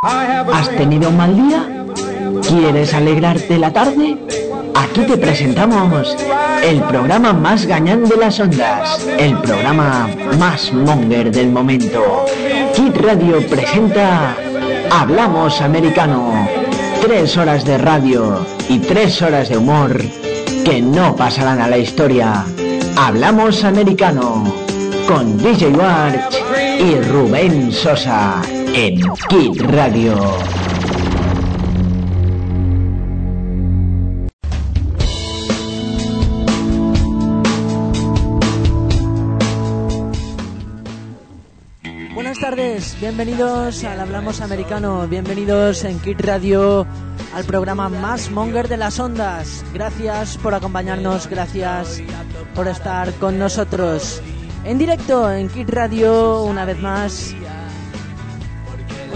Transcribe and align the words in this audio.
¿Has 0.00 0.70
tenido 0.76 1.08
un 1.08 1.16
mal 1.16 1.34
día? 1.34 1.66
¿Quieres 2.46 2.94
alegrarte 2.94 3.58
la 3.58 3.72
tarde? 3.72 4.16
Aquí 4.72 5.00
te 5.00 5.18
presentamos 5.18 6.16
el 6.62 6.80
programa 6.82 7.32
más 7.32 7.66
gañán 7.66 8.04
de 8.04 8.16
las 8.16 8.38
ondas, 8.38 9.04
el 9.18 9.36
programa 9.40 10.08
más 10.38 10.72
monger 10.72 11.32
del 11.32 11.50
momento. 11.50 12.26
Kid 12.76 12.94
Radio 12.94 13.44
presenta 13.48 14.36
Hablamos 14.88 15.60
Americano. 15.60 16.48
Tres 17.00 17.36
horas 17.36 17.64
de 17.64 17.78
radio 17.78 18.46
y 18.68 18.78
tres 18.78 19.20
horas 19.20 19.48
de 19.48 19.56
humor 19.56 20.00
que 20.64 20.80
no 20.80 21.16
pasarán 21.16 21.60
a 21.60 21.66
la 21.66 21.78
historia. 21.78 22.44
Hablamos 22.96 23.64
Americano 23.64 24.44
con 25.08 25.36
DJ 25.38 25.70
Warch 25.70 26.36
y 26.78 27.00
Rubén 27.00 27.72
Sosa 27.72 28.40
en 28.74 29.00
Kid 29.28 29.62
Radio. 29.62 30.14
Buenas 42.14 42.38
tardes, 42.38 42.96
bienvenidos 43.00 43.84
al 43.84 44.00
Hablamos 44.00 44.40
Americano, 44.40 45.06
bienvenidos 45.08 45.84
en 45.84 45.98
Kid 46.00 46.20
Radio 46.20 46.86
al 47.34 47.44
programa 47.44 47.88
más 47.88 48.30
monger 48.30 48.68
de 48.68 48.76
las 48.76 48.98
ondas. 48.98 49.64
Gracias 49.72 50.36
por 50.38 50.54
acompañarnos, 50.54 51.28
gracias 51.28 52.02
por 52.54 52.68
estar 52.68 53.12
con 53.14 53.38
nosotros. 53.38 54.22
En 54.64 54.78
directo 54.78 55.30
en 55.30 55.48
Kid 55.48 55.70
Radio, 55.70 56.42
una 56.42 56.64
vez 56.64 56.78
más. 56.80 57.34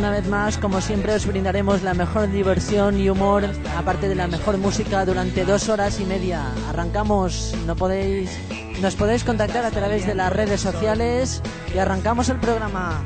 Una 0.03 0.11
vez 0.11 0.27
más, 0.27 0.58
como 0.58 0.81
siempre, 0.81 1.14
os 1.14 1.25
brindaremos 1.27 1.84
la 1.84 1.95
mejor 1.95 2.28
diversión 2.28 2.98
y 2.98 3.08
humor, 3.08 3.45
aparte 3.77 4.08
de 4.08 4.17
la 4.17 4.27
mejor 4.27 4.58
música, 4.58 5.05
durante 5.05 5.45
dos 5.45 5.69
horas 5.69 6.00
y 6.00 6.05
media. 6.05 6.42
Arrancamos, 6.69 7.55
no 7.69 7.77
podéis, 7.77 8.36
nos 8.80 8.97
podéis 8.97 9.23
contactar 9.23 9.64
a 9.64 9.70
través 9.70 10.05
de 10.05 10.17
las 10.17 10.33
redes 10.33 10.61
sociales 10.61 11.41
y 11.73 11.78
arrancamos 11.78 12.28
el 12.30 12.39
programa. 12.39 13.00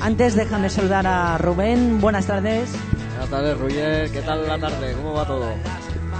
Antes, 0.00 0.34
déjame 0.34 0.68
saludar 0.68 1.06
a 1.06 1.38
Rubén. 1.38 2.00
Buenas 2.00 2.26
tardes. 2.26 2.70
Buenas 3.10 3.30
tardes, 3.30 3.58
Ruyer. 3.58 4.10
¿Qué 4.10 4.22
tal 4.22 4.44
la 4.44 4.58
tarde? 4.58 4.94
¿Cómo 4.94 5.12
va 5.12 5.24
todo? 5.24 5.46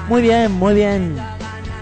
Muy 0.09 0.23
bien, 0.23 0.53
muy 0.53 0.75
bien. 0.75 1.17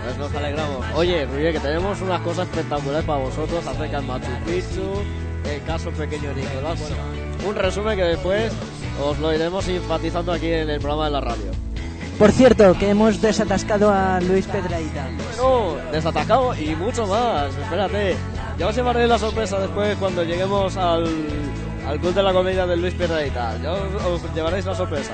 Pues 0.02 0.16
nos 0.16 0.34
alegramos. 0.34 0.86
Oye, 0.94 1.26
Ruyer, 1.26 1.52
que 1.52 1.60
tenemos 1.60 2.00
unas 2.00 2.22
cosas 2.22 2.48
espectaculares 2.48 3.04
para 3.04 3.18
vosotros 3.18 3.66
acerca 3.66 3.98
del 3.98 4.06
Machu 4.06 4.30
Picchu, 4.46 5.02
el 5.44 5.62
caso 5.64 5.90
pequeño 5.90 6.32
Nicolás. 6.32 6.80
Bueno, 6.80 7.19
un 7.46 7.54
resumen 7.54 7.96
que 7.96 8.04
después 8.04 8.52
os 9.02 9.18
lo 9.18 9.32
iremos 9.32 9.66
enfatizando 9.68 10.32
aquí 10.32 10.52
en 10.52 10.70
el 10.70 10.80
programa 10.80 11.06
de 11.06 11.10
la 11.10 11.20
radio. 11.20 11.50
Por 12.18 12.32
cierto, 12.32 12.76
que 12.78 12.90
hemos 12.90 13.22
desatascado 13.22 13.90
a 13.90 14.20
Luis 14.20 14.46
Pedraíta. 14.46 15.08
Bueno, 15.40 15.76
desatascado 15.90 16.54
y 16.54 16.76
mucho 16.76 17.06
más. 17.06 17.56
Espérate. 17.56 18.14
Ya 18.58 18.66
os 18.66 18.76
llevaré 18.76 19.06
la 19.06 19.18
sorpresa 19.18 19.58
después 19.58 19.96
cuando 19.96 20.22
lleguemos 20.22 20.76
al, 20.76 21.06
al 21.88 21.98
Club 21.98 22.12
de 22.12 22.22
la 22.22 22.32
Comedia 22.34 22.66
de 22.66 22.76
Luis 22.76 22.92
Pedraíta. 22.92 23.56
Ya 23.62 23.72
os, 23.72 24.22
os 24.22 24.34
llevaréis 24.34 24.66
la 24.66 24.74
sorpresa. 24.74 25.12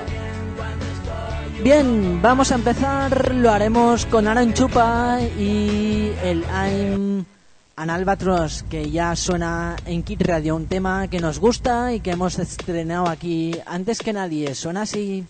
Bien, 1.63 2.21
vamos 2.21 2.51
a 2.51 2.55
empezar. 2.55 3.33
Lo 3.33 3.51
haremos 3.51 4.05
con 4.05 4.27
Aaron 4.27 4.53
Chupa 4.53 5.19
y 5.39 6.11
el 6.23 6.43
I'm 6.51 7.25
an 7.77 7.91
Albatros, 7.91 8.65
que 8.69 8.89
ya 8.89 9.15
suena 9.15 9.75
en 9.85 10.01
Kid 10.01 10.23
Radio. 10.23 10.55
Un 10.55 10.65
tema 10.65 11.07
que 11.07 11.19
nos 11.19 11.39
gusta 11.39 11.93
y 11.93 11.99
que 11.99 12.11
hemos 12.11 12.39
estrenado 12.39 13.07
aquí 13.07 13.53
antes 13.67 13.99
que 13.99 14.13
nadie. 14.13 14.55
Suena 14.55 14.81
así. 14.81 15.25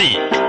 Party. 0.00 0.39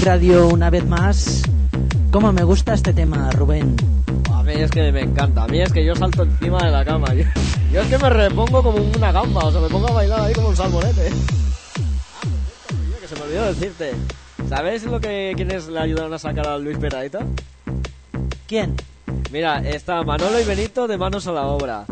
Radio 0.00 0.48
una 0.48 0.70
vez 0.70 0.86
más. 0.86 1.42
¿Cómo 2.10 2.32
me 2.32 2.42
gusta 2.42 2.72
este 2.72 2.94
tema, 2.94 3.30
Rubén? 3.32 3.76
A 4.32 4.42
mí 4.42 4.52
es 4.54 4.70
que 4.70 4.90
me 4.90 5.02
encanta. 5.02 5.44
A 5.44 5.46
mí 5.46 5.60
es 5.60 5.70
que 5.72 5.84
yo 5.84 5.94
salto 5.94 6.22
encima 6.22 6.64
de 6.64 6.70
la 6.70 6.84
cama. 6.84 7.12
Yo, 7.12 7.24
yo 7.72 7.82
es 7.82 7.88
que 7.88 7.98
me 7.98 8.08
repongo 8.08 8.62
como 8.62 8.78
una 8.78 9.12
gamba. 9.12 9.44
O 9.44 9.52
sea, 9.52 9.60
me 9.60 9.68
pongo 9.68 9.88
a 9.88 9.92
bailar 9.92 10.20
ahí 10.22 10.32
como 10.32 10.48
un 10.48 10.56
salmonete. 10.56 11.10
Que 13.00 13.08
se 13.08 13.14
me 13.14 13.22
olvidó 13.22 13.46
decirte. 13.46 13.92
¿Sabes 14.48 14.84
lo 14.84 15.00
que 15.00 15.34
quienes 15.36 15.68
le 15.68 15.80
ayudaron 15.80 16.14
a 16.14 16.18
sacar 16.18 16.46
a 16.46 16.58
Luis 16.58 16.78
Perraita? 16.78 17.26
¿Quién? 18.46 18.76
Mira, 19.30 19.58
está 19.58 20.02
Manolo 20.02 20.40
y 20.40 20.44
Benito 20.44 20.88
de 20.88 20.96
manos 20.96 21.26
a 21.26 21.32
la 21.32 21.46
obra. 21.46 21.84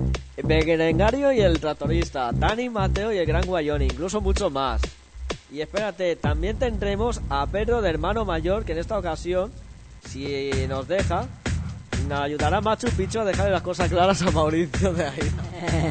Berengario 0.42 1.30
y 1.32 1.40
el 1.40 1.60
tractorista. 1.60 2.32
Dani, 2.32 2.70
Mateo 2.70 3.12
y 3.12 3.18
el 3.18 3.26
gran 3.26 3.44
Guayoni. 3.44 3.84
Incluso 3.84 4.20
mucho 4.20 4.48
más. 4.48 4.80
Y 5.50 5.60
espérate, 5.62 6.14
también 6.16 6.58
tendremos 6.58 7.20
a 7.30 7.46
Pedro 7.46 7.80
de 7.80 7.88
hermano 7.88 8.24
mayor 8.24 8.64
que 8.64 8.72
en 8.72 8.78
esta 8.78 8.98
ocasión, 8.98 9.50
si 10.04 10.50
nos 10.68 10.86
deja, 10.86 11.26
nos 12.06 12.20
ayudará 12.20 12.60
Machu 12.60 12.88
Picchu 12.90 13.20
a 13.20 13.24
dejarle 13.24 13.52
las 13.52 13.62
cosas 13.62 13.88
claras 13.88 14.20
a 14.22 14.30
Mauricio 14.30 14.92
de 14.92 15.06
ahí. 15.06 15.32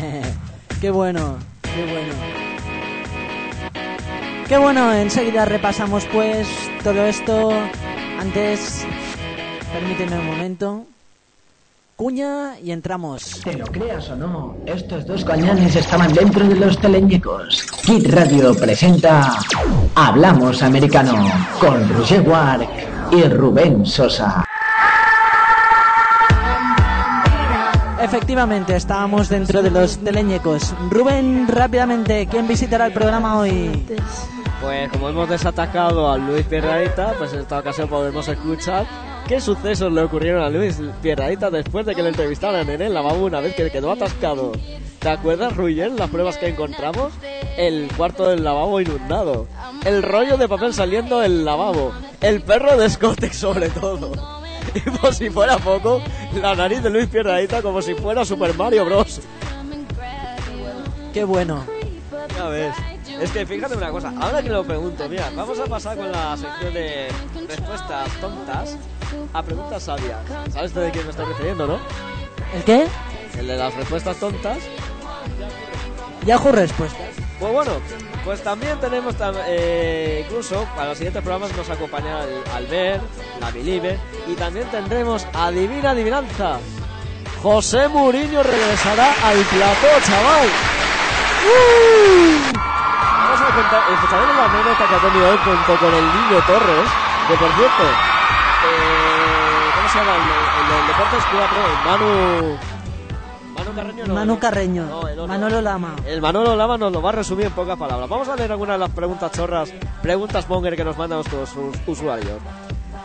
qué 0.81 0.91
bueno, 0.91 1.37
qué 1.61 1.85
bueno. 1.91 2.13
Qué 4.47 4.57
bueno, 4.57 4.93
enseguida 4.93 5.45
repasamos 5.45 6.05
pues 6.05 6.47
todo 6.83 7.05
esto. 7.05 7.51
Antes, 8.19 8.85
permíteme 9.73 10.19
un 10.19 10.25
momento. 10.25 10.85
Cuña 11.97 12.59
y 12.63 12.69
entramos. 12.69 13.41
Te 13.43 13.53
lo 13.53 13.65
creas 13.65 14.07
o 14.11 14.15
no, 14.15 14.55
estos 14.67 15.03
dos 15.07 15.25
cañones 15.25 15.75
estaban 15.75 16.13
dentro 16.13 16.47
de 16.47 16.53
los 16.53 16.77
teleñecos. 16.77 17.65
Kid 17.83 18.13
Radio 18.13 18.53
presenta 18.53 19.33
Hablamos 19.95 20.61
Americano 20.61 21.27
con 21.59 21.89
Roger 21.89 22.21
Ward 22.21 22.67
y 23.11 23.23
Rubén 23.23 23.83
Sosa. 23.83 24.45
Efectivamente, 27.99 28.75
estábamos 28.75 29.27
dentro 29.27 29.63
de 29.63 29.71
los 29.71 29.97
teleñecos. 29.97 30.75
Rubén, 30.91 31.47
rápidamente, 31.47 32.27
¿quién 32.29 32.47
visitará 32.47 32.85
el 32.85 32.93
programa 32.93 33.39
hoy? 33.39 33.87
Pues 34.61 34.91
como 34.91 35.09
hemos 35.09 35.27
desatacado 35.29 36.11
a 36.11 36.17
Luis 36.19 36.45
Pierradita, 36.45 37.13
pues 37.17 37.33
en 37.33 37.39
esta 37.39 37.57
ocasión 37.57 37.89
podemos 37.89 38.27
escuchar 38.27 38.85
qué 39.27 39.41
sucesos 39.41 39.91
le 39.91 40.01
ocurrieron 40.01 40.41
a 40.41 40.49
Luis 40.49 40.79
Pierradita 41.01 41.49
después 41.49 41.85
de 41.85 41.93
que 41.93 42.01
le 42.01 42.09
entrevistaran 42.09 42.69
en 42.69 42.81
el 42.81 42.93
lavabo 42.93 43.25
una 43.25 43.41
vez 43.41 43.55
que 43.55 43.69
quedó 43.69 43.91
atascado. 43.91 44.53
¿Te 44.99 45.09
acuerdas, 45.09 45.55
Ruyen, 45.55 45.97
las 45.97 46.09
pruebas 46.09 46.37
que 46.37 46.47
encontramos? 46.47 47.11
El 47.57 47.89
cuarto 47.97 48.29
del 48.29 48.43
lavabo 48.43 48.79
inundado, 48.79 49.47
el 49.85 50.01
rollo 50.01 50.37
de 50.37 50.47
papel 50.47 50.73
saliendo 50.73 51.19
del 51.19 51.43
lavabo, 51.43 51.91
el 52.21 52.41
perro 52.41 52.77
de 52.77 52.89
Scottex 52.89 53.35
sobre 53.35 53.69
todo. 53.69 54.11
Y 54.73 54.81
por 54.81 55.13
si 55.13 55.29
fuera 55.29 55.57
poco, 55.57 56.01
la 56.33 56.53
nariz 56.53 56.83
de 56.83 56.89
Luis 56.89 57.07
Pierradita 57.07 57.61
como 57.61 57.81
si 57.81 57.95
fuera 57.95 58.23
Super 58.23 58.53
Mario 58.53 58.85
Bros. 58.85 59.21
Qué 61.13 61.23
bueno. 61.23 61.65
Ya 62.35 62.47
ves. 62.49 62.75
Es 63.19 63.31
que 63.31 63.45
fíjate 63.45 63.75
una 63.75 63.89
cosa, 63.89 64.13
ahora 64.19 64.43
que 64.43 64.49
lo 64.49 64.63
pregunto, 64.63 65.07
mira, 65.09 65.31
vamos 65.35 65.59
a 65.59 65.65
pasar 65.65 65.97
con 65.97 66.11
la 66.11 66.37
sección 66.37 66.73
de 66.73 67.07
respuestas 67.47 68.09
tontas 68.21 68.77
a 69.33 69.43
preguntas 69.43 69.83
sabias. 69.83 70.19
¿Sabes 70.51 70.73
de 70.73 70.91
quién 70.91 71.05
me 71.05 71.11
estoy 71.11 71.25
refiriendo, 71.25 71.67
no? 71.67 71.79
¿El 72.53 72.63
qué? 72.63 72.87
El 73.37 73.47
de 73.47 73.57
las 73.57 73.73
respuestas 73.75 74.17
tontas. 74.17 74.57
Yahoo 76.25 76.51
Respuestas. 76.51 77.07
Pues 77.39 77.53
bueno, 77.53 77.71
pues 78.25 78.43
también 78.43 78.79
tenemos, 78.79 79.15
eh, 79.47 80.25
incluso 80.25 80.65
para 80.75 80.89
los 80.89 80.97
siguientes 80.97 81.21
programas 81.21 81.55
nos 81.55 81.69
acompaña 81.69 82.23
el 82.23 82.41
Albert, 82.53 83.03
la 83.39 83.51
Believer, 83.51 83.99
y 84.27 84.33
también 84.33 84.67
tendremos 84.69 85.25
Adivina 85.33 85.91
Adivinanza. 85.91 86.57
José 87.41 87.87
Mourinho 87.87 88.41
regresará 88.41 89.13
al 89.23 89.37
plató, 89.37 89.87
chaval. 90.03 90.47
¡Uh! 91.47 92.57
Vamos 92.57 93.41
a 93.41 93.55
contar, 93.55 93.93
escucharemos 93.93 94.35
la 94.35 94.45
anécdota 94.45 94.87
que 94.87 94.95
ha 94.95 94.99
tenido 94.99 95.29
hoy 95.29 95.37
junto 95.37 95.77
con 95.77 95.93
el 95.93 96.05
niño 96.05 96.41
Torres, 96.47 96.89
que 97.27 97.35
por 97.35 97.51
cierto, 97.53 97.83
eh, 97.83 97.93
¿cómo 97.95 98.11
se 98.11 98.16
llama? 99.97 100.15
El, 100.15 100.21
el, 100.73 101.85
Manu... 101.85 102.57
Manu 103.55 103.73
Carreño 103.75 104.05
no. 104.07 104.13
Manu 104.13 104.39
Carreño. 104.39 104.85
No, 104.85 105.07
el 105.07 105.19
otro. 105.19 105.27
Manolo 105.27 105.61
Lama. 105.61 105.95
El 106.05 106.21
Manolo 106.21 106.55
Lama 106.55 106.77
nos 106.77 106.91
lo 106.91 107.01
va 107.01 107.09
a 107.09 107.13
resumir 107.13 107.47
en 107.47 107.51
pocas 107.53 107.77
palabras. 107.77 108.07
Vamos 108.09 108.27
a 108.29 108.35
leer 108.35 108.51
algunas 108.51 108.75
de 108.75 108.79
las 108.79 108.91
preguntas 108.91 109.31
chorras, 109.31 109.73
preguntas 110.01 110.47
monger 110.47 110.75
que 110.75 110.83
nos 110.83 110.97
mandan 110.97 111.17
nuestros 111.19 111.53
us- 111.55 111.77
usuarios. 111.87 112.39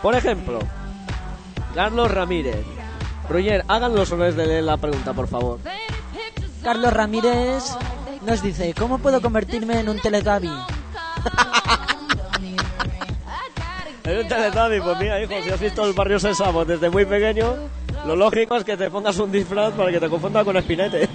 Por 0.02 0.14
ejemplo, 0.14 0.58
Carlos 1.74 2.10
Ramírez. 2.10 2.64
Roger, 3.28 3.64
hagan 3.68 3.94
los 3.94 4.10
honores 4.12 4.36
de 4.36 4.46
leer 4.46 4.64
la 4.64 4.76
pregunta, 4.76 5.12
por 5.14 5.26
favor. 5.28 5.58
Carlos 6.62 6.92
Ramírez 6.92 7.76
nos 8.26 8.42
dice, 8.42 8.74
¿cómo 8.74 8.98
puedo 8.98 9.20
convertirme 9.22 9.80
en 9.80 9.88
un 9.88 9.98
Teletubby? 9.98 10.50
En 14.04 14.18
un 14.18 14.28
Teletubby, 14.28 14.80
pues 14.80 14.98
mira, 14.98 15.22
hijo, 15.22 15.32
si 15.44 15.50
has 15.50 15.60
visto 15.60 15.84
el 15.86 15.92
barrio 15.92 16.18
Sésamo 16.18 16.64
desde 16.64 16.90
muy 16.90 17.04
pequeño, 17.04 17.54
lo 18.04 18.16
lógico 18.16 18.56
es 18.56 18.64
que 18.64 18.76
te 18.76 18.90
pongas 18.90 19.16
un 19.18 19.30
disfraz 19.30 19.72
para 19.74 19.92
que 19.92 20.00
te 20.00 20.08
confunda 20.08 20.44
con 20.44 20.56
Espinete. 20.56 21.08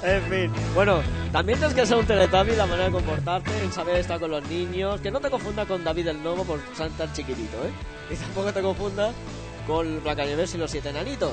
En 0.00 0.22
fin, 0.30 0.52
bueno, 0.74 1.00
también 1.32 1.58
tienes 1.58 1.74
que 1.74 1.84
ser 1.84 1.96
un 1.96 2.06
Teletubby 2.06 2.54
la 2.54 2.66
manera 2.66 2.84
de 2.84 2.92
comportarte, 2.92 3.50
en 3.64 3.72
saber 3.72 3.96
estar 3.96 4.20
con 4.20 4.30
los 4.30 4.48
niños, 4.48 5.00
que 5.00 5.10
no 5.10 5.18
te 5.20 5.28
confunda 5.28 5.66
con 5.66 5.82
David 5.82 6.06
el 6.06 6.22
Novo 6.22 6.44
por 6.44 6.60
ser 6.76 6.90
tan 6.92 7.12
chiquitito, 7.12 7.56
¿eh? 7.56 8.14
Y 8.14 8.14
tampoco 8.14 8.52
te 8.52 8.62
confunda 8.62 9.10
con 9.66 10.02
Blancanieves 10.04 10.54
y 10.54 10.58
los 10.58 10.70
siete 10.70 10.90
enanitos. 10.90 11.32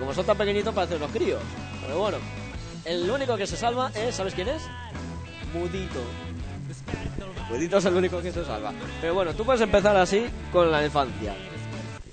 Como 0.00 0.14
son 0.14 0.24
tan 0.24 0.38
pequeñitos 0.38 0.74
parecen 0.74 0.96
unos 0.96 1.10
críos. 1.10 1.40
Pero 1.82 1.98
bueno, 1.98 2.16
el 2.86 3.08
único 3.10 3.36
que 3.36 3.46
se 3.46 3.58
salva 3.58 3.90
es, 3.94 4.14
¿sabes 4.14 4.34
quién 4.34 4.48
es? 4.48 4.62
Mudito. 5.52 6.00
Mudito 7.52 7.76
es 7.76 7.84
el 7.84 7.94
único 7.94 8.22
que 8.22 8.32
se 8.32 8.44
salva. 8.46 8.72
Pero 9.02 9.12
bueno, 9.12 9.34
tú 9.34 9.44
puedes 9.44 9.60
empezar 9.60 9.94
así 9.94 10.24
con 10.50 10.72
la 10.72 10.82
infancia. 10.82 11.34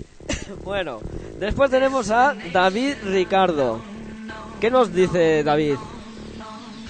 bueno, 0.65 0.99
después 1.39 1.71
tenemos 1.71 2.11
a 2.11 2.35
David 2.51 2.95
Ricardo. 3.05 3.79
¿Qué 4.59 4.69
nos 4.69 4.93
dice 4.93 5.41
David? 5.43 5.75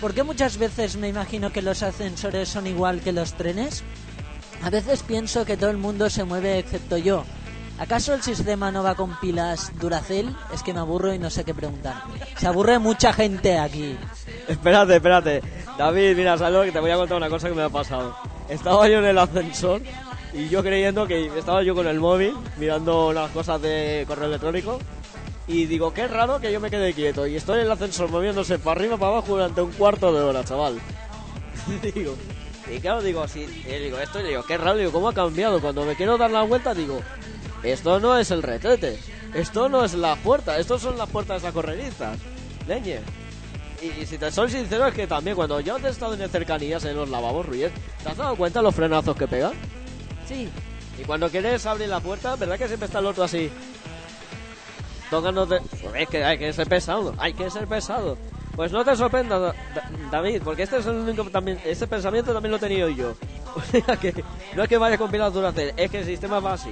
¿Por 0.01 0.15
qué 0.15 0.23
muchas 0.23 0.57
veces 0.57 0.97
me 0.97 1.09
imagino 1.09 1.51
que 1.51 1.61
los 1.61 1.83
ascensores 1.83 2.49
son 2.49 2.65
igual 2.65 3.01
que 3.01 3.11
los 3.11 3.33
trenes? 3.33 3.83
A 4.63 4.71
veces 4.71 5.03
pienso 5.03 5.45
que 5.45 5.55
todo 5.55 5.69
el 5.69 5.77
mundo 5.77 6.09
se 6.09 6.23
mueve 6.23 6.57
excepto 6.57 6.97
yo. 6.97 7.25
¿Acaso 7.77 8.15
el 8.15 8.23
sistema 8.23 8.71
no 8.71 8.81
va 8.81 8.95
con 8.95 9.17
pilas 9.19 9.71
Duracell? 9.79 10.35
Es 10.51 10.63
que 10.63 10.73
me 10.73 10.79
aburro 10.79 11.13
y 11.13 11.19
no 11.19 11.29
sé 11.29 11.43
qué 11.43 11.53
preguntar. 11.53 12.01
Se 12.35 12.47
aburre 12.47 12.79
mucha 12.79 13.13
gente 13.13 13.59
aquí. 13.59 13.95
Espérate, 14.47 14.95
espérate. 14.95 15.41
David, 15.77 16.17
mira, 16.17 16.35
¿sabes 16.37 16.65
que 16.65 16.71
te 16.71 16.79
voy 16.79 16.91
a 16.91 16.97
contar 16.97 17.17
una 17.17 17.29
cosa 17.29 17.47
que 17.47 17.55
me 17.55 17.61
ha 17.61 17.69
pasado? 17.69 18.38
Estaba 18.49 18.87
yo 18.87 18.99
en 18.99 19.05
el 19.05 19.17
ascensor 19.17 19.81
y 20.33 20.49
yo 20.49 20.63
creyendo 20.63 21.07
que 21.07 21.27
estaba 21.37 21.63
yo 21.63 21.75
con 21.75 21.87
el 21.87 21.99
móvil 21.99 22.33
mirando 22.57 23.13
las 23.13 23.29
cosas 23.31 23.61
de 23.61 24.05
correo 24.07 24.25
electrónico 24.25 24.79
y 25.47 25.65
digo, 25.65 25.93
qué 25.93 26.07
raro 26.07 26.39
que 26.39 26.51
yo 26.51 26.59
me 26.59 26.69
quede 26.69 26.93
quieto 26.93 27.25
y 27.27 27.35
estoy 27.35 27.59
en 27.59 27.65
el 27.65 27.71
ascensor 27.71 28.09
moviéndose 28.09 28.59
para 28.59 28.79
arriba 28.79 28.97
para 28.97 29.13
abajo 29.13 29.33
durante 29.33 29.61
un 29.61 29.71
cuarto 29.71 30.13
de 30.13 30.21
hora, 30.21 30.43
chaval. 30.43 30.79
digo, 31.95 32.15
y 32.71 32.79
claro, 32.79 33.01
digo, 33.01 33.27
sí, 33.27 33.45
y 33.67 33.83
digo 33.83 33.99
esto 33.99 34.19
y 34.19 34.27
digo, 34.27 34.43
qué 34.43 34.57
raro, 34.57 34.77
digo, 34.77 34.91
¿cómo 34.91 35.09
ha 35.09 35.13
cambiado? 35.13 35.61
Cuando 35.61 35.85
me 35.85 35.95
quiero 35.95 36.17
dar 36.17 36.31
la 36.31 36.43
vuelta 36.43 36.73
digo, 36.73 37.01
esto 37.63 37.99
no 37.99 38.17
es 38.17 38.31
el 38.31 38.43
retrete, 38.43 38.99
esto 39.33 39.69
no 39.69 39.83
es 39.83 39.93
la 39.93 40.15
puerta, 40.15 40.57
estos 40.57 40.81
son 40.81 40.97
las 40.97 41.09
puertas 41.09 41.41
de 41.41 41.47
las 41.47 41.53
correrizas. 41.53 42.17
Leñe. 42.67 42.99
Y, 43.81 44.01
y 44.01 44.05
si 44.05 44.17
te 44.17 44.31
soy 44.31 44.49
sincero 44.49 44.87
es 44.87 44.93
que 44.93 45.07
también 45.07 45.35
cuando 45.35 45.59
yo 45.59 45.77
he 45.77 45.87
estado 45.89 46.13
en 46.13 46.29
cercanías 46.29 46.83
en 46.85 46.95
los 46.95 47.09
lavabos, 47.09 47.45
Ruiz, 47.45 47.69
¿te 48.03 48.09
has 48.09 48.17
dado 48.17 48.35
cuenta 48.35 48.61
los 48.61 48.75
frenazos 48.75 49.15
que 49.15 49.27
pegan? 49.27 49.53
Sí, 50.27 50.49
Y 50.99 51.03
cuando 51.03 51.29
quieres 51.29 51.65
abrir 51.65 51.89
la 51.89 51.99
puerta, 51.99 52.35
¿verdad 52.35 52.57
que 52.57 52.67
siempre 52.67 52.85
está 52.87 52.99
el 52.99 53.05
otro 53.07 53.23
así? 53.23 53.49
Tocándote. 55.09 55.59
Pues 55.81 55.95
es 55.95 56.07
que 56.09 56.23
hay 56.23 56.37
que 56.37 56.53
ser 56.53 56.67
pesado, 56.67 57.13
hay 57.17 57.33
que 57.33 57.49
ser 57.49 57.67
pesado. 57.67 58.17
Pues 58.55 58.71
no 58.71 58.83
te 58.83 58.95
sorprendas, 58.95 59.41
Da- 59.41 59.55
Da- 59.73 59.89
David, 60.11 60.41
porque 60.43 60.63
este 60.63 60.77
es 60.77 60.85
el 60.85 60.95
único 60.97 61.23
también. 61.25 61.59
Este 61.65 61.87
pensamiento 61.87 62.33
también 62.33 62.51
lo 62.51 62.57
he 62.57 62.59
tenido 62.59 62.89
yo. 62.89 63.13
O 63.55 63.61
sea 63.61 63.97
que 63.97 64.23
no 64.55 64.61
es 64.61 64.69
que 64.69 64.77
vaya 64.77 64.95
compilado 64.99 65.31
durante, 65.31 65.73
es 65.75 65.89
que 65.89 65.99
el 65.99 66.05
sistema 66.05 66.39
va 66.39 66.53
así. 66.53 66.69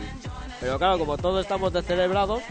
Pero 0.62 0.78
claro, 0.78 1.00
como 1.00 1.18
todos 1.18 1.42
estamos 1.42 1.74
descerebrados, 1.74 2.44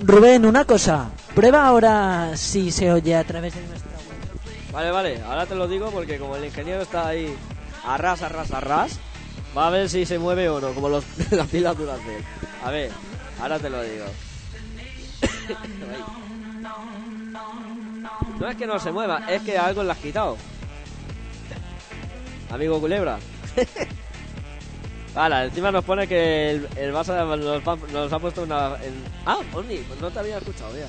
Rubén, 0.00 0.46
una 0.46 0.64
cosa. 0.64 1.10
Prueba 1.34 1.66
ahora 1.66 2.36
si 2.36 2.70
se 2.70 2.92
oye 2.92 3.16
a 3.16 3.24
través 3.24 3.54
de 3.54 3.66
nuestra 3.66 3.90
web. 3.90 4.72
Vale, 4.72 4.90
vale, 4.90 5.22
ahora 5.22 5.46
te 5.46 5.54
lo 5.54 5.66
digo 5.66 5.90
porque 5.90 6.18
como 6.18 6.36
el 6.36 6.44
ingeniero 6.44 6.82
está 6.82 7.08
ahí 7.08 7.34
a 7.84 7.96
ras, 7.96 8.22
a 8.22 8.28
ras, 8.28 8.52
a 8.52 8.60
ras, 8.60 8.98
va 9.56 9.66
a 9.66 9.70
ver 9.70 9.88
si 9.88 10.06
se 10.06 10.18
mueve 10.18 10.48
o 10.48 10.60
no, 10.60 10.72
como 10.72 10.88
los, 10.88 11.04
las 11.30 11.48
pilas 11.48 11.76
Duracell. 11.76 12.22
A 12.64 12.70
ver, 12.70 12.90
ahora 13.40 13.58
te 13.58 13.70
lo 13.70 13.82
digo. 13.82 14.04
no 18.38 18.48
es 18.48 18.56
que 18.56 18.66
no 18.66 18.78
se 18.78 18.92
mueva, 18.92 19.24
es 19.28 19.42
que 19.42 19.58
algo 19.58 19.82
le 19.82 19.92
has 19.92 19.98
quitado. 19.98 20.36
Amigo 22.50 22.80
Culebra. 22.80 23.18
Vale, 25.18 25.46
encima 25.46 25.72
nos 25.72 25.82
pone 25.84 26.06
que 26.06 26.50
el, 26.52 26.68
el 26.76 26.94
Barça 26.94 27.26
nos, 27.36 27.66
ha- 27.66 27.92
nos 27.92 28.12
ha 28.12 28.18
puesto 28.20 28.42
una... 28.42 28.76
en- 28.80 29.04
Ah, 29.26 29.38
Oni, 29.52 29.78
pues 29.78 30.00
no 30.00 30.12
te 30.12 30.20
había 30.20 30.38
escuchado, 30.38 30.70
ya. 30.76 30.86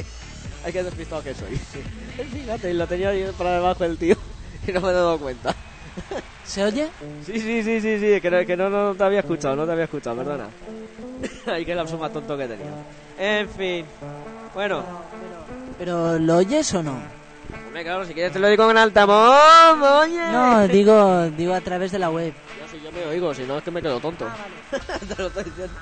Hay 0.64 0.72
que 0.72 0.82
despistado 0.82 1.22
que 1.22 1.34
soy. 1.34 1.58
Fíjate, 2.32 2.72
lo 2.72 2.86
tenía 2.86 3.10
ahí 3.10 3.30
para 3.36 3.52
debajo 3.52 3.84
el 3.84 3.98
tío 3.98 4.16
y 4.66 4.72
no 4.72 4.80
me 4.80 4.88
he 4.88 4.92
dado 4.94 5.18
cuenta. 5.18 5.54
¿Se 6.44 6.64
oye? 6.64 6.88
Sí, 7.22 7.38
sí, 7.38 7.62
sí, 7.62 7.80
sí, 7.82 7.98
sí, 8.00 8.20
que, 8.22 8.30
no, 8.30 8.46
que 8.46 8.56
no, 8.56 8.70
no 8.70 8.94
te 8.94 9.04
había 9.04 9.20
escuchado, 9.20 9.54
no 9.56 9.66
te 9.66 9.72
había 9.72 9.84
escuchado, 9.84 10.16
perdona. 10.16 10.48
Ay, 11.44 11.66
que 11.66 11.74
lapso 11.74 11.98
más 11.98 12.10
tonto 12.14 12.34
que 12.38 12.48
tenía. 12.48 12.72
En 13.18 13.46
fin. 13.50 13.84
Bueno, 14.54 14.82
¿Pero 15.76 16.18
lo 16.18 16.36
oyes 16.38 16.72
o 16.72 16.82
no? 16.82 16.98
hombre, 17.66 17.84
claro, 17.84 18.06
si 18.06 18.14
quieres 18.14 18.32
te 18.32 18.38
lo 18.38 18.48
digo 18.48 18.70
en 18.70 18.78
altavoz, 18.78 19.82
oye. 20.02 20.32
No, 20.32 20.66
digo, 20.66 21.28
digo 21.36 21.52
a 21.52 21.60
través 21.60 21.92
de 21.92 21.98
la 21.98 22.08
web. 22.08 22.32
Yo 22.96 23.02
si 23.02 23.04
yo 23.04 23.06
me 23.06 23.06
oigo, 23.06 23.34
si 23.34 23.42
no 23.42 23.58
es 23.58 23.64
que 23.64 23.70
me 23.70 23.82
quedo 23.82 24.00
tonto. 24.00 24.26
Te 24.70 25.22
lo 25.22 25.28
estoy 25.28 25.44
diciendo. 25.44 25.74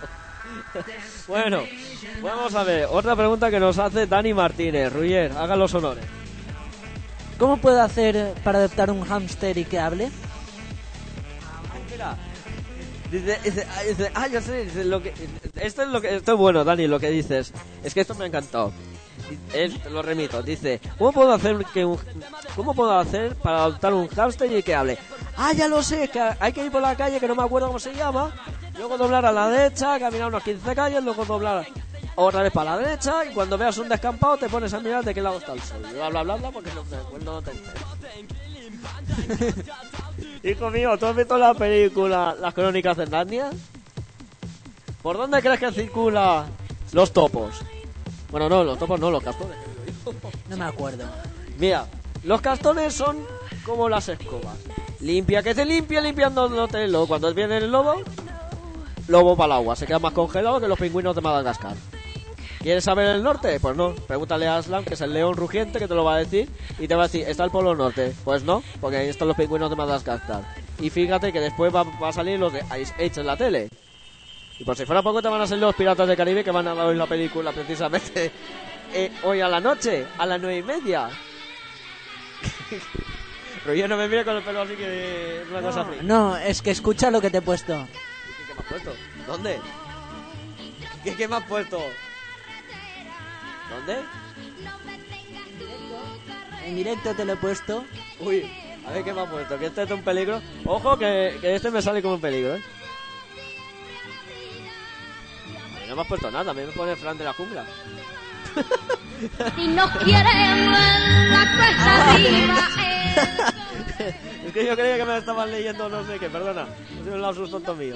bueno, 1.28 1.62
vamos 2.22 2.54
a 2.54 2.64
ver. 2.64 2.88
Otra 2.90 3.14
pregunta 3.14 3.50
que 3.50 3.60
nos 3.60 3.78
hace 3.78 4.06
Dani 4.06 4.34
Martínez. 4.34 4.92
Ruyer, 4.92 5.32
haga 5.32 5.56
los 5.56 5.72
honores. 5.74 6.04
¿Cómo 7.38 7.56
puedo 7.58 7.80
hacer 7.82 8.34
para 8.44 8.58
adoptar 8.58 8.90
un 8.90 9.04
hámster 9.04 9.58
y 9.58 9.64
que 9.64 9.78
hable? 9.78 10.10
Mira, 11.90 12.16
dice, 13.10 13.38
dice, 13.44 13.66
ah, 13.70 13.82
dice, 13.82 14.10
ah, 14.14 14.28
ya 14.28 14.40
sé, 14.40 14.64
dice, 14.64 14.84
lo 14.84 15.02
que, 15.02 15.12
esto 15.56 15.82
es 15.82 15.88
lo 15.88 16.00
que, 16.00 16.16
esto 16.16 16.32
es 16.32 16.38
bueno, 16.38 16.64
Dani, 16.64 16.86
lo 16.86 17.00
que 17.00 17.10
dices. 17.10 17.52
Es 17.82 17.94
que 17.94 18.00
esto 18.00 18.14
me 18.14 18.24
ha 18.24 18.26
encantado. 18.28 18.72
Te 19.50 19.90
lo 19.90 20.02
remito, 20.02 20.42
dice, 20.42 20.80
¿cómo 20.98 21.12
puedo 21.12 21.32
hacer 21.32 21.64
que 21.72 21.84
un, 21.84 21.98
cómo 22.54 22.74
puedo 22.74 22.98
hacer 22.98 23.34
para 23.36 23.64
adoptar 23.64 23.94
un 23.94 24.08
hámster 24.08 24.52
y 24.52 24.62
que 24.62 24.74
hable? 24.74 24.98
Ah, 25.36 25.52
ya 25.52 25.68
lo 25.68 25.82
sé, 25.82 26.08
que 26.08 26.20
hay 26.20 26.52
que 26.52 26.64
ir 26.64 26.72
por 26.72 26.82
la 26.82 26.96
calle 26.96 27.20
que 27.20 27.28
no 27.28 27.34
me 27.34 27.42
acuerdo 27.42 27.68
cómo 27.68 27.78
se 27.78 27.94
llama, 27.94 28.32
luego 28.76 28.98
doblar 28.98 29.24
a 29.26 29.32
la 29.32 29.48
derecha, 29.48 29.98
caminar 29.98 30.28
unos 30.28 30.42
15 30.42 30.74
calles, 30.74 31.02
luego 31.02 31.24
doblar 31.24 31.66
otra 32.16 32.42
vez 32.42 32.52
para 32.52 32.76
la 32.76 32.78
derecha 32.78 33.24
y 33.24 33.34
cuando 33.34 33.58
veas 33.58 33.76
un 33.78 33.88
descampado 33.88 34.36
te 34.36 34.48
pones 34.48 34.72
a 34.72 34.80
mirar 34.80 35.04
de 35.04 35.14
qué 35.14 35.20
lado 35.20 35.38
está 35.38 35.52
el 35.52 35.62
sol. 35.62 35.82
Bla 35.92 36.08
bla 36.10 36.22
bla 36.22 36.36
bla 36.36 36.50
porque 36.50 36.70
no 36.74 36.84
me 36.84 36.96
acuerdo. 36.96 37.42
Hijo 40.42 40.70
mío, 40.70 40.96
¿tú 40.98 41.06
has 41.06 41.16
visto 41.16 41.38
la 41.38 41.54
película 41.54 42.36
Las 42.38 42.54
Crónicas 42.54 42.96
de 42.96 43.06
Narnia? 43.06 43.50
¿Por 45.02 45.16
dónde 45.16 45.40
crees 45.42 45.60
que 45.60 45.72
circula 45.72 46.46
los 46.92 47.12
topos? 47.12 47.62
Bueno, 48.34 48.48
no, 48.48 48.64
los 48.64 48.76
topos 48.76 48.98
no, 48.98 49.12
los 49.12 49.22
castones. 49.22 49.56
No 50.48 50.56
me 50.56 50.64
acuerdo. 50.64 51.04
Mira, 51.56 51.86
los 52.24 52.40
castones 52.40 52.92
son 52.92 53.18
como 53.64 53.88
las 53.88 54.08
escobas. 54.08 54.58
Limpia, 54.98 55.40
que 55.40 55.54
se 55.54 55.64
limpia 55.64 56.00
limpiándote 56.00 56.82
el 56.82 56.90
lobo. 56.90 57.06
Cuando 57.06 57.32
viene 57.32 57.58
el 57.58 57.70
lobo, 57.70 58.02
lobo 59.06 59.36
para 59.36 59.46
el 59.46 59.52
agua. 59.52 59.76
Se 59.76 59.86
queda 59.86 60.00
más 60.00 60.14
congelado 60.14 60.58
que 60.58 60.66
los 60.66 60.76
pingüinos 60.76 61.14
de 61.14 61.20
Madagascar. 61.20 61.76
¿Quieres 62.58 62.82
saber 62.82 63.06
el 63.06 63.22
norte? 63.22 63.60
Pues 63.60 63.76
no. 63.76 63.94
Pregúntale 63.94 64.48
a 64.48 64.56
Aslan, 64.56 64.84
que 64.84 64.94
es 64.94 65.00
el 65.00 65.12
león 65.12 65.36
rugiente, 65.36 65.78
que 65.78 65.86
te 65.86 65.94
lo 65.94 66.02
va 66.02 66.16
a 66.16 66.18
decir. 66.18 66.50
Y 66.80 66.88
te 66.88 66.96
va 66.96 67.04
a 67.04 67.06
decir, 67.06 67.28
¿está 67.28 67.44
el 67.44 67.52
polo 67.52 67.76
norte? 67.76 68.16
Pues 68.24 68.42
no, 68.42 68.64
porque 68.80 68.96
ahí 68.96 69.08
están 69.08 69.28
los 69.28 69.36
pingüinos 69.36 69.70
de 69.70 69.76
Madagascar. 69.76 70.42
Y 70.80 70.90
fíjate 70.90 71.32
que 71.32 71.38
después 71.38 71.72
va, 71.72 71.84
va 71.84 72.08
a 72.08 72.12
salir 72.12 72.40
los 72.40 72.52
de 72.52 72.64
Ice 72.80 72.94
Age 72.94 73.20
en 73.20 73.26
la 73.28 73.36
tele. 73.36 73.70
Y 74.58 74.64
por 74.64 74.76
si 74.76 74.86
fuera 74.86 75.02
poco 75.02 75.20
te 75.20 75.28
van 75.28 75.40
a 75.40 75.46
salir 75.46 75.62
los 75.62 75.74
piratas 75.74 76.06
del 76.06 76.16
Caribe 76.16 76.44
que 76.44 76.50
van 76.50 76.68
a 76.68 76.74
hoy 76.74 76.96
la 76.96 77.06
película 77.06 77.52
precisamente 77.52 78.30
eh, 78.94 79.10
hoy 79.24 79.40
a 79.40 79.48
la 79.48 79.60
noche, 79.60 80.06
a 80.18 80.26
las 80.26 80.40
nueve 80.40 80.58
y 80.58 80.62
media. 80.62 81.08
Pero 83.64 83.74
yo 83.74 83.88
no 83.88 83.96
me 83.96 84.08
mire 84.08 84.24
con 84.24 84.36
el 84.36 84.42
pelo 84.42 84.62
así 84.62 84.74
que 84.74 85.42
es 85.42 85.48
una 85.48 85.62
cosa 85.62 85.80
así. 85.80 85.92
No, 86.02 86.36
es 86.36 86.60
que 86.60 86.70
escucha 86.70 87.10
lo 87.10 87.20
que 87.20 87.30
te 87.30 87.38
he 87.38 87.42
puesto. 87.42 87.86
¿Qué, 87.86 88.44
qué 88.46 88.54
me 88.54 88.60
has 88.60 88.66
puesto? 88.68 88.92
¿Dónde? 89.26 89.58
¿Qué, 91.02 91.16
qué 91.16 91.28
me 91.28 91.36
has 91.36 91.44
puesto? 91.44 91.82
¿Dónde? 93.70 93.96
En 96.66 96.76
directo 96.76 97.14
te 97.14 97.24
lo 97.24 97.32
he 97.32 97.36
puesto. 97.36 97.84
Uy, 98.20 98.50
a 98.86 98.92
ver 98.92 99.02
qué 99.02 99.14
me 99.14 99.22
ha 99.22 99.30
puesto, 99.30 99.58
que 99.58 99.66
este 99.66 99.82
es 99.82 99.90
un 99.90 100.02
peligro. 100.02 100.40
Ojo 100.66 100.98
que, 100.98 101.38
que 101.40 101.54
este 101.54 101.70
me 101.70 101.82
sale 101.82 102.02
como 102.02 102.14
un 102.14 102.20
peligro, 102.20 102.56
¿eh? 102.56 102.62
No 105.94 105.98
me 105.98 106.02
has 106.02 106.08
puesto 106.08 106.28
nada, 106.28 106.50
a 106.50 106.54
mí 106.54 106.62
me 106.62 106.72
pone 106.72 106.96
Fran 106.96 107.16
de 107.16 107.24
la 107.24 107.32
jungla. 107.32 107.64
Si 109.54 109.68
no 109.68 109.88
quieren 110.00 110.72
la 110.72 111.56
cuesta 111.56 112.14
arriba, 112.14 112.68
eh. 112.80 114.14
es 114.46 114.52
que 114.52 114.66
yo 114.66 114.74
creía 114.74 114.96
que 114.96 115.04
me 115.04 115.18
estaban 115.18 115.52
leyendo 115.52 115.88
no 115.88 116.04
sé 116.04 116.18
qué, 116.18 116.28
perdona. 116.28 116.66
Sido 116.88 117.14
un 117.14 117.22
lapsus 117.22 117.48
tonto 117.48 117.76
mío. 117.76 117.94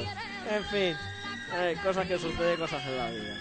En 0.49 0.65
fin, 0.67 0.97
eh, 1.57 1.77
cosas 1.83 2.07
que 2.07 2.19
suceden, 2.19 2.57
cosas 2.57 2.81
en 2.87 2.97
la 2.97 3.11
vida. 3.11 3.35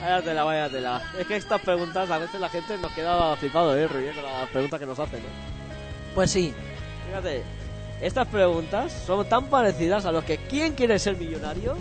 Váyatela, 0.00 0.44
váyatela. 0.44 1.02
Es 1.18 1.26
que 1.26 1.36
estas 1.36 1.60
preguntas 1.60 2.08
a 2.08 2.18
veces 2.18 2.40
la 2.40 2.48
gente 2.48 2.78
nos 2.78 2.92
queda 2.92 3.34
flipado, 3.36 3.76
¿eh, 3.76 3.88
Rubén? 3.88 4.14
Con 4.14 4.22
las 4.22 4.48
preguntas 4.50 4.78
que 4.78 4.86
nos 4.86 4.98
hacen, 5.00 5.18
¿eh? 5.18 6.14
Pues 6.14 6.30
sí. 6.30 6.54
Fíjate, 7.08 7.42
estas 8.00 8.28
preguntas 8.28 8.92
son 8.92 9.28
tan 9.28 9.46
parecidas 9.46 10.06
a 10.06 10.12
los 10.12 10.22
que 10.22 10.38
¿quién 10.38 10.74
quiere 10.74 11.00
ser 11.00 11.16
millonario? 11.16 11.76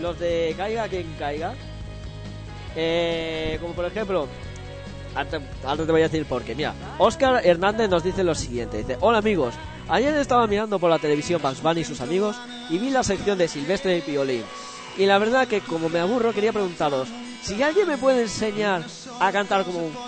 Los 0.00 0.18
de 0.18 0.54
caiga 0.56 0.88
quien 0.88 1.12
caiga. 1.18 1.54
Eh, 2.76 3.58
como 3.60 3.74
por 3.74 3.84
ejemplo, 3.86 4.28
antes, 5.14 5.40
te 5.60 5.92
voy 5.92 6.00
a 6.02 6.08
decir 6.08 6.24
por 6.26 6.42
qué. 6.42 6.54
Mira, 6.54 6.74
Oscar 6.98 7.44
Hernández 7.44 7.88
nos 7.88 8.04
dice 8.04 8.22
lo 8.22 8.34
siguiente. 8.34 8.78
Dice, 8.78 8.96
hola 9.00 9.18
amigos, 9.18 9.54
ayer 9.88 10.14
estaba 10.16 10.46
mirando 10.46 10.78
por 10.78 10.90
la 10.90 10.98
televisión 10.98 11.42
Bugs 11.42 11.62
Bunny 11.62 11.80
y 11.80 11.84
sus 11.84 12.00
amigos 12.00 12.36
y 12.70 12.78
vi 12.78 12.90
la 12.90 13.02
sección 13.02 13.38
de 13.38 13.48
Silvestre 13.48 13.98
y 13.98 14.00
Piolín. 14.02 14.44
Y 14.96 15.06
la 15.06 15.18
verdad 15.18 15.48
que 15.48 15.60
como 15.60 15.88
me 15.88 16.00
aburro 16.00 16.32
quería 16.32 16.52
preguntaros 16.52 17.08
si 17.42 17.60
alguien 17.62 17.88
me 17.88 17.96
puede 17.96 18.22
enseñar 18.22 18.84
a 19.20 19.32
cantar 19.32 19.64
como 19.64 19.78
un... 19.78 19.92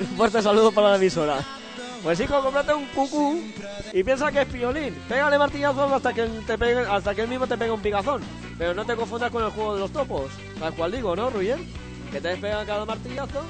Un 0.00 0.06
fuerte 0.16 0.40
saludo 0.40 0.72
para 0.72 0.90
la 0.90 0.96
emisora. 0.96 1.44
Pues 2.02 2.18
hijo, 2.20 2.42
cómprate 2.42 2.72
un 2.72 2.86
cucú 2.86 3.42
y 3.92 4.04
piensa 4.04 4.30
que 4.30 4.42
es 4.42 4.46
piolín. 4.46 4.94
Pégale 5.08 5.38
martillazos 5.38 5.92
hasta 5.92 6.12
que 6.12 6.24
te 6.46 6.56
pegue, 6.58 6.80
hasta 6.80 7.14
que 7.14 7.22
él 7.22 7.28
mismo 7.28 7.46
te 7.46 7.56
pegue 7.58 7.70
un 7.70 7.80
picazón. 7.80 8.22
Pero 8.58 8.74
no 8.74 8.84
te 8.84 8.94
confundas 8.96 9.30
con 9.30 9.44
el 9.44 9.50
juego 9.50 9.74
de 9.74 9.80
los 9.80 9.92
topos. 9.92 10.30
Tal 10.58 10.72
cual 10.74 10.92
digo, 10.92 11.16
¿no, 11.16 11.30
Ruyen? 11.30 11.66
Que 12.12 12.20
te 12.20 12.36
pega 12.36 12.64
cada 12.66 12.84
martillazo 12.84 13.42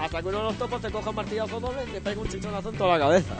hasta 0.00 0.20
que 0.22 0.28
uno 0.28 0.38
de 0.38 0.44
los 0.44 0.54
topos 0.56 0.80
te 0.80 0.90
coja 0.90 1.10
un 1.10 1.16
martillazo 1.16 1.60
doble 1.60 1.82
y 1.86 1.90
te 1.92 2.00
pegue 2.00 2.20
un 2.20 2.28
chichonazo 2.28 2.70
en 2.70 2.76
toda 2.78 2.98
la 2.98 3.04
cabeza. 3.04 3.34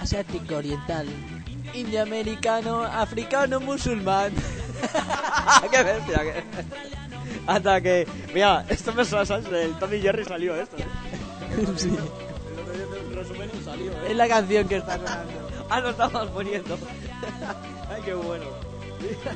Asiático, 0.00 0.56
oriental. 0.56 1.06
Indioamericano, 1.74 2.84
africano, 2.84 3.60
musulmán. 3.60 4.32
¡Qué 5.70 5.82
bestia! 5.82 6.22
qué- 6.22 6.44
Hasta 7.46 7.80
que... 7.80 8.06
Mira, 8.32 8.64
esto 8.68 8.92
me 8.94 9.04
sale 9.04 9.40
del 9.42 9.72
Tommy 9.78 10.00
Jerry 10.00 10.24
salió 10.24 10.54
esto. 10.56 10.76
¿eh? 10.78 10.84
Sí. 11.76 11.90
Salió, 13.68 13.92
¿eh? 13.92 14.06
Es 14.10 14.16
la 14.16 14.28
canción 14.28 14.68
que 14.68 14.76
está 14.76 14.96
sonando. 14.96 15.32
Ah, 15.70 15.80
lo 15.80 15.90
estabas 15.90 16.28
poniendo. 16.28 16.78
Ay, 17.90 18.00
qué 18.02 18.14
bueno. 18.14 18.46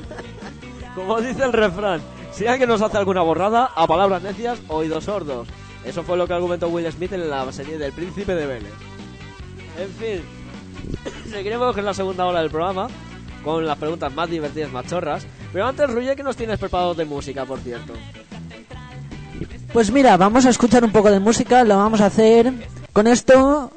Como 0.95 1.21
dice 1.21 1.45
el 1.45 1.53
refrán, 1.53 2.01
si 2.33 2.47
alguien 2.47 2.71
nos 2.71 2.81
hace 2.81 2.97
alguna 2.97 3.21
borrada, 3.21 3.71
a 3.75 3.87
palabras 3.87 4.23
necias, 4.23 4.59
oídos 4.69 5.05
sordos. 5.05 5.47
Eso 5.85 6.03
fue 6.05 6.17
lo 6.17 6.27
que 6.27 6.33
argumentó 6.33 6.69
Will 6.69 6.91
Smith 6.91 7.13
en 7.13 7.29
la 7.29 7.53
serie 7.53 7.77
del 7.77 7.93
Príncipe 7.93 8.35
de 8.35 8.47
Vélez. 8.47 8.73
En 9.79 9.91
fin, 9.91 10.23
seguiremos 11.31 11.77
en 11.77 11.85
la 11.85 11.93
segunda 11.93 12.25
hora 12.25 12.41
del 12.41 12.51
programa 12.51 12.89
con 13.45 13.67
las 13.67 13.77
preguntas 13.77 14.13
más 14.15 14.31
divertidas, 14.31 14.71
más 14.71 14.87
chorras. 14.87 15.27
Pero 15.53 15.67
antes, 15.67 15.91
Ruye, 15.91 16.17
que 16.17 16.23
nos 16.23 16.37
tienes 16.37 16.59
preparados 16.59 16.97
de 16.97 17.05
música, 17.05 17.45
por 17.45 17.59
cierto? 17.61 17.93
Pues 19.73 19.91
mira, 19.91 20.17
vamos 20.17 20.47
a 20.47 20.51
escuchar 20.51 20.85
un 20.85 20.93
poco 20.93 21.11
de 21.11 21.21
música, 21.21 21.65
lo 21.65 21.77
vamos 21.77 22.01
a 22.01 22.07
hacer 22.07 22.53
con 22.93 23.07
esto 23.07 23.71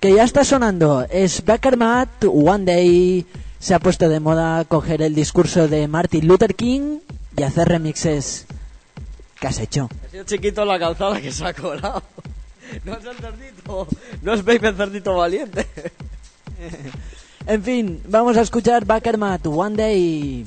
que 0.00 0.14
ya 0.14 0.24
está 0.24 0.44
sonando. 0.44 1.06
Es 1.10 1.44
Becker 1.44 1.76
Matt, 1.76 2.24
One 2.24 2.64
Day. 2.64 3.26
Se 3.58 3.74
ha 3.74 3.78
puesto 3.78 4.08
de 4.08 4.18
moda 4.18 4.64
coger 4.64 5.02
el 5.02 5.14
discurso 5.14 5.68
de 5.68 5.86
Martin 5.86 6.26
Luther 6.26 6.54
King 6.54 7.00
y 7.36 7.42
hacer 7.42 7.68
remixes. 7.68 8.46
¿Qué 9.38 9.46
has 9.46 9.58
hecho? 9.58 9.88
Ha 10.06 10.10
sido 10.10 10.24
chiquito 10.24 10.64
la 10.64 10.78
calzada 10.78 11.20
que 11.20 11.30
se 11.30 11.44
ha 11.44 11.54
colado. 11.54 12.02
No 12.84 12.96
es 12.96 13.04
el 13.04 13.16
cerdito, 13.16 13.88
no 14.22 14.32
es 14.32 14.44
Baby 14.44 14.68
el 14.68 14.76
cerdito 14.76 15.14
valiente. 15.14 15.66
En 17.46 17.64
fin, 17.64 18.00
vamos 18.06 18.36
a 18.36 18.42
escuchar 18.42 18.84
Becker 18.84 19.18
Matt, 19.18 19.46
One 19.46 19.74
Day. 19.74 20.46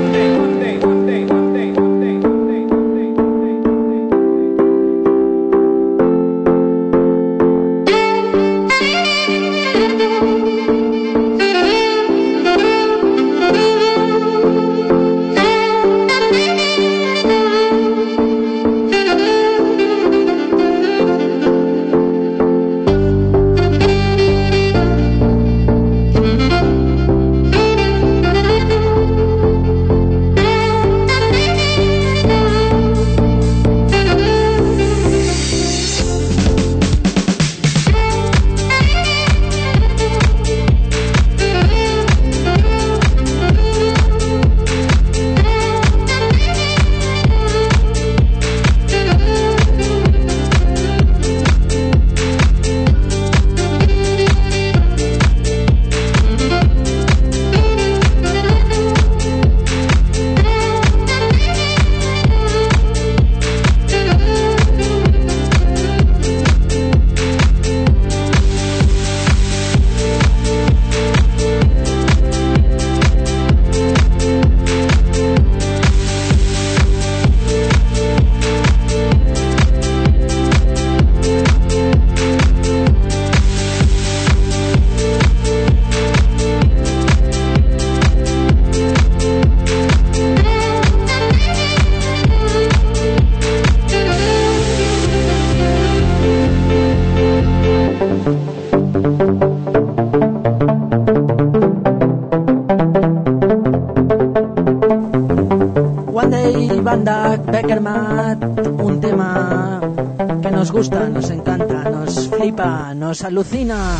gusta, 110.81 111.09
nos 111.09 111.29
encanta, 111.29 111.91
nos 111.91 112.27
flipa, 112.27 112.95
nos 112.95 113.23
alucina. 113.23 113.97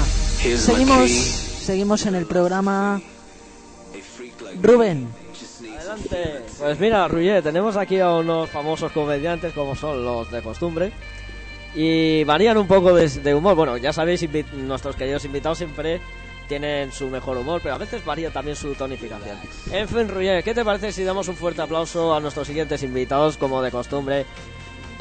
Seguimos, 0.57 1.11
seguimos 1.11 2.07
en 2.07 2.15
el 2.15 2.25
programa. 2.25 2.99
Rubén, 4.59 5.07
Adelante. 5.77 6.41
Pues 6.57 6.79
mira, 6.79 7.07
Ruyer, 7.07 7.43
tenemos 7.43 7.77
aquí 7.77 7.99
a 7.99 8.09
unos 8.15 8.49
famosos 8.49 8.91
comediantes 8.93 9.53
como 9.53 9.75
son 9.75 10.03
los 10.03 10.31
de 10.31 10.41
costumbre. 10.41 10.91
Y 11.75 12.23
varían 12.23 12.57
un 12.57 12.65
poco 12.65 12.95
de, 12.95 13.07
de 13.07 13.35
humor. 13.35 13.55
Bueno, 13.55 13.77
ya 13.77 13.93
sabéis, 13.93 14.27
nuestros 14.53 14.95
queridos 14.95 15.23
invitados 15.23 15.59
siempre 15.59 16.01
tienen 16.47 16.91
su 16.91 17.11
mejor 17.11 17.37
humor, 17.37 17.61
pero 17.61 17.75
a 17.75 17.77
veces 17.77 18.03
varía 18.03 18.31
también 18.31 18.55
su 18.55 18.73
tonificación. 18.73 19.37
En 19.71 19.87
fin, 19.87 20.09
Ruyer, 20.09 20.43
¿qué 20.43 20.55
te 20.55 20.65
parece 20.65 20.91
si 20.91 21.03
damos 21.03 21.27
un 21.27 21.35
fuerte 21.35 21.61
aplauso 21.61 22.15
a 22.15 22.19
nuestros 22.19 22.47
siguientes 22.47 22.81
invitados, 22.81 23.37
como 23.37 23.61
de 23.61 23.69
costumbre? 23.69 24.25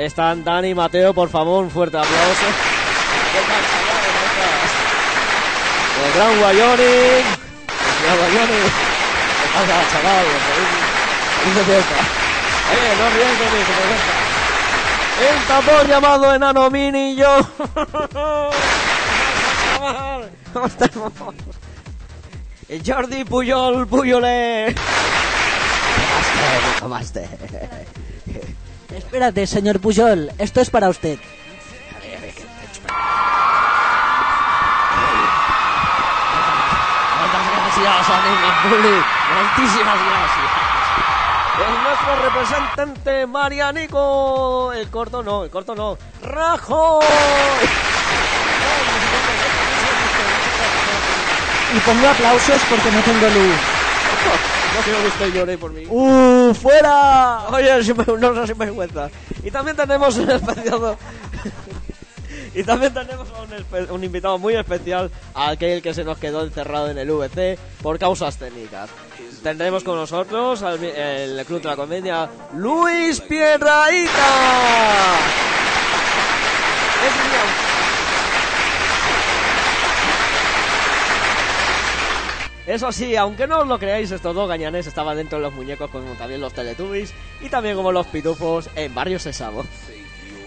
Están 0.01 0.43
Dani 0.43 0.69
y 0.71 0.75
Mateo, 0.75 1.13
por 1.13 1.29
favor, 1.29 1.63
un 1.63 1.71
fuerte 1.71 1.99
aplauso. 1.99 2.47
El 6.07 6.13
gran 6.15 6.31
Wyoming. 6.31 7.27
El 7.69 8.01
gran 8.03 8.17
Wyoming. 8.19 8.65
¿Qué 8.65 9.49
pasa, 9.53 9.77
chaval? 9.93 10.25
Feliz, 11.45 11.67
feliz. 11.67 11.85
Oye, 12.71 12.91
no 12.97 13.05
ríes 13.11 13.35
de 13.39 13.45
mí, 13.45 13.61
que 13.67 13.75
me. 13.77 13.97
El 15.29 15.39
tapón 15.47 15.85
llamado 15.87 16.35
Enano 16.35 16.71
Mini 16.71 17.13
y 17.13 17.17
yo. 17.17 17.33
¿Cómo 20.55 20.67
estamos? 20.67 21.13
Jordi 22.87 23.25
Puyol, 23.25 23.87
Puyolé. 23.87 24.75
tomaste? 26.81 27.29
Espérate, 28.96 29.46
señor 29.46 29.81
Pujol, 29.81 30.31
esto 30.38 30.61
es 30.61 30.70
para 30.70 30.88
usted. 30.88 31.18
Muchas 37.20 37.46
gracias. 37.53 38.09
Muchísimas 39.59 39.98
gracias. 40.07 40.70
El 41.61 41.83
nuestro 41.83 42.16
representante 42.22 43.26
Marianico. 43.26 44.72
El 44.72 44.88
corto 44.88 45.22
no, 45.22 45.44
el 45.44 45.50
corto 45.50 45.74
no. 45.74 45.98
Rajoy. 46.22 47.05
Y 51.74 51.81
pongo 51.81 52.09
aplausos 52.09 52.61
porque 52.68 52.90
no 52.90 53.00
tengo 53.03 53.29
luz. 53.29 53.57
No 54.70 54.81
quiero 54.83 55.00
que 55.00 55.09
usted 55.09 55.35
llore 55.35 55.59
por 55.59 55.72
mí. 55.72 55.85
¡Uh, 55.88 56.39
fuera! 56.55 57.47
Oye, 57.49 57.71
no 58.19 58.33
no 58.33 58.47
sin 58.47 58.59
vergüenza. 58.59 59.11
Y 59.43 59.51
también 59.51 59.77
tenemos 59.77 60.17
un 60.17 60.31
especial. 60.31 60.97
y 62.55 62.63
también 62.65 62.93
tenemos 62.95 63.29
un, 63.31 63.91
un 63.95 64.05
invitado 64.05 64.39
muy 64.39 64.55
especial, 64.57 65.11
aquel 65.35 65.83
que 65.83 65.95
se 65.95 66.05
nos 66.05 66.19
quedó 66.19 66.43
encerrado 66.45 66.91
en 66.91 66.99
el 66.99 67.11
VC 67.11 67.59
por 67.83 67.99
causas 67.99 68.37
técnicas. 68.37 68.91
Tendremos 69.43 69.83
con 69.85 69.97
nosotros 69.97 70.63
al 70.63 70.83
el 70.85 71.45
Club 71.47 71.63
de 71.63 71.69
la 71.69 71.77
Comedia, 71.77 72.29
Luis 72.55 73.21
Pierraíta. 73.23 74.11
Es 77.07 77.13
un- 77.15 77.61
Eso 82.70 82.92
sí, 82.92 83.16
aunque 83.16 83.46
no 83.46 83.61
os 83.61 83.66
lo 83.68 83.78
creáis, 83.78 84.11
estos 84.12 84.35
dos 84.35 84.48
gañanes 84.48 84.87
estaban 84.87 85.16
dentro 85.16 85.38
de 85.38 85.42
los 85.44 85.52
muñecos 85.54 85.90
como 85.90 86.12
también 86.14 86.40
los 86.40 86.52
Teletubbies 86.52 87.12
y 87.40 87.48
también 87.48 87.74
como 87.76 87.90
los 87.92 88.06
pitufos 88.06 88.70
en 88.76 88.94
Barrio 88.94 89.18
Sésamo. 89.18 89.64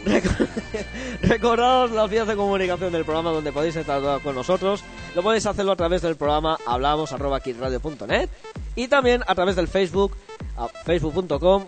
Reco- 0.06 0.48
Recordaos 1.22 1.92
las 1.92 2.10
vías 2.10 2.28
de 2.28 2.36
comunicación 2.36 2.92
del 2.92 3.06
programa 3.06 3.32
donde 3.32 3.52
podéis 3.52 3.76
estar 3.76 4.22
con 4.22 4.36
nosotros. 4.36 4.84
Lo 5.16 5.22
podéis 5.24 5.46
hacerlo 5.46 5.72
a 5.74 5.76
través 5.76 6.02
del 6.02 6.16
programa 6.16 6.58
hablamos 6.66 7.12
arroba 7.14 7.40
kidradio.net 7.40 8.30
y 8.76 8.88
también 8.88 9.22
a 9.28 9.36
través 9.36 9.56
del 9.56 9.68
Facebook 9.68 10.16
a 10.58 10.68
facebook.com 10.68 11.66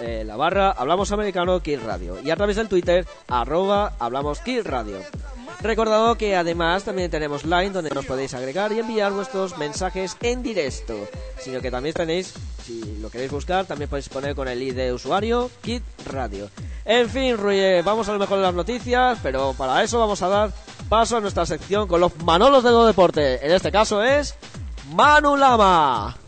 eh, 0.00 0.24
la 0.26 0.36
barra 0.36 0.70
hablamos 0.70 1.12
americano 1.12 1.60
Kid 1.60 1.80
Radio 1.84 2.18
y 2.22 2.30
a 2.30 2.36
través 2.36 2.56
del 2.56 2.68
Twitter 2.68 3.06
arroba 3.28 3.94
hablamos 3.98 4.40
Kid 4.40 4.62
Radio. 4.64 4.98
Recordado 5.60 6.16
que 6.16 6.36
además 6.36 6.84
también 6.84 7.10
tenemos 7.10 7.44
Line 7.44 7.70
donde 7.70 7.90
nos 7.90 8.04
podéis 8.04 8.34
agregar 8.34 8.72
y 8.72 8.80
enviar 8.80 9.12
vuestros 9.12 9.56
mensajes 9.56 10.16
en 10.20 10.42
directo. 10.42 10.94
Sino 11.40 11.60
que 11.60 11.70
también 11.70 11.94
tenéis, 11.94 12.34
si 12.62 12.98
lo 13.00 13.08
queréis 13.08 13.30
buscar, 13.30 13.64
también 13.64 13.88
podéis 13.88 14.10
poner 14.10 14.34
con 14.34 14.46
el 14.48 14.60
ID 14.60 14.74
de 14.74 14.92
usuario 14.92 15.50
Kit 15.62 15.82
Radio. 16.10 16.50
En 16.84 17.08
fin, 17.08 17.38
Ruye, 17.38 17.80
vamos 17.80 18.08
a 18.08 18.12
lo 18.12 18.18
mejor 18.18 18.38
de 18.38 18.42
las 18.42 18.54
noticias, 18.54 19.18
pero 19.22 19.54
para 19.56 19.82
eso 19.82 19.98
vamos 19.98 20.20
a 20.20 20.28
dar 20.28 20.52
paso 20.90 21.16
a 21.16 21.20
nuestra 21.20 21.46
sección 21.46 21.88
con 21.88 22.00
los 22.00 22.14
Manolos 22.22 22.62
de 22.62 22.70
Do 22.70 22.86
Deporte. 22.86 23.44
En 23.44 23.52
este 23.52 23.72
caso 23.72 24.02
es 24.02 24.34
Manu 24.92 25.36
Lama. 25.36 26.23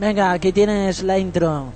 Venga, 0.00 0.32
aquí 0.32 0.50
tienes 0.50 1.02
la 1.02 1.18
intro. 1.18 1.74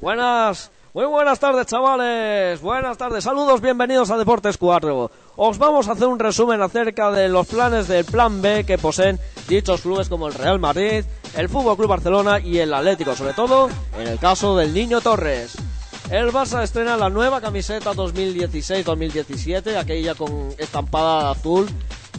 Buenas, 0.00 0.72
muy 0.92 1.04
buenas 1.04 1.38
tardes 1.38 1.66
chavales, 1.66 2.60
buenas 2.60 2.98
tardes, 2.98 3.22
saludos, 3.22 3.60
bienvenidos 3.60 4.10
a 4.10 4.16
Deportes 4.16 4.58
4. 4.58 5.12
Os 5.36 5.58
vamos 5.58 5.86
a 5.86 5.92
hacer 5.92 6.08
un 6.08 6.18
resumen 6.18 6.60
acerca 6.60 7.12
de 7.12 7.28
los 7.28 7.46
planes 7.46 7.86
del 7.86 8.04
Plan 8.04 8.42
B 8.42 8.64
que 8.64 8.76
poseen 8.76 9.20
dichos 9.46 9.82
clubes 9.82 10.08
como 10.08 10.26
el 10.26 10.34
Real 10.34 10.58
Madrid, 10.58 11.04
el 11.36 11.48
Fútbol 11.48 11.76
Club 11.76 11.90
Barcelona 11.90 12.40
y 12.40 12.58
el 12.58 12.74
Atlético, 12.74 13.14
sobre 13.14 13.34
todo 13.34 13.68
en 13.96 14.08
el 14.08 14.18
caso 14.18 14.56
del 14.56 14.74
Niño 14.74 15.00
Torres. 15.00 15.67
El 16.10 16.32
Barça 16.32 16.62
estrena 16.62 16.96
la 16.96 17.10
nueva 17.10 17.38
camiseta 17.38 17.92
2016-2017, 17.92 19.76
aquella 19.76 20.14
con 20.14 20.54
estampada 20.56 21.30
azul 21.30 21.68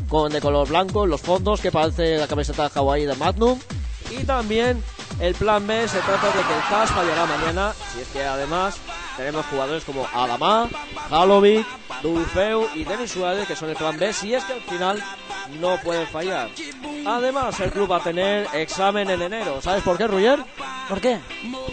con 0.08 0.32
de 0.32 0.40
color 0.40 0.68
blanco 0.68 1.06
en 1.06 1.10
los 1.10 1.22
fondos 1.22 1.60
que 1.60 1.72
parece 1.72 2.18
la 2.18 2.28
camiseta 2.28 2.70
de 2.70 2.80
Hawaii 2.80 3.06
de 3.06 3.16
Magnum. 3.16 3.60
Y 4.12 4.24
también 4.26 4.84
el 5.20 5.34
plan 5.34 5.66
B 5.66 5.88
se 5.88 6.00
trata 6.00 6.28
de 6.28 6.34
que 6.34 6.40
el 6.40 6.70
CAS 6.70 6.92
fallará 6.92 7.26
mañana, 7.26 7.74
si 7.94 8.02
es 8.02 8.08
que 8.10 8.24
además 8.24 8.78
tenemos 9.18 9.46
jugadores 9.48 9.84
como 9.84 10.08
Adamá, 10.14 10.70
Halovic, 11.10 11.66
Dulfeu 12.04 12.68
y 12.76 12.84
Denis 12.84 13.12
Suárez, 13.12 13.48
que 13.48 13.56
son 13.56 13.70
el 13.70 13.76
plan 13.76 13.98
B, 13.98 14.14
si 14.14 14.36
es 14.36 14.44
que 14.44 14.54
al 14.54 14.62
final 14.62 15.04
no 15.60 15.78
pueden 15.82 16.08
fallar. 16.08 16.50
Además, 17.08 17.60
el 17.60 17.72
club 17.72 17.92
va 17.92 17.98
a 17.98 18.04
tener 18.04 18.48
examen 18.54 19.10
en 19.10 19.22
enero. 19.22 19.62
¿Sabes 19.62 19.84
por 19.84 19.98
qué, 19.98 20.06
Ruyer? 20.06 20.40
¿Por 20.90 21.00
qué? 21.00 21.20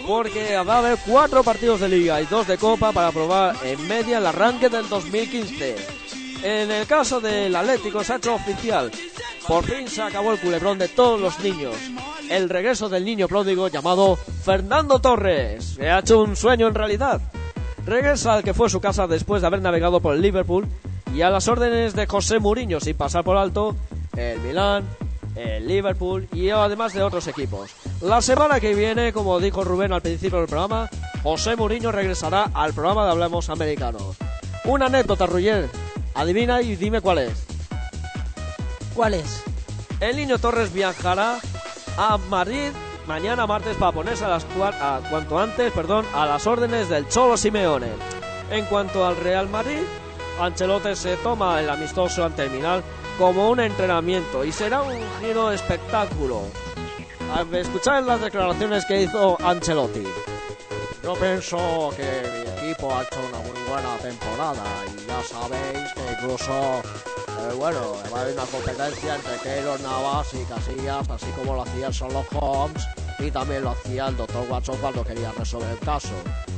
Porque 0.07 0.55
va 0.57 0.75
a 0.75 0.77
haber 0.77 0.99
cuatro 1.03 1.43
partidos 1.43 1.79
de 1.79 1.89
liga 1.89 2.21
y 2.21 2.27
dos 2.27 2.45
de 2.45 2.59
copa 2.59 2.91
para 2.91 3.11
probar 3.11 3.55
en 3.63 3.87
media 3.87 4.19
el 4.19 4.27
arranque 4.27 4.69
del 4.69 4.87
2015. 4.87 5.75
En 6.43 6.69
el 6.69 6.85
caso 6.85 7.19
del 7.19 7.55
Atlético 7.55 8.03
se 8.03 8.13
ha 8.13 8.17
hecho 8.17 8.35
oficial. 8.35 8.91
Por 9.47 9.63
fin 9.63 9.87
se 9.87 10.03
acabó 10.03 10.33
el 10.33 10.39
culebrón 10.39 10.77
de 10.77 10.87
todos 10.87 11.19
los 11.19 11.39
niños. 11.39 11.75
El 12.29 12.47
regreso 12.47 12.89
del 12.89 13.05
niño 13.05 13.27
pródigo 13.27 13.69
llamado 13.69 14.17
Fernando 14.17 14.99
Torres. 14.99 15.75
Se 15.77 15.89
ha 15.89 15.99
hecho 15.99 16.21
un 16.21 16.35
sueño 16.35 16.67
en 16.67 16.75
realidad. 16.75 17.19
Regresa 17.87 18.35
al 18.35 18.43
que 18.43 18.53
fue 18.53 18.69
su 18.69 18.79
casa 18.81 19.07
después 19.07 19.41
de 19.41 19.47
haber 19.47 19.61
navegado 19.61 19.99
por 19.99 20.13
el 20.13 20.21
Liverpool 20.21 20.67
y 21.11 21.23
a 21.23 21.31
las 21.31 21.47
órdenes 21.47 21.95
de 21.95 22.05
José 22.05 22.39
Mourinho 22.39 22.79
sin 22.79 22.95
pasar 22.95 23.23
por 23.23 23.37
alto 23.37 23.75
el 24.15 24.39
Milán, 24.41 24.83
el 25.37 25.67
Liverpool 25.67 26.27
y 26.33 26.49
además 26.49 26.93
de 26.93 27.03
otros 27.03 27.27
equipos. 27.27 27.71
La 28.01 28.21
semana 28.21 28.59
que 28.59 28.73
viene, 28.73 29.13
como 29.13 29.39
dijo 29.39 29.63
Rubén 29.63 29.93
al 29.93 30.01
principio 30.01 30.39
del 30.39 30.47
programa, 30.47 30.89
José 31.23 31.55
Mourinho 31.55 31.91
regresará 31.91 32.49
al 32.53 32.73
programa 32.73 33.05
de 33.05 33.11
Hablemos 33.11 33.49
Americanos. 33.49 34.17
Una 34.65 34.87
anécdota, 34.87 35.25
Ruyer. 35.25 35.69
Adivina 36.13 36.61
y 36.61 36.75
dime 36.75 37.01
cuál 37.01 37.19
es. 37.19 37.45
¿Cuál 38.95 39.13
es? 39.13 39.43
El 39.99 40.15
niño 40.15 40.39
Torres 40.39 40.73
viajará 40.73 41.37
a 41.97 42.17
Madrid 42.29 42.71
mañana 43.07 43.47
martes 43.47 43.77
para 43.77 43.91
ponerse 43.91 44.25
a 44.25 44.27
las 44.27 44.45
a 44.59 45.01
cuanto 45.09 45.39
antes, 45.39 45.71
perdón, 45.71 46.05
a 46.13 46.25
las 46.25 46.45
órdenes 46.45 46.89
del 46.89 47.07
Cholo 47.07 47.37
Simeone. 47.37 47.87
En 48.51 48.65
cuanto 48.65 49.05
al 49.05 49.15
Real 49.15 49.47
Madrid, 49.49 49.81
Ancelotti 50.39 50.95
se 50.95 51.15
toma 51.17 51.59
el 51.59 51.69
amistoso 51.69 52.25
ante 52.25 52.43
el 52.43 52.51
Milan 52.51 52.83
como 53.17 53.49
un 53.49 53.59
entrenamiento 53.59 54.43
y 54.43 54.51
será 54.51 54.81
un 54.81 54.99
giro 55.19 55.49
de 55.49 55.55
espectáculo. 55.55 56.43
A 57.33 57.43
ver, 57.43 57.61
Escuchad 57.61 58.03
las 58.03 58.21
declaraciones 58.21 58.85
que 58.85 59.03
hizo 59.03 59.37
Ancelotti. 59.43 60.03
Yo 61.03 61.13
pienso 61.15 61.91
que 61.95 62.03
mi 62.03 62.69
equipo 62.69 62.93
ha 62.93 63.03
hecho 63.03 63.19
una 63.29 63.39
muy 63.39 63.69
buena 63.69 63.95
temporada 63.97 64.63
y 64.85 65.07
ya 65.07 65.23
sabéis 65.23 65.93
que 65.93 66.11
incluso, 66.13 66.51
eh, 66.51 67.53
bueno, 67.57 67.95
va 68.13 68.19
a 68.19 68.21
haber 68.21 68.33
una 68.33 68.45
competencia 68.45 69.15
entre 69.15 69.37
Keylor 69.37 69.79
Navas 69.81 70.33
y 70.33 70.43
Casillas, 70.45 71.09
así 71.09 71.27
como 71.37 71.55
lo 71.55 71.63
hacía 71.63 71.89
Sherlock 71.89 72.27
Holmes 72.35 72.83
y 73.19 73.31
también 73.31 73.63
lo 73.63 73.71
hacía 73.71 74.07
el 74.07 74.17
doctor 74.17 74.45
Watson 74.49 74.77
cuando 74.79 75.03
quería 75.03 75.31
resolver 75.31 75.69
el 75.71 75.79
caso. 75.79 76.13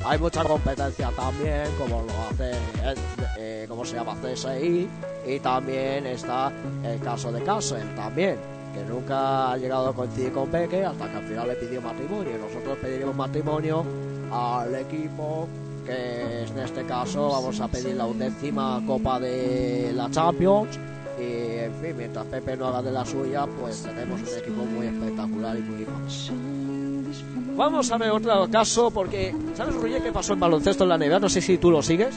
Hay 0.05 0.17
mucha 0.19 0.43
competencia 0.43 1.11
también, 1.15 1.65
como 1.77 2.03
lo 2.03 2.11
hace, 2.29 2.51
eh, 2.51 2.95
eh, 3.37 3.65
como 3.67 3.85
se 3.85 3.95
llama 3.95 4.15
CSI, 4.21 4.87
y 5.25 5.39
también 5.39 6.05
está 6.05 6.51
el 6.83 6.99
caso 6.99 7.31
de 7.31 7.41
Castle 7.43 7.83
también, 7.95 8.37
que 8.73 8.83
nunca 8.83 9.51
ha 9.51 9.57
llegado 9.57 9.89
a 9.89 9.93
coincidir 9.95 10.33
con 10.33 10.51
Beque 10.51 10.83
hasta 10.83 11.09
que 11.09 11.17
al 11.17 11.23
final 11.23 11.47
le 11.47 11.55
pidió 11.55 11.81
matrimonio. 11.81 12.37
Nosotros 12.37 12.77
pediremos 12.81 13.15
matrimonio 13.15 13.85
al 14.31 14.75
equipo 14.75 15.47
que 15.85 16.43
en 16.43 16.59
este 16.59 16.85
caso 16.85 17.29
vamos 17.29 17.59
a 17.59 17.67
pedir 17.67 17.95
la 17.95 18.05
undécima 18.05 18.81
Copa 18.85 19.19
de 19.19 19.91
la 19.95 20.09
Champions 20.11 20.77
y 21.19 21.59
en 21.59 21.73
fin, 21.81 21.97
mientras 21.97 22.25
Pepe 22.27 22.55
no 22.55 22.67
haga 22.67 22.81
de 22.81 22.91
la 22.91 23.05
suya, 23.05 23.45
pues 23.59 23.83
tenemos 23.83 24.21
un 24.21 24.37
equipo 24.37 24.63
muy 24.65 24.87
espectacular 24.87 25.57
y 25.57 25.61
muy 25.61 25.85
famoso. 25.85 26.33
Vamos 27.55 27.91
a 27.91 27.97
ver 27.97 28.11
otro 28.11 28.47
caso 28.49 28.89
porque, 28.89 29.35
¿sabes, 29.53 29.75
Ruye, 29.75 30.01
qué 30.01 30.11
pasó 30.11 30.33
en 30.33 30.39
baloncesto 30.39 30.83
en 30.83 30.89
la 30.89 30.97
NBA? 30.97 31.19
No 31.19 31.29
sé 31.29 31.41
si 31.41 31.57
tú 31.57 31.71
lo 31.71 31.81
sigues. 31.81 32.15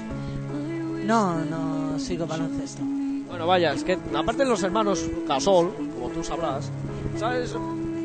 No, 1.04 1.44
no 1.44 1.98
sigo 1.98 2.26
baloncesto. 2.26 2.82
Bueno, 3.26 3.46
vaya, 3.46 3.72
es 3.72 3.82
que 3.82 3.98
aparte 4.14 4.44
de 4.44 4.50
los 4.50 4.62
hermanos 4.62 5.04
Gasol, 5.26 5.74
como 5.94 6.10
tú 6.10 6.22
sabrás, 6.22 6.70
¿sabes? 7.18 7.56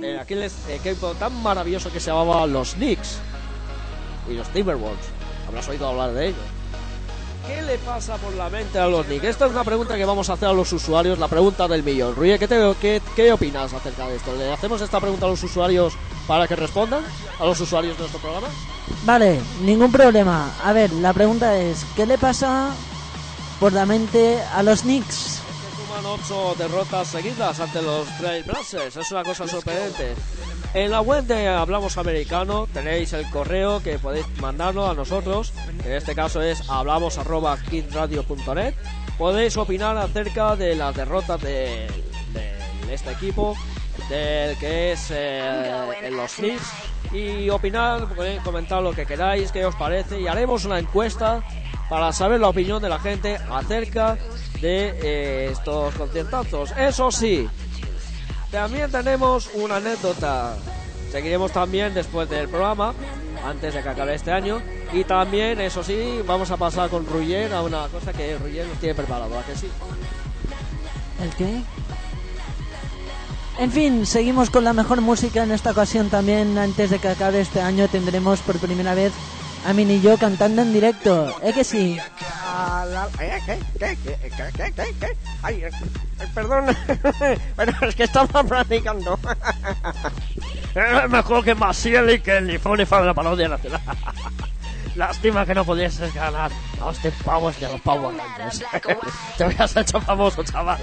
Eh, 0.02 0.18
aquel 0.20 0.50
equipo 0.70 1.14
tan 1.16 1.44
maravilloso 1.44 1.92
que 1.92 2.00
se 2.00 2.10
llamaba 2.10 2.48
los 2.48 2.74
Knicks 2.74 3.20
y 4.30 4.34
los 4.34 4.48
Timberwolves. 4.50 5.06
Habrás 5.48 5.68
oído 5.70 5.88
hablar 5.88 6.14
de 6.14 6.30
ellos. 6.30 6.57
¿Qué 7.48 7.62
le 7.62 7.78
pasa 7.80 8.18
por 8.18 8.34
la 8.36 8.50
mente 8.50 8.78
a 8.78 8.88
los 8.88 9.06
Knicks? 9.06 9.24
Esta 9.24 9.46
es 9.46 9.52
una 9.52 9.64
pregunta 9.64 9.96
que 9.96 10.04
vamos 10.06 10.30
a 10.30 10.34
hacer 10.34 10.50
a 10.50 10.54
los 10.54 10.72
usuarios, 10.74 11.18
la 11.18 11.28
pregunta 11.28 11.68
del 11.68 11.82
millón. 11.84 12.14
Ruye, 12.16 12.38
¿qué, 12.38 12.48
te- 12.48 12.76
qué, 12.82 13.02
qué 13.16 13.32
opinas 13.32 13.74
acerca 13.74 14.08
de 14.08 14.18
esto? 14.18 14.36
¿Le 14.36 14.52
hacemos 14.52 14.82
esta 14.82 15.00
pregunta 15.00 15.26
a 15.26 15.30
los 15.30 15.42
usuarios 15.44 15.94
para 16.28 16.48
que 16.48 16.56
respondan? 16.56 17.04
¿A 17.40 17.46
los 17.46 17.60
usuarios 17.62 17.96
de 17.96 18.02
nuestro 18.02 18.20
programa? 18.20 18.48
Vale, 19.06 19.40
ningún 19.62 19.92
problema. 19.92 20.52
A 20.64 20.74
ver, 20.74 20.92
la 20.94 21.14
pregunta 21.14 21.58
es, 21.58 21.86
¿qué 21.96 22.06
le 22.06 22.18
pasa 22.18 22.72
por 23.60 23.72
la 23.72 23.86
mente 23.86 24.42
a 24.54 24.62
los 24.64 24.82
Knicks? 24.82 25.37
Suman 25.98 26.20
ocho 26.20 26.56
derrotas 26.58 27.08
seguidas 27.08 27.60
ante 27.60 27.82
los 27.82 28.08
Trail 28.18 28.44
Blazers. 28.44 28.98
Es 28.98 29.12
una 29.12 29.24
cosa 29.24 29.48
sorprendente. 29.48 30.14
En 30.74 30.92
la 30.92 31.02
web 31.02 31.26
de 31.26 31.48
Hablamos 31.48 31.98
Americano 31.98 32.68
tenéis 32.74 33.14
el 33.14 33.30
correo 33.30 33.82
que 33.82 34.00
podéis 34.00 34.28
mandarlo 34.40 34.90
a 34.90 34.94
nosotros. 34.94 35.54
En 35.84 35.92
este 35.92 36.14
caso 36.14 36.42
es 36.42 36.70
hablamos.kidradio.net. 36.70 38.76
Podéis 39.18 39.58
opinar 39.58 39.98
acerca 39.98 40.56
de 40.56 40.76
las 40.76 40.96
derrotas 40.96 41.42
de, 41.42 41.88
de 42.34 42.94
este 42.94 43.12
equipo, 43.12 43.56
del 44.10 44.58
que 44.58 44.92
es 44.92 45.08
eh, 45.12 46.10
los 46.12 46.36
Knicks. 46.36 46.72
Y 47.14 47.50
opinar, 47.50 48.08
comentar 48.44 48.84
lo 48.84 48.92
que 48.92 49.06
queráis, 49.06 49.52
qué 49.52 49.66
os 49.66 49.76
parece. 49.76 50.20
Y 50.20 50.28
haremos 50.28 50.66
una 50.66 50.78
encuesta 50.78 51.42
para 51.90 52.12
saber 52.12 52.40
la 52.40 52.50
opinión 52.50 52.82
de 52.82 52.90
la 52.90 53.00
gente 53.00 53.38
acerca 53.50 54.18
de 54.62 54.96
eh, 55.02 55.50
estos 55.52 55.94
conciertazos. 55.96 56.72
Eso 56.78 57.12
sí, 57.12 57.48
también 58.52 58.92
tenemos 58.92 59.50
una 59.54 59.78
anécdota. 59.78 60.56
Seguiremos 61.12 61.52
también 61.52 61.94
después 61.94 62.30
del 62.30 62.50
programa, 62.50 62.94
antes 63.46 63.74
de 63.74 63.82
que 63.82 63.90
acabe 63.90 64.16
este 64.16 64.32
año. 64.32 64.62
Y 64.94 65.04
también, 65.04 65.60
eso 65.60 65.84
sí, 65.84 66.22
vamos 66.26 66.52
a 66.52 66.58
pasar 66.58 66.90
con 66.90 67.06
Ruyer 67.06 67.54
a 67.54 67.62
una 67.62 67.88
cosa 67.88 68.14
que 68.14 68.38
Ruyer 68.38 68.66
nos 68.68 68.78
tiene 68.80 68.96
preparado, 68.96 69.38
¿a 69.38 69.44
que 69.44 69.56
sí? 69.56 69.68
¿El 71.22 71.30
qué? 71.32 71.62
En 73.60 73.72
fin, 73.72 74.06
seguimos 74.06 74.50
con 74.50 74.64
la 74.64 74.74
mejor 74.74 75.02
música 75.02 75.44
en 75.44 75.52
esta 75.52 75.72
ocasión 75.72 76.10
también. 76.10 76.58
Antes 76.58 76.90
de 76.90 77.00
que 77.00 77.08
acabe 77.08 77.42
este 77.42 77.60
año 77.60 77.88
tendremos 77.88 78.40
por 78.42 78.58
primera 78.60 78.94
vez 78.94 79.12
a 79.68 79.74
Min 79.74 79.92
y 79.92 80.00
yo 80.00 80.18
cantando 80.18 80.62
en 80.62 80.72
directo. 80.72 81.36
¿Eh 81.44 81.52
que 81.52 81.66
sí? 81.66 82.00
Ay, 85.44 85.62
eh, 85.62 85.70
perdón, 86.34 86.66
pero 87.58 87.74
es 87.82 87.96
que 87.96 88.04
estaba 88.04 88.44
practicando. 88.44 89.20
Es 90.76 91.10
mejor 91.10 91.44
que 91.44 91.56
Maciel 91.56 92.12
y 92.12 92.20
que 92.20 92.38
el 92.38 92.46
Nifonifa 92.46 93.02
de 93.02 93.08
la 93.08 93.14
parodia 93.14 93.48
nacional. 93.48 93.82
Lástima 94.96 95.44
que 95.44 95.56
no 95.56 95.66
pudieses 95.66 96.14
ganar 96.14 96.52
a 96.80 96.86
los 96.86 97.00
pavos 97.26 97.60
de 97.60 97.68
los 97.68 97.82
pavos. 97.82 98.14
Te 99.38 99.44
habías 99.44 99.76
hecho 99.76 100.00
famoso, 100.00 100.44
chaval. 100.44 100.80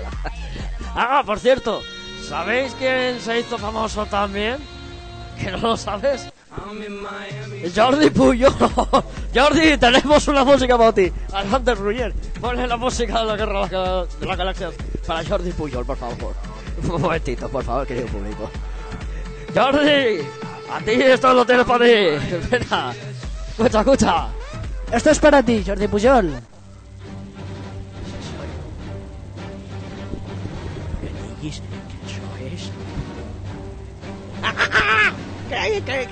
Ah, 0.97 1.23
por 1.25 1.39
cierto, 1.39 1.81
¿sabéis 2.29 2.75
quién 2.77 3.21
se 3.21 3.39
hizo 3.39 3.57
famoso 3.57 4.05
también? 4.07 4.59
¿Que 5.39 5.53
no 5.53 5.59
lo 5.59 5.77
sabes? 5.77 6.29
Jordi 7.75 8.11
Puyol. 8.11 8.53
Jordi, 9.35 9.77
tenemos 9.79 10.29
una 10.29 10.45
música 10.45 10.77
para 10.79 10.93
ti. 10.93 11.13
Adelante, 11.33 11.75
Ruyer. 11.75 12.13
Ponle 12.41 12.67
la 12.67 12.77
música 12.77 13.21
de 13.21 13.27
la 13.27 13.37
guerra 13.37 13.67
de 13.67 13.77
la- 13.77 14.07
de 14.21 14.27
la 14.27 14.37
galaxia 14.37 14.71
para 15.07 15.25
Jordi 15.25 15.53
Puyol, 15.53 15.85
por 15.85 15.97
favor. 15.97 16.35
Un 16.83 17.01
momentito, 17.01 17.49
por 17.49 17.65
favor, 17.65 17.87
querido 17.87 18.07
público. 18.07 18.51
Jordi, 19.55 20.21
a 20.71 20.79
ti 20.85 20.91
esto 20.93 21.33
lo 21.33 21.45
tienes 21.47 21.65
para 21.67 21.85
ti. 21.85 21.91
Espera. 22.35 22.93
Escucha, 23.51 23.81
escucha. 23.81 24.27
Esto 24.93 25.11
es 25.11 25.19
para 25.19 25.43
ti, 25.43 25.65
Jordi 25.67 25.89
Pujol. 25.89 26.35
Creí 35.55 35.81
que, 35.83 36.09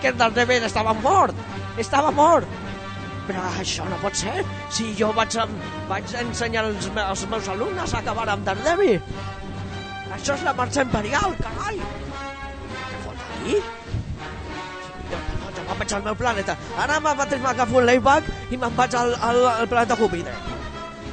que 0.00 0.08
el 0.08 0.16
Daredevil 0.16 0.64
estava 0.64 0.94
mort. 0.94 1.36
Estava 1.76 2.10
mort. 2.10 2.48
Però 3.28 3.42
això 3.60 3.84
no 3.88 3.98
pot 4.00 4.16
ser. 4.16 4.44
Si 4.72 4.94
jo 4.96 5.10
vaig, 5.16 5.36
vaig 5.90 6.14
ensenyar 6.22 6.64
als, 6.64 6.88
als 7.04 7.26
meus 7.28 7.50
alumnes 7.52 7.92
a 7.92 8.00
acabar 8.00 8.28
amb 8.32 8.46
Daredevil. 8.48 9.02
Això 10.16 10.38
és 10.38 10.46
la 10.46 10.54
marxa 10.56 10.86
imperial, 10.86 11.36
carai. 11.42 11.76
Què 12.78 13.02
fot 13.04 13.26
aquí? 13.26 13.60
Me'n 15.68 15.76
vaig 15.82 15.92
al 15.92 16.04
meu 16.08 16.16
planeta. 16.16 16.56
Ara 16.80 16.96
me 17.04 17.12
mateix 17.20 17.44
m'agafo 17.44 17.82
un 17.82 17.86
layback 17.90 18.24
i 18.50 18.56
me'n 18.56 18.76
vaig 18.78 18.96
al, 18.96 19.12
al, 19.28 19.44
al 19.52 19.68
planeta 19.68 20.00
Júpiter. 20.00 20.34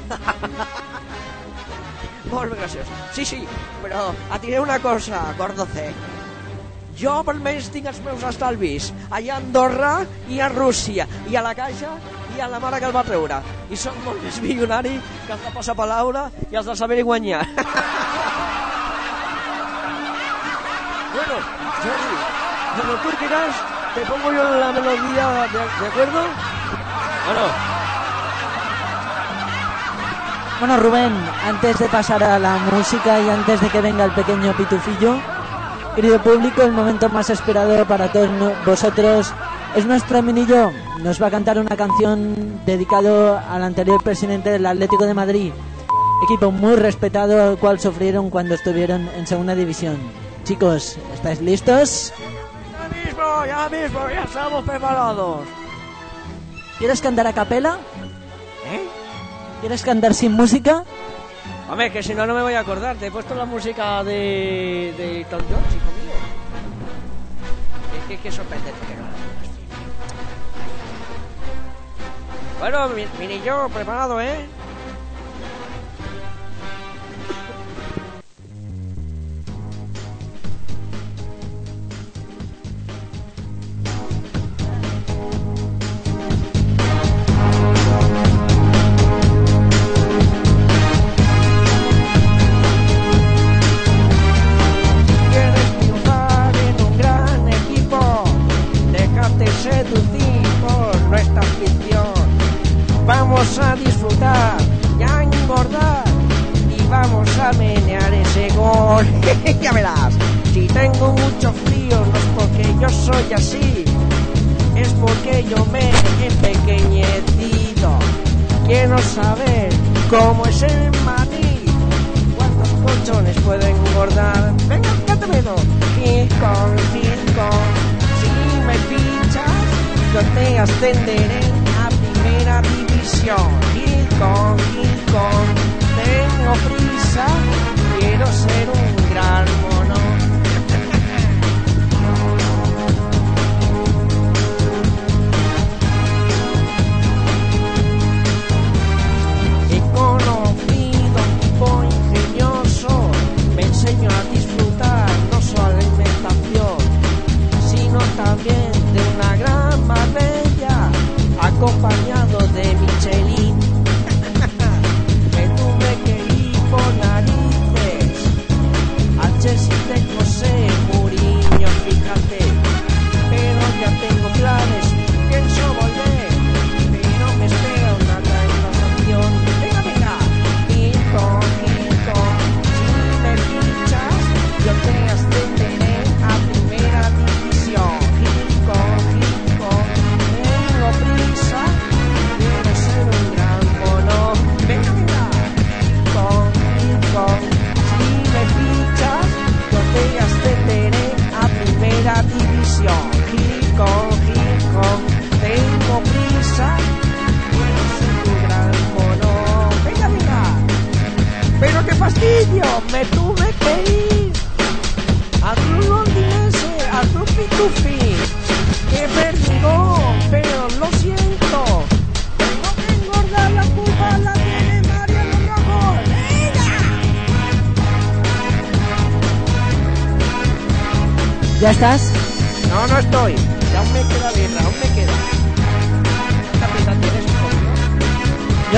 Molt 2.32 2.56
graciós. 2.56 2.88
Sí, 3.14 3.24
sí, 3.28 3.44
però 3.84 4.08
et 4.34 4.40
diré 4.42 4.58
una 4.64 4.80
cosa, 4.82 5.20
gordo 5.38 5.68
C. 5.76 5.90
Jo 6.96 7.18
almenys 7.28 7.68
tinc 7.72 7.90
els 7.90 7.98
meus 8.04 8.22
estalvis 8.24 8.90
allà 9.10 9.34
a 9.34 9.40
Andorra 9.42 9.92
i 10.32 10.40
a 10.40 10.48
Rússia 10.48 11.04
i 11.28 11.36
a 11.36 11.42
la 11.44 11.52
caixa 11.54 11.92
i 12.36 12.40
a 12.40 12.48
la 12.48 12.60
mare 12.60 12.80
que 12.80 12.88
el 12.88 12.94
va 12.96 13.04
treure. 13.04 13.40
I 13.70 13.76
sóc 13.76 13.96
molt 14.04 14.22
més 14.24 14.40
milionari 14.44 14.94
que 15.26 15.32
els 15.34 15.44
de 15.44 15.52
passar 15.52 15.76
palabra 15.76 16.30
i 16.50 16.56
els 16.56 16.66
de 16.66 16.76
saber 16.76 17.02
guanyar. 17.04 17.44
Bueno, 21.16 21.36
Jordi 21.82 22.16
cuando 22.76 22.94
tú 22.96 23.16
quieras 23.18 23.54
te 23.94 24.00
pongo 24.02 24.32
yo 24.32 24.44
la 24.60 24.72
melodía 24.72 25.48
de, 25.52 25.58
¿de 25.58 25.86
acuerdo? 25.88 26.20
bueno, 27.26 27.76
Bueno, 30.58 30.76
Rubén, 30.78 31.12
antes 31.44 31.78
de 31.78 31.88
pasar 31.88 32.24
a 32.24 32.38
la 32.38 32.56
música 32.56 33.20
y 33.20 33.28
antes 33.28 33.60
de 33.60 33.68
que 33.68 33.82
venga 33.82 34.04
el 34.04 34.12
pequeño 34.12 34.54
pitufillo, 34.54 35.20
querido 35.96 36.22
público, 36.22 36.60
el 36.62 36.72
momento 36.72 37.08
más 37.08 37.30
esperado 37.30 37.86
para 37.86 38.12
todos 38.12 38.28
vosotros 38.66 39.32
es 39.74 39.86
nuestro 39.86 40.22
minillo. 40.22 40.70
Nos 41.00 41.20
va 41.20 41.28
a 41.28 41.30
cantar 41.30 41.58
una 41.58 41.74
canción 41.74 42.60
dedicado 42.66 43.38
al 43.38 43.62
anterior 43.64 44.02
presidente 44.02 44.50
del 44.50 44.66
Atlético 44.66 45.06
de 45.06 45.14
Madrid, 45.14 45.52
equipo 46.22 46.52
muy 46.52 46.76
respetado 46.76 47.42
al 47.42 47.56
cual 47.58 47.80
sufrieron 47.80 48.28
cuando 48.28 48.54
estuvieron 48.54 49.08
en 49.16 49.26
segunda 49.26 49.54
división. 49.54 49.96
Chicos, 50.44 50.98
¿estáis 51.14 51.40
listos? 51.40 52.12
ya 52.78 52.88
mismo, 52.94 53.46
ya 53.46 53.68
mismo, 53.70 54.00
ya 54.10 54.22
estamos 54.22 54.64
preparados 54.64 55.40
¿Quieres 56.78 57.00
cantar 57.00 57.26
a 57.26 57.32
capela? 57.32 57.78
¿eh? 58.70 58.86
¿Quieres 59.60 59.82
cantar 59.82 60.12
sin 60.12 60.32
música? 60.32 60.84
Hombre, 61.68 61.90
que 61.90 62.02
si 62.02 62.14
no, 62.14 62.26
no 62.26 62.34
me 62.34 62.42
voy 62.42 62.54
a 62.54 62.60
acordar. 62.60 62.96
Te 62.96 63.06
he 63.06 63.10
puesto 63.10 63.34
la 63.34 63.44
música 63.44 64.04
de, 64.04 64.94
de 64.96 65.26
Tom 65.28 65.40
Jones, 65.40 65.74
hijo 65.74 65.90
mío. 66.00 66.14
Es 68.00 68.04
que 68.06 68.14
es 68.14 68.20
que 68.20 68.30
sorprendente 68.32 68.80
que 68.86 68.94
no 68.94 69.02
la 69.02 69.08
pongas. 69.08 69.26
Bueno, 72.60 72.88
mi- 72.90 73.06
mini 73.18 73.42
yo, 73.44 73.68
preparado, 73.68 74.20
¿eh? 74.20 74.46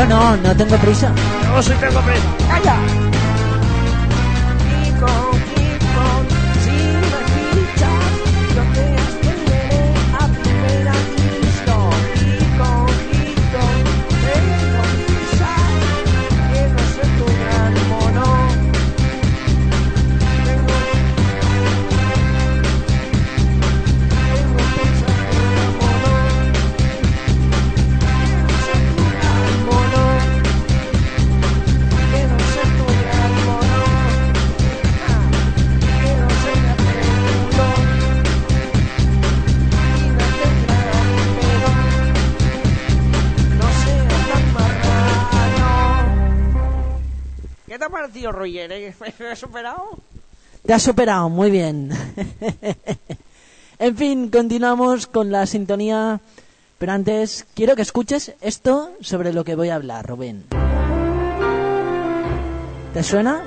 no, 0.09 0.37
no 0.37 0.57
tengo 0.57 0.77
prisa. 0.77 1.13
No, 1.53 1.63
sí 1.63 1.73
tengo 1.81 2.01
prisa. 2.01 2.27
¡Calla! 2.49 2.98
Roger, 48.39 48.73
¿eh? 48.73 48.95
¿Me 49.19 49.29
has 49.29 49.39
superado? 49.39 49.99
Te 50.65 50.73
has 50.75 50.83
superado, 50.83 51.29
muy 51.29 51.51
bien. 51.51 51.91
en 53.79 53.97
fin, 53.97 54.31
continuamos 54.31 55.07
con 55.07 55.31
la 55.31 55.47
sintonía. 55.47 56.21
Pero 56.79 56.93
antes, 56.93 57.47
quiero 57.55 57.75
que 57.75 57.83
escuches 57.83 58.35
esto 58.41 58.93
sobre 59.01 59.33
lo 59.33 59.45
que 59.45 59.57
voy 59.57 59.71
a 59.71 59.75
hablar, 59.75 60.07
Rubén. 60.07 60.45
¿Te 62.95 63.03
suena? 63.03 63.43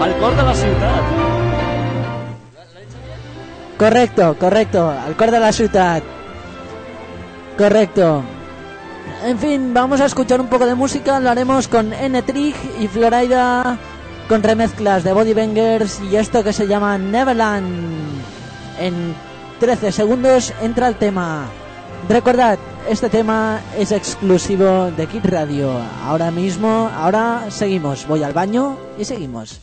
Al 0.00 0.12
Alcor 0.12 0.36
de 0.36 0.42
la 0.42 0.54
ciudad. 0.54 1.02
Correcto, 3.78 4.36
correcto. 4.38 4.90
Al 4.90 4.98
Alcor 4.98 5.30
de 5.30 5.40
la 5.40 5.52
ciudad. 5.52 6.02
Correcto. 7.58 8.22
En 9.24 9.38
fin, 9.38 9.74
vamos 9.74 10.00
a 10.00 10.06
escuchar 10.06 10.40
un 10.40 10.48
poco 10.48 10.66
de 10.66 10.74
música. 10.74 11.20
Lo 11.20 11.30
haremos 11.30 11.68
con 11.68 11.92
N-Trick 11.92 12.56
y 12.80 12.88
Florida 12.88 13.78
con 14.28 14.42
remezclas 14.42 15.04
de 15.04 15.12
Body 15.12 15.34
Bangers 15.34 16.00
y 16.00 16.16
esto 16.16 16.42
que 16.42 16.52
se 16.52 16.66
llama 16.66 16.98
Neverland. 16.98 18.20
En 18.78 19.14
13 19.60 19.92
segundos 19.92 20.52
entra 20.60 20.88
el 20.88 20.96
tema. 20.96 21.46
Recordad, 22.08 22.58
este 22.88 23.08
tema 23.08 23.60
es 23.76 23.90
exclusivo 23.92 24.90
de 24.96 25.06
Kid 25.06 25.24
Radio. 25.24 25.72
Ahora 26.04 26.30
mismo, 26.30 26.90
ahora 26.94 27.46
seguimos. 27.50 28.06
Voy 28.06 28.22
al 28.22 28.32
baño 28.32 28.76
y 28.98 29.04
seguimos. 29.04 29.60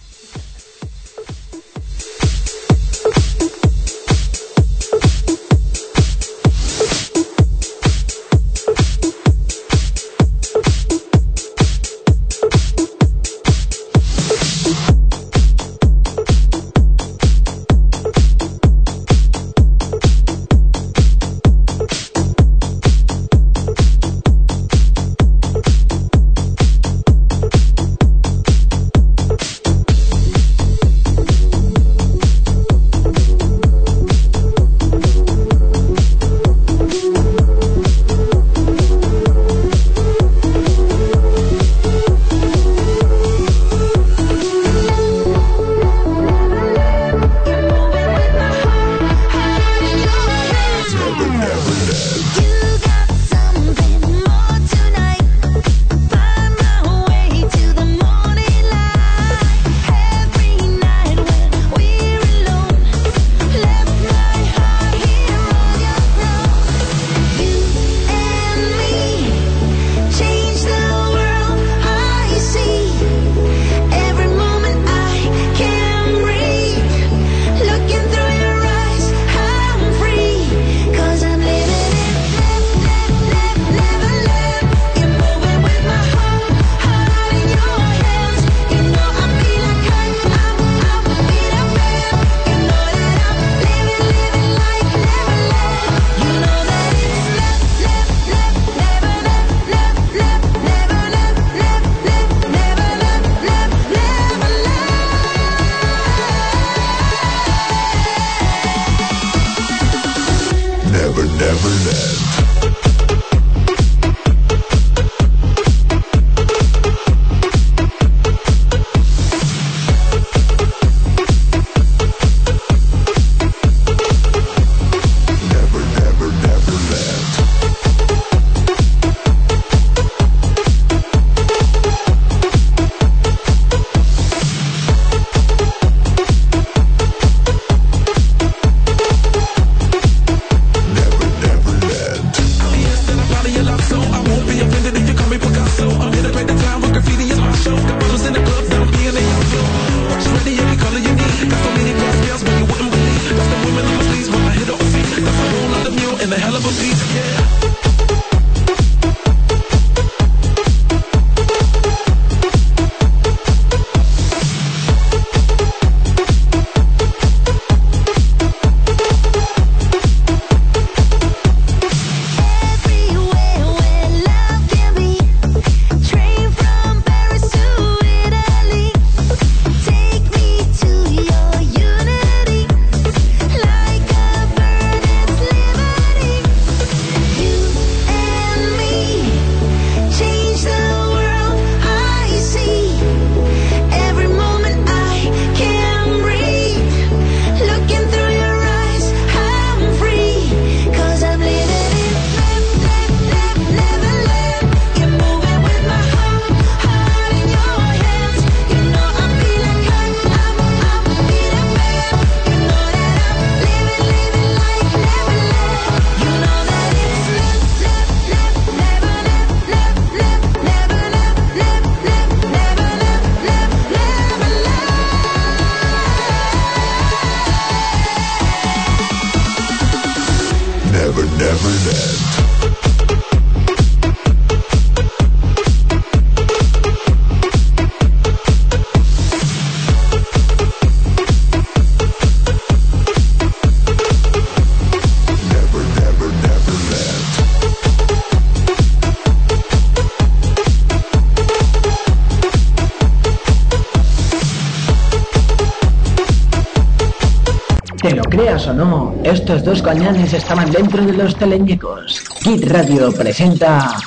Estos 259.34 259.64
dos 259.64 259.82
cañones 259.82 260.32
estaban 260.32 260.72
dentro 260.72 261.04
de 261.04 261.14
los 261.14 261.36
teleñecos. 261.36 262.24
Kid 262.44 262.72
Radio 262.72 263.12
presenta 263.12 263.98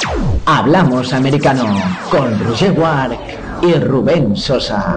Hablamos 0.45 1.13
Americano 1.13 1.77
con 2.09 2.39
Roger 2.45 2.79
Wark 2.79 3.19
y 3.63 3.73
Rubén 3.75 4.37
Sosa. 4.37 4.97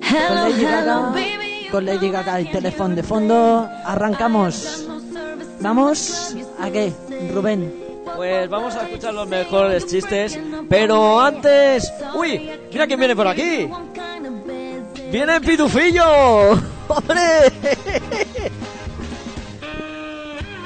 Con 0.00 0.36
Lady 0.36 0.62
Gaga, 0.62 1.12
con 1.72 1.84
Lady 1.84 2.08
Gaga 2.08 2.40
y 2.40 2.44
teléfono 2.52 2.94
de 2.94 3.02
fondo, 3.02 3.68
arrancamos. 3.84 4.86
¿Vamos? 5.60 6.36
¿A 6.60 6.70
qué, 6.70 6.92
Rubén? 7.34 7.74
Pues 8.14 8.48
vamos 8.48 8.76
a 8.76 8.86
escuchar 8.86 9.12
los 9.12 9.26
mejores 9.26 9.86
chistes, 9.86 10.38
pero 10.68 11.20
antes... 11.20 11.92
¡Uy! 12.14 12.48
¡Mira 12.72 12.86
quién 12.86 13.00
viene 13.00 13.16
por 13.16 13.26
aquí! 13.26 13.68
¡Viene 15.10 15.40
Pitufillo! 15.40 16.75
¡Hombre! 16.88 17.52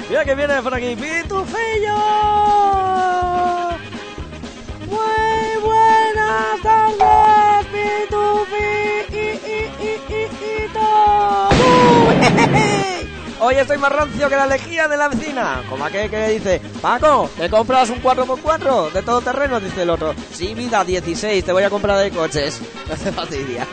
¡Mira 0.09 0.25
que 0.25 0.35
viene 0.35 0.63
por 0.63 0.75
aquí! 0.75 0.97
¡Pitufillo! 0.97 1.97
¡Muy 4.89 5.63
buenas 5.63 6.61
tardes, 6.63 7.67
Pitufito! 7.73 8.41
Hoy 13.43 13.55
estoy 13.55 13.79
más 13.79 13.91
rancio 13.91 14.29
que 14.29 14.37
la 14.37 14.47
lejía 14.47 14.87
de 14.87 14.97
la 14.99 15.09
vecina. 15.09 15.63
Como 15.69 15.85
aquel 15.85 16.11
que 16.11 16.29
dice, 16.29 16.61
Paco, 16.83 17.31
¿te 17.39 17.49
compras 17.49 17.89
un 17.89 18.03
4x4 18.03 18.93
de 18.93 19.03
todo 19.03 19.23
terreno? 19.23 19.59
Dice 19.61 19.83
el 19.83 19.91
otro. 19.91 20.15
Sí, 20.33 20.53
vida, 20.55 20.85
16, 20.85 21.43
te 21.45 21.53
voy 21.53 21.63
a 21.63 21.71
comprar 21.71 21.99
de 21.99 22.11
coches. 22.11 22.61
No 22.87 22.95
hace 22.95 23.11
fastidia. 23.11 23.67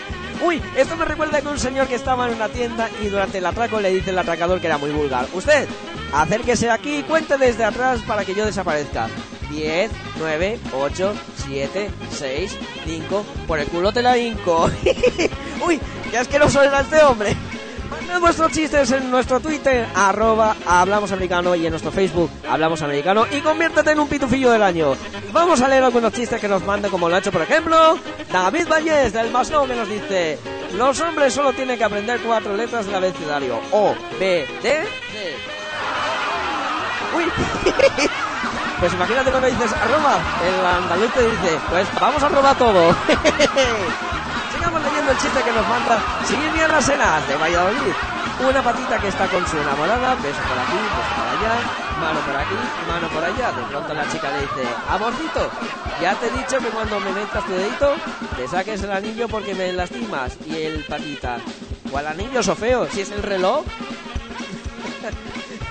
Uy, 0.45 0.61
esto 0.75 0.95
me 0.95 1.05
recuerda 1.05 1.41
que 1.41 1.47
un 1.47 1.57
señor 1.57 1.87
que 1.87 1.95
estaba 1.95 2.27
en 2.27 2.35
una 2.35 2.49
tienda 2.49 2.89
y 3.01 3.07
durante 3.07 3.39
el 3.39 3.45
atraco 3.45 3.79
le 3.79 3.91
dice 3.91 4.11
el 4.11 4.19
atracador 4.19 4.61
que 4.61 4.67
era 4.67 4.77
muy 4.77 4.91
vulgar. 4.91 5.27
Usted, 5.33 5.67
acérquese 6.13 6.69
aquí 6.69 6.97
y 6.97 7.03
cuente 7.03 7.37
desde 7.37 7.63
atrás 7.63 8.01
para 8.05 8.23
que 8.23 8.35
yo 8.35 8.45
desaparezca. 8.45 9.07
10, 9.49 9.91
9, 10.19 10.59
8, 10.73 11.13
7, 11.47 11.89
6, 12.11 12.55
5. 12.85 13.25
Por 13.47 13.59
el 13.59 13.67
culo 13.67 13.91
te 13.91 14.01
la 14.01 14.17
hinco. 14.17 14.69
Uy, 15.65 15.79
qué 16.11 16.17
asqueroso 16.17 16.61
era 16.61 16.81
este 16.81 17.01
hombre. 17.01 17.35
Mandad 17.89 18.19
vuestros 18.19 18.51
chistes 18.51 18.91
en 18.91 19.09
nuestro 19.09 19.39
Twitter, 19.39 19.87
arroba 19.95 20.55
Hablamos 20.65 21.11
Americano, 21.11 21.55
y 21.55 21.65
en 21.65 21.71
nuestro 21.71 21.91
Facebook, 21.91 22.29
Hablamos 22.49 22.81
Americano, 22.81 23.25
y 23.31 23.39
conviértete 23.41 23.91
en 23.91 23.99
un 23.99 24.07
pitufillo 24.07 24.51
del 24.51 24.63
año. 24.63 24.95
Vamos 25.31 25.61
a 25.61 25.67
leer 25.67 25.83
algunos 25.83 26.13
chistes 26.13 26.39
que 26.39 26.47
nos 26.47 26.63
manden, 26.65 26.91
como 26.91 27.07
lo 27.09 27.15
ha 27.15 27.19
hecho, 27.19 27.31
por 27.31 27.41
ejemplo, 27.41 27.97
David 28.31 28.67
Vallés, 28.69 29.13
del 29.13 29.31
Masno, 29.31 29.65
que 29.65 29.75
nos 29.75 29.87
dice... 29.87 30.37
Los 30.73 30.99
hombres 30.99 31.33
solo 31.33 31.53
tienen 31.53 31.77
que 31.77 31.83
aprender 31.85 32.19
cuatro 32.19 32.53
letras 32.55 32.85
del 32.85 32.95
abecedario. 32.95 33.57
O, 33.71 33.95
B, 34.19 34.45
D, 34.61 34.83
C. 35.13 35.35
Uy. 37.15 37.23
Pues 38.79 38.93
imagínate 38.93 39.31
cuando 39.31 39.47
dices 39.47 39.73
arroba, 39.73 40.19
el 40.45 40.63
andaluz 40.63 41.11
te 41.11 41.23
dice, 41.23 41.57
pues 41.67 41.87
vamos 41.99 42.21
a 42.21 42.29
robar 42.29 42.55
todo. 42.59 42.95
El 45.09 45.17
chiste 45.19 45.41
que 45.41 45.53
nos 45.53 45.65
manda 45.69 46.03
Silvia 46.25 46.67
Lasenas 46.67 47.25
de 47.29 47.37
Valladolid. 47.37 47.93
Una 48.45 48.61
patita 48.61 48.99
que 48.99 49.07
está 49.07 49.25
con 49.29 49.47
su 49.47 49.57
enamorada, 49.57 50.15
beso 50.15 50.41
por 50.43 50.59
aquí, 50.59 50.75
beso 50.75 51.15
por 51.15 51.27
allá, 51.31 51.55
mano 52.01 52.19
por 52.19 52.35
aquí, 52.35 52.57
mano 52.87 53.07
por 53.07 53.23
allá. 53.23 53.53
De 53.53 53.63
pronto 53.71 53.93
la 53.93 54.05
chica 54.11 54.29
le 54.31 54.41
dice, 54.41 54.67
amorcito, 54.89 55.49
ya 56.01 56.13
te 56.15 56.27
he 56.27 56.31
dicho 56.31 56.57
que 56.59 56.67
cuando 56.67 56.99
me 56.99 57.13
metas 57.13 57.45
tu 57.45 57.53
dedito, 57.53 57.95
te 58.35 58.49
saques 58.49 58.83
el 58.83 58.91
anillo 58.91 59.29
porque 59.29 59.55
me 59.55 59.71
lastimas. 59.71 60.37
Y 60.45 60.63
el 60.63 60.83
patita, 60.83 61.37
¿cuál 61.89 62.07
anillo, 62.07 62.43
Sofeo? 62.43 62.89
Si 62.91 62.99
es 62.99 63.11
el 63.11 63.23
reloj. 63.23 63.63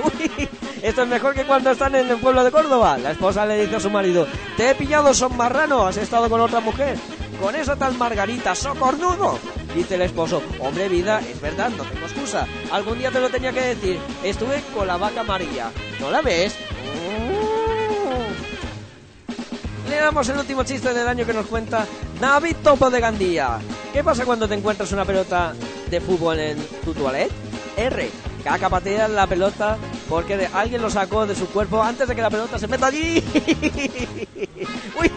Uy, 0.03 0.49
esto 0.83 1.03
es 1.03 1.09
mejor 1.09 1.35
que 1.35 1.45
cuando 1.45 1.73
están 1.73 1.95
en 1.95 2.09
el 2.09 2.17
pueblo 2.17 2.43
de 2.43 2.51
Córdoba. 2.51 2.97
La 2.97 3.11
esposa 3.11 3.45
le 3.45 3.61
dice 3.61 3.77
a 3.77 3.81
su 3.81 3.91
marido, 3.91 4.27
te 4.57 4.71
he 4.71 4.75
pillado, 4.75 5.13
son 5.13 5.37
marrano, 5.37 5.87
has 5.87 5.99
estado 5.99 6.31
con 6.31 6.41
otra 6.41 6.61
mujer. 6.61 6.97
Con 7.41 7.55
eso 7.55 7.77
tal 7.77 7.97
Margarita, 7.97 8.55
socornudo. 8.55 9.39
Dice 9.75 9.97
el 9.97 10.03
esposo, 10.03 10.43
hombre 10.61 10.89
vida, 10.89 11.21
es 11.21 11.41
verdad, 11.41 11.71
no 11.71 11.85
tengo 11.85 12.07
excusa. 12.07 12.47
Algún 12.73 12.99
día 12.99 13.11
te 13.11 13.21
lo 13.21 13.29
tenía 13.29 13.53
que 13.53 13.61
decir. 13.61 13.99
Estuve 14.25 14.63
con 14.75 14.87
la 14.87 14.97
vaca 14.97 15.23
María. 15.23 15.71
¿No 16.01 16.11
la 16.11 16.23
ves? 16.23 16.57
Le 19.89 19.97
damos 19.97 20.29
el 20.29 20.39
último 20.39 20.65
chiste 20.65 20.93
del 20.93 21.07
año 21.07 21.27
que 21.27 21.35
nos 21.35 21.47
cuenta 21.47 21.87
David 22.21 22.57
Topo 22.63 22.91
de 22.91 23.01
Gandía. 23.01 23.59
¿Qué 23.93 24.03
pasa 24.03 24.25
cuando 24.25 24.49
te 24.49 24.55
encuentras 24.55 24.93
una 24.93 25.05
pelota 25.05 25.55
de 25.91 26.01
fútbol 26.01 26.39
en 26.41 26.59
tu 26.85 26.93
toilet? 26.95 27.31
R. 27.77 28.11
Caca 28.43 28.69
patea 28.69 29.09
la 29.09 29.27
pelota 29.27 29.77
porque 30.09 30.49
alguien 30.53 30.83
lo 30.83 30.91
sacó 30.91 31.27
de 31.27 31.35
su 31.35 31.47
cuerpo 31.49 31.83
antes 31.83 32.07
de 32.09 32.15
que 32.15 32.23
la 32.23 32.31
pelota 32.31 32.59
se 32.59 32.69
meta 32.69 32.87
allí. 32.87 33.23
Uy, 35.01 35.11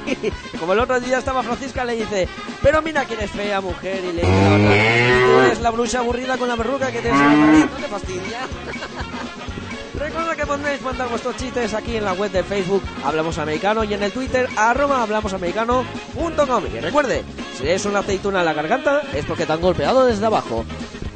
como 0.60 0.74
el 0.74 0.80
otro 0.80 1.00
día 1.00 1.20
estaba 1.20 1.44
Francisca 1.44 1.86
le 1.86 1.96
dice, 1.96 2.28
pero 2.62 2.82
mira 2.82 3.06
quién 3.06 3.20
es 3.22 3.32
fea 3.32 3.62
mujer 3.62 4.00
y 4.04 4.14
le 4.14 4.22
dice 4.22 4.42
la 4.44 4.56
otra, 4.56 4.76
"Y 4.76 5.24
tú 5.24 5.40
eres 5.46 5.62
la 5.62 5.70
bruja 5.72 6.00
aburrida 6.00 6.38
con 6.38 6.48
la 6.48 6.56
verruga 6.56 6.92
que 6.92 7.02
tienes 7.02 7.20
en 7.22 7.60
no 7.60 7.68
te 7.78 7.88
fastidia. 7.88 8.40
Recuerda 10.00 10.34
que 10.36 10.46
podéis 10.46 10.82
mandar 10.82 11.10
vuestros 11.10 11.36
chistes 11.36 11.74
aquí 11.74 11.98
en 11.98 12.06
la 12.06 12.14
web 12.14 12.32
de 12.32 12.42
Facebook 12.42 12.82
Hablamos 13.04 13.38
Americano 13.38 13.84
y 13.84 13.94
en 13.94 14.02
el 14.02 14.14
Twitter 14.14 14.48
arroba 14.56 15.02
hablamosamericano.com. 15.04 16.64
Y 16.74 16.80
recuerde, 16.80 17.26
si 17.58 17.68
es 17.68 17.84
una 17.86 18.00
aceituna 18.00 18.40
en 18.40 18.46
la 18.46 18.54
garganta 18.54 19.02
es 19.14 19.26
porque 19.26 19.46
te 19.46 19.52
han 19.52 19.60
golpeado 19.60 20.06
desde 20.06 20.26
abajo. 20.26 20.64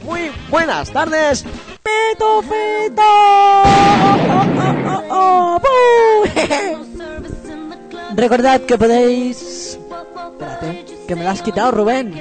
Muy 0.03 0.31
buenas 0.49 0.91
tardes. 0.91 1.43
Recordad 8.15 8.61
que 8.61 8.77
podéis... 8.77 9.79
Espérate, 10.31 10.85
que 11.07 11.15
me 11.15 11.23
lo 11.23 11.29
has 11.29 11.41
quitado, 11.41 11.71
Rubén. 11.71 12.13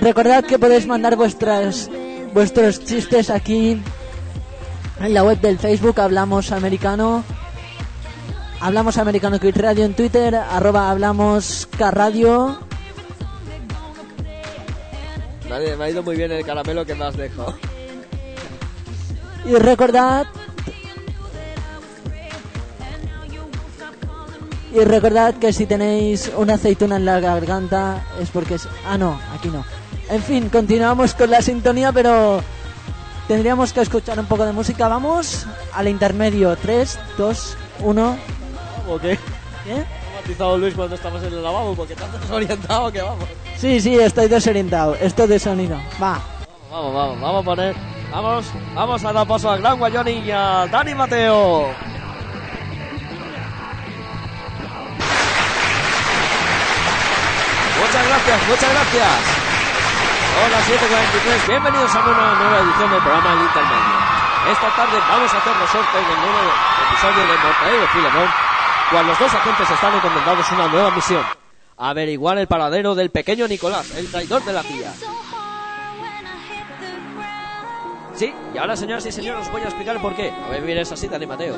Recordad 0.00 0.44
que 0.44 0.58
podéis 0.58 0.86
mandar 0.86 1.16
vuestras 1.16 1.90
vuestros 2.34 2.84
chistes 2.84 3.30
aquí 3.30 3.80
en 5.00 5.14
la 5.14 5.22
web 5.22 5.40
del 5.40 5.58
Facebook 5.58 6.00
Hablamos 6.00 6.52
Americano. 6.52 7.24
Hablamos 8.60 8.98
Americano 8.98 9.38
Quit 9.38 9.56
Radio 9.56 9.84
en 9.84 9.94
Twitter, 9.94 10.34
arroba 10.34 10.90
Hablamos 10.90 11.68
K 11.78 11.90
Radio. 11.90 12.58
Me 15.60 15.84
ha 15.84 15.90
ido 15.90 16.02
muy 16.02 16.16
bien 16.16 16.32
el 16.32 16.44
caramelo 16.44 16.84
que 16.84 16.94
me 16.94 17.04
has 17.04 17.16
dejado. 17.16 17.54
Y 19.44 19.54
recordad... 19.54 20.26
Y 24.72 24.82
recordad 24.82 25.34
que 25.34 25.52
si 25.52 25.66
tenéis 25.66 26.32
una 26.36 26.54
aceituna 26.54 26.96
en 26.96 27.04
la 27.04 27.20
garganta 27.20 28.04
es 28.20 28.30
porque 28.30 28.54
es... 28.54 28.68
Ah, 28.84 28.98
no, 28.98 29.20
aquí 29.32 29.48
no. 29.48 29.64
En 30.10 30.20
fin, 30.20 30.48
continuamos 30.48 31.14
con 31.14 31.30
la 31.30 31.40
sintonía, 31.40 31.92
pero 31.92 32.42
tendríamos 33.28 33.72
que 33.72 33.82
escuchar 33.82 34.18
un 34.18 34.26
poco 34.26 34.44
de 34.44 34.52
música. 34.52 34.88
Vamos 34.88 35.46
al 35.72 35.86
intermedio. 35.86 36.56
3, 36.56 36.98
2, 37.16 37.56
1... 37.80 38.16
¿O 38.88 38.98
qué? 38.98 39.16
¿Qué? 39.64 40.03
Matizado 40.24 40.56
Luis 40.56 40.72
cuando 40.74 40.94
estamos 40.94 41.22
en 41.22 41.34
el 41.34 41.42
lavabo 41.42 41.74
porque 41.74 41.92
has 41.92 42.20
desorientado 42.20 42.90
que 42.90 43.02
vamos. 43.02 43.28
Sí, 43.58 43.78
sí, 43.78 43.94
estoy 44.00 44.26
desorientado. 44.26 44.94
Esto 44.94 45.26
de 45.26 45.38
sonido. 45.38 45.76
Va. 46.02 46.18
Vamos, 46.70 46.94
vamos, 46.94 47.20
vamos 47.20 47.42
a 47.42 47.44
poner. 47.44 47.76
Vamos, 48.10 48.46
vamos 48.74 49.04
a 49.04 49.12
dar 49.12 49.26
paso 49.26 49.50
al 49.50 49.60
gran 49.60 49.78
Guayoni 49.78 50.12
y 50.12 50.30
a 50.30 50.66
Dani 50.72 50.94
Mateo. 50.94 51.68
Muchas 57.80 58.08
gracias, 58.08 58.48
muchas 58.48 58.72
gracias. 58.72 59.08
Hola 60.40 60.60
743, 60.64 61.48
bienvenidos 61.48 61.94
a 61.94 62.00
una 62.00 62.34
nueva 62.34 62.58
edición 62.64 62.90
del 62.90 63.02
programa 63.02 63.32
El 63.34 63.40
Intermedio. 63.44 63.96
Esta 64.50 64.68
tarde 64.74 64.98
vamos 65.06 65.34
a 65.34 65.36
hacer 65.36 65.56
los 65.56 65.68
sorteos 65.68 66.08
del 66.08 66.16
nuevo 66.16 66.40
episodio 66.88 67.20
de 67.28 67.38
Mortadelo 67.44 67.86
Filemón, 67.88 68.28
cuando 68.94 69.10
los 69.10 69.18
dos 69.18 69.34
agentes 69.34 69.68
están 69.68 69.92
encomendados 69.92 70.52
una 70.52 70.68
nueva 70.68 70.90
misión. 70.92 71.24
Averiguar 71.78 72.38
el 72.38 72.46
paradero 72.46 72.94
del 72.94 73.10
pequeño 73.10 73.48
Nicolás, 73.48 73.90
el 73.96 74.08
traidor 74.08 74.44
de 74.44 74.52
la 74.52 74.62
tía. 74.62 74.92
Sí, 78.14 78.32
y 78.54 78.58
ahora 78.58 78.76
señoras 78.76 79.04
y 79.04 79.10
señores 79.10 79.46
os 79.46 79.52
voy 79.52 79.62
a 79.62 79.64
explicar 79.64 80.00
por 80.00 80.14
qué. 80.14 80.30
A 80.30 80.48
ver, 80.48 80.62
vienes 80.62 80.92
así, 80.92 81.08
Dani 81.08 81.26
Mateo. 81.26 81.56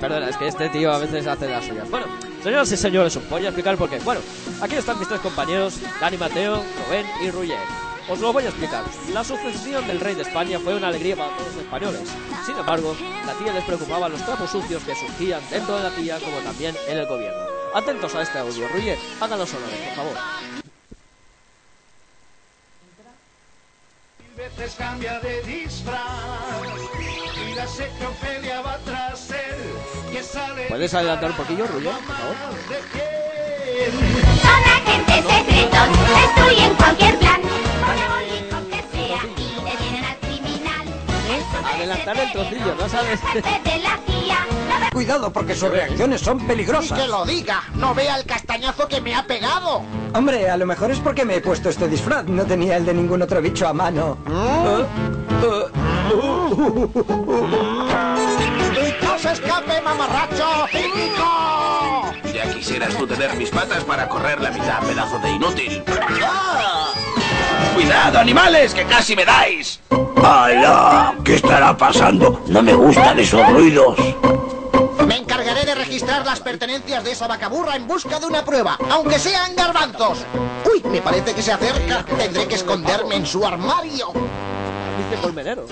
Perdona, 0.00 0.30
es 0.30 0.36
que 0.38 0.48
este 0.48 0.70
tío 0.70 0.94
a 0.94 0.98
veces 0.98 1.26
hace 1.26 1.46
las 1.46 1.66
suyas. 1.66 1.90
Bueno, 1.90 2.06
señoras 2.42 2.72
y 2.72 2.76
señores, 2.78 3.14
os 3.16 3.28
voy 3.28 3.44
a 3.44 3.48
explicar 3.48 3.76
por 3.76 3.90
qué. 3.90 3.98
Bueno, 3.98 4.22
aquí 4.62 4.76
están 4.76 4.98
mis 4.98 5.08
tres 5.08 5.20
compañeros, 5.20 5.78
Dani 6.00 6.16
Mateo, 6.16 6.62
Rubén 6.86 7.06
y 7.22 7.30
Ruyer. 7.30 7.87
Os 8.08 8.18
lo 8.20 8.32
voy 8.32 8.44
a 8.44 8.48
explicar. 8.48 8.84
La 9.12 9.22
sucesión 9.22 9.86
del 9.86 10.00
rey 10.00 10.14
de 10.14 10.22
España 10.22 10.58
fue 10.58 10.74
una 10.74 10.88
alegría 10.88 11.14
para 11.14 11.36
todos 11.36 11.54
los 11.54 11.62
españoles. 11.62 12.08
Sin 12.46 12.56
embargo, 12.56 12.96
la 13.26 13.34
tía 13.34 13.52
les 13.52 13.64
preocupaba 13.64 14.08
los 14.08 14.24
trapos 14.24 14.50
sucios 14.50 14.82
que 14.82 14.94
surgían 14.94 15.42
dentro 15.50 15.76
de 15.76 15.82
la 15.82 15.90
tía 15.90 16.18
como 16.18 16.38
también 16.38 16.74
en 16.88 16.98
el 16.98 17.06
gobierno. 17.06 17.38
Atentos 17.74 18.14
a 18.14 18.22
este 18.22 18.38
audio, 18.38 18.66
Ruyer, 18.68 18.98
hagan 19.20 19.38
los 19.38 19.52
honores, 19.52 19.78
por 19.88 19.94
favor. 19.94 20.16
veces 24.38 24.76
cambia 24.76 25.18
de 25.18 25.42
disfraz 25.42 25.98
y 27.50 27.54
la 27.54 28.60
va 28.62 28.78
tras 28.84 29.30
él 29.30 30.12
que 30.12 30.22
sale 30.22 30.66
¿Puedes 30.68 30.94
adelantar 30.94 31.30
un 31.32 31.36
poquillo, 31.36 31.66
Ruyer, 31.66 31.92
por 31.92 32.16
favor? 32.16 32.36
Son 34.42 34.62
agentes 34.76 35.24
secretos, 35.24 35.88
destruyen 36.08 36.74
cualquier 36.76 37.18
plan. 37.18 37.47
Adelantar 41.64 42.16
el 42.18 42.32
trocillo, 42.32 42.74
¿no 42.78 42.88
sabes? 42.88 43.20
Cuidado 44.92 45.32
porque 45.32 45.54
sus 45.54 45.70
reacciones 45.70 46.20
son 46.20 46.44
peligrosas. 46.46 46.98
que 46.98 47.06
lo 47.06 47.24
diga 47.24 47.62
no 47.74 47.94
vea 47.94 48.16
el 48.16 48.24
castañazo 48.24 48.88
que 48.88 49.00
me 49.00 49.14
ha 49.14 49.24
pegado 49.26 49.82
Hombre, 50.14 50.50
a 50.50 50.56
lo 50.56 50.66
mejor 50.66 50.90
es 50.90 50.98
porque 50.98 51.24
me 51.24 51.36
he 51.36 51.40
puesto 51.40 51.68
este 51.68 51.86
disfraz. 51.86 52.24
No 52.24 52.44
tenía 52.44 52.76
el 52.76 52.86
de 52.86 52.94
ningún 52.94 53.22
otro 53.22 53.40
bicho 53.40 53.68
a 53.68 53.72
mano. 53.72 54.16
y 58.74 59.04
no 59.04 59.18
se 59.18 59.32
escape 59.32 59.80
mamarracho 59.82 60.66
cínico 60.70 62.12
Ya 62.34 62.52
quisieras 62.52 62.96
tú 62.96 63.06
tener 63.06 63.36
mis 63.36 63.50
patas 63.50 63.84
para 63.84 64.08
correr 64.08 64.40
la 64.40 64.50
mitad, 64.50 64.80
pedazo 64.80 65.18
de 65.18 65.30
inútil. 65.30 65.84
¡Cuidado, 67.78 68.18
animales, 68.18 68.74
que 68.74 68.84
casi 68.86 69.14
me 69.14 69.24
dais! 69.24 69.78
¡Hala! 70.16 71.14
¿Qué 71.24 71.36
estará 71.36 71.76
pasando? 71.76 72.42
No 72.48 72.60
me 72.60 72.74
gustan 72.74 73.20
esos 73.20 73.48
ruidos. 73.50 73.96
me 75.06 75.16
encargaré 75.16 75.64
de 75.64 75.76
registrar 75.76 76.26
las 76.26 76.40
pertenencias 76.40 77.04
de 77.04 77.12
esa 77.12 77.28
vacaburra 77.28 77.76
en 77.76 77.86
busca 77.86 78.18
de 78.18 78.26
una 78.26 78.44
prueba 78.44 78.76
aunque 78.90 79.20
sean 79.20 79.54
garbanzos 79.54 80.26
uy 80.68 80.82
me 80.90 81.00
parece 81.00 81.32
que 81.34 81.40
se 81.40 81.52
acerca 81.52 82.04
tendré 82.04 82.48
que 82.48 82.56
esconderme 82.56 83.14
en 83.14 83.24
su 83.24 83.46
armario 83.46 84.08
Dice 84.08 85.22
Colmenero. 85.22 85.64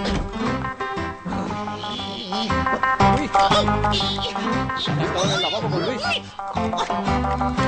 Luis. 5.85 6.03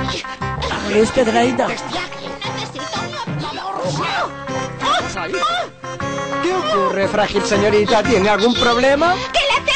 Luis. 0.07 0.24
Luis 0.95 1.11
Pedraíta. 1.11 1.66
Ahí. 1.66 3.07
¿Qué 6.43 6.55
ocurre, 6.55 7.09
frágil 7.09 7.43
señorita? 7.45 8.03
¿Tiene 8.03 8.28
algún 8.28 8.55
problema? 8.55 9.14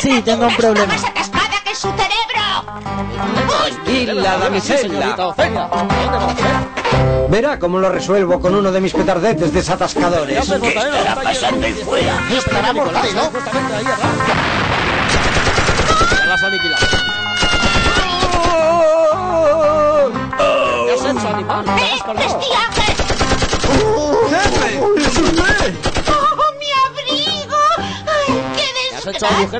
Sí, 0.01 0.23
tengo 0.23 0.47
un 0.47 0.57
problema. 0.57 0.87
más 0.93 1.05
atascada 1.05 1.61
que 1.65 1.75
su 1.75 1.89
cerebro. 1.91 2.13
Y 3.87 4.07
la 4.07 4.35
Sí, 4.35 4.41
damisela. 4.43 5.17
Verá 7.29 7.59
cómo 7.59 7.79
lo 7.79 7.89
resuelvo 7.89 8.41
con 8.41 8.55
uno 8.55 8.71
de 8.73 8.81
mis 8.81 8.93
petardetes 8.93 9.51
¿Qué 9.51 9.57
desatascadores. 9.59 10.49
Mortadelo? 10.49 10.97
estará 10.99 11.15
pasando 11.23 11.67
ahí 11.67 11.73
fuera? 11.75 12.15
Estará. 12.31 12.73
Justamente 21.93 22.82
un 29.23 29.51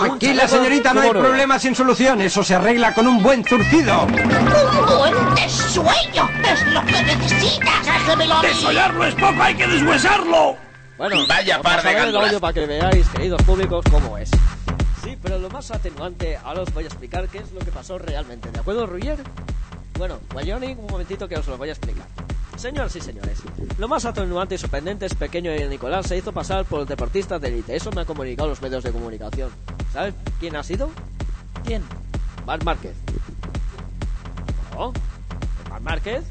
Tranquila, 0.00 0.46
chaleco 0.46 0.48
señorita, 0.48 0.94
no 0.94 1.00
hay 1.00 1.10
problema 1.10 1.58
sin 1.58 1.74
solución. 1.74 2.20
Eso 2.20 2.42
se 2.42 2.54
arregla 2.54 2.94
con 2.94 3.06
un 3.06 3.22
buen 3.22 3.44
zurcido. 3.44 4.02
¡Un 4.02 4.12
buen 4.12 5.34
de 5.34 5.48
sueño! 5.48 6.28
¡Es 6.50 6.66
lo 6.66 6.84
que 6.84 7.02
necesitas! 7.02 7.80
déjemelo 7.84 8.34
a 8.34 8.42
mí 8.42 8.48
Desollarlo 8.48 9.04
es 9.04 9.14
poco, 9.14 9.42
hay 9.42 9.54
que 9.54 9.66
deshuesarlo. 9.66 10.56
Bueno, 10.98 11.26
Vaya 11.26 11.62
par 11.62 11.82
de 11.82 11.98
audio 11.98 12.40
para 12.40 12.52
que 12.52 12.66
veáis, 12.66 13.08
queridos 13.08 13.42
públicos, 13.42 13.84
cómo 13.90 14.18
es. 14.18 14.30
Sí, 15.02 15.16
pero 15.22 15.38
lo 15.38 15.48
más 15.48 15.70
atenuante, 15.70 16.36
ahora 16.44 16.62
os 16.62 16.74
voy 16.74 16.84
a 16.84 16.86
explicar 16.88 17.26
qué 17.28 17.38
es 17.38 17.52
lo 17.52 17.60
que 17.60 17.72
pasó 17.72 17.98
realmente. 17.98 18.50
¿De 18.50 18.60
acuerdo, 18.60 18.86
Ruyer? 18.86 19.18
Bueno, 20.00 20.18
Wyoming, 20.34 20.78
un 20.78 20.86
momentito 20.86 21.28
que 21.28 21.36
os 21.36 21.46
lo 21.46 21.58
voy 21.58 21.68
a 21.68 21.72
explicar. 21.72 22.06
Señoras 22.56 22.96
y 22.96 23.02
señores, 23.02 23.42
lo 23.76 23.86
más 23.86 24.06
atenuante 24.06 24.54
y 24.54 24.58
sorprendente 24.58 25.04
es 25.04 25.14
pequeño 25.14 25.54
y 25.54 25.68
Nicolás 25.68 26.06
se 26.06 26.16
hizo 26.16 26.32
pasar 26.32 26.64
por 26.64 26.86
deportista 26.86 27.38
de 27.38 27.48
élite. 27.48 27.76
Eso 27.76 27.92
me 27.92 28.00
han 28.00 28.06
comunicado 28.06 28.48
los 28.48 28.62
medios 28.62 28.82
de 28.82 28.92
comunicación. 28.92 29.50
¿Sabes 29.92 30.14
quién 30.38 30.56
ha 30.56 30.62
sido? 30.62 30.88
¿Quién? 31.66 31.82
Marc 32.46 32.64
Márquez. 32.64 32.96
¿No? 34.72 34.94
¿Marc 35.68 35.82
Márquez? 35.82 36.24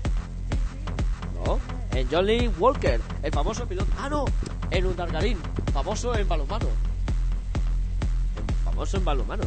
No, 1.45 1.59
en 1.91 2.09
Johnny 2.09 2.47
Walker, 2.47 2.99
el 3.22 3.32
famoso 3.32 3.67
piloto. 3.67 3.91
Ah, 3.99 4.09
no, 4.09 4.26
en 4.72 4.88
un 4.88 4.95
Dargarín, 4.95 5.38
famoso 5.72 6.15
en 6.15 6.28
balonmano. 6.28 6.65
Famoso 8.65 8.97
en 8.97 9.05
balonmano. 9.05 9.43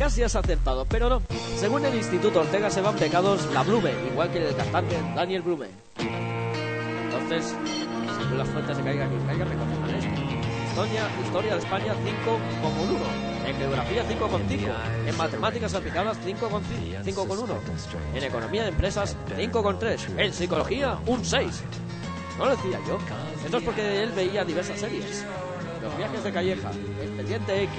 Casi 0.00 0.22
has 0.22 0.34
acertado, 0.34 0.86
pero 0.86 1.10
no. 1.10 1.20
Según 1.58 1.84
el 1.84 1.94
Instituto 1.94 2.40
Ortega 2.40 2.70
se 2.70 2.80
van 2.80 2.96
pecados 2.96 3.44
la 3.52 3.62
Blume, 3.62 3.92
igual 4.10 4.30
que 4.30 4.48
el 4.48 4.56
cantante 4.56 4.96
Daniel 5.14 5.42
Blume. 5.42 5.66
Entonces, 7.04 7.54
según 8.18 8.38
las 8.38 8.48
fuentes 8.48 8.78
de 8.78 8.82
Caiga 8.82 9.06
quien 9.06 9.26
caiga, 9.26 9.44
recomiendan 9.44 9.94
esto. 9.94 10.20
Historia, 10.70 11.02
historia 11.22 11.52
de 11.52 11.58
España 11.58 11.92
5,1. 11.92 13.46
En 13.46 13.56
geografía 13.58 14.08
5,5. 14.08 15.06
En 15.06 15.16
matemáticas 15.18 15.74
aplicadas 15.74 16.16
5,1. 16.24 18.14
En 18.14 18.24
economía 18.24 18.62
de 18.62 18.68
empresas 18.70 19.18
5,3. 19.36 20.18
En 20.18 20.32
psicología 20.32 20.98
un 21.04 21.22
6. 21.22 21.62
No 22.38 22.46
lo 22.46 22.56
decía 22.56 22.80
yo. 22.88 22.98
Esto 23.44 23.58
es 23.58 23.64
porque 23.64 24.02
él 24.02 24.12
veía 24.12 24.46
diversas 24.46 24.80
series. 24.80 25.26
Los 25.82 25.96
viajes 25.96 26.24
de 26.24 26.32
Calleja, 26.32 26.70
Expediente 27.02 27.62
X, 27.62 27.74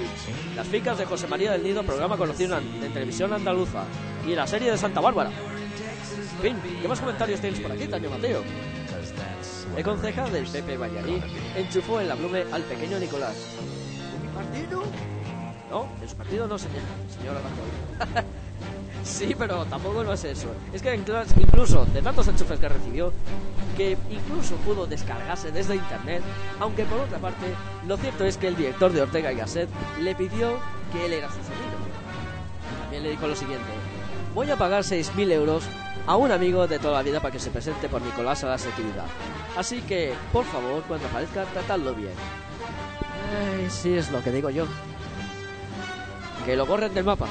Las 0.56 0.66
ficas 0.66 0.98
de 0.98 1.04
José 1.04 1.28
María 1.28 1.52
del 1.52 1.62
Nido, 1.62 1.82
programa 1.84 2.16
conocido 2.16 2.60
de 2.60 2.88
televisión 2.88 3.32
andaluza, 3.32 3.84
y 4.26 4.34
la 4.34 4.46
serie 4.46 4.70
de 4.72 4.78
Santa 4.78 5.00
Bárbara. 5.00 5.30
En 5.30 6.40
fin, 6.40 6.56
¿qué 6.80 6.88
más 6.88 7.00
comentarios 7.00 7.40
tienes 7.40 7.60
por 7.60 7.70
aquí, 7.70 7.86
Taño 7.86 8.10
Mateo? 8.10 8.42
El 9.76 9.84
concejal 9.84 10.32
del 10.32 10.46
PP 10.46 10.76
Ballarí 10.76 11.22
enchufó 11.56 12.00
en 12.00 12.08
la 12.08 12.14
blume 12.14 12.44
al 12.52 12.62
pequeño 12.62 12.98
Nicolás. 12.98 13.36
¿En 14.14 14.22
mi 14.22 14.28
partido? 14.34 14.82
No, 15.70 15.88
en 16.02 16.08
su 16.08 16.16
partido 16.16 16.46
no, 16.46 16.58
señor, 16.58 16.82
señora 17.16 17.40
Rajoy. 17.40 18.24
Sí, 19.04 19.34
pero 19.38 19.64
tampoco 19.66 20.02
no 20.04 20.12
es 20.12 20.24
eso. 20.24 20.48
Es 20.72 20.82
que 20.82 20.98
inclu- 20.98 21.24
incluso 21.40 21.84
de 21.86 22.02
tantos 22.02 22.28
enchufes 22.28 22.58
que 22.58 22.68
recibió, 22.68 23.12
que 23.76 23.96
incluso 24.10 24.54
pudo 24.56 24.86
descargarse 24.86 25.50
desde 25.50 25.76
internet, 25.76 26.22
aunque 26.60 26.84
por 26.84 27.00
otra 27.00 27.18
parte, 27.18 27.46
lo 27.86 27.96
cierto 27.96 28.24
es 28.24 28.36
que 28.36 28.48
el 28.48 28.56
director 28.56 28.92
de 28.92 29.02
Ortega 29.02 29.32
y 29.32 29.36
Gasset 29.36 29.68
le 30.00 30.14
pidió 30.14 30.58
que 30.92 31.06
él 31.06 31.12
era 31.14 31.28
su 31.28 31.34
sobrino. 31.38 31.82
También 32.82 33.02
le 33.02 33.10
dijo 33.10 33.26
lo 33.26 33.34
siguiente, 33.36 33.64
voy 34.34 34.50
a 34.50 34.56
pagar 34.56 34.82
6.000 34.84 35.30
euros 35.32 35.64
a 36.06 36.16
un 36.16 36.32
amigo 36.32 36.66
de 36.66 36.78
toda 36.78 36.94
la 36.94 37.02
vida 37.02 37.20
para 37.20 37.32
que 37.32 37.38
se 37.38 37.50
presente 37.50 37.88
por 37.88 38.02
Nicolás 38.02 38.42
a 38.44 38.48
la 38.48 38.54
actividad. 38.54 39.06
Así 39.56 39.80
que, 39.82 40.12
por 40.32 40.44
favor, 40.44 40.82
cuando 40.88 41.06
aparezca, 41.06 41.44
tratadlo 41.44 41.94
bien. 41.94 42.12
Ay, 43.56 43.68
sí 43.70 43.94
es 43.94 44.10
lo 44.10 44.22
que 44.22 44.30
digo 44.32 44.50
yo. 44.50 44.66
Que 46.44 46.56
lo 46.56 46.66
borren 46.66 46.92
del 46.92 47.04
mapa. 47.04 47.26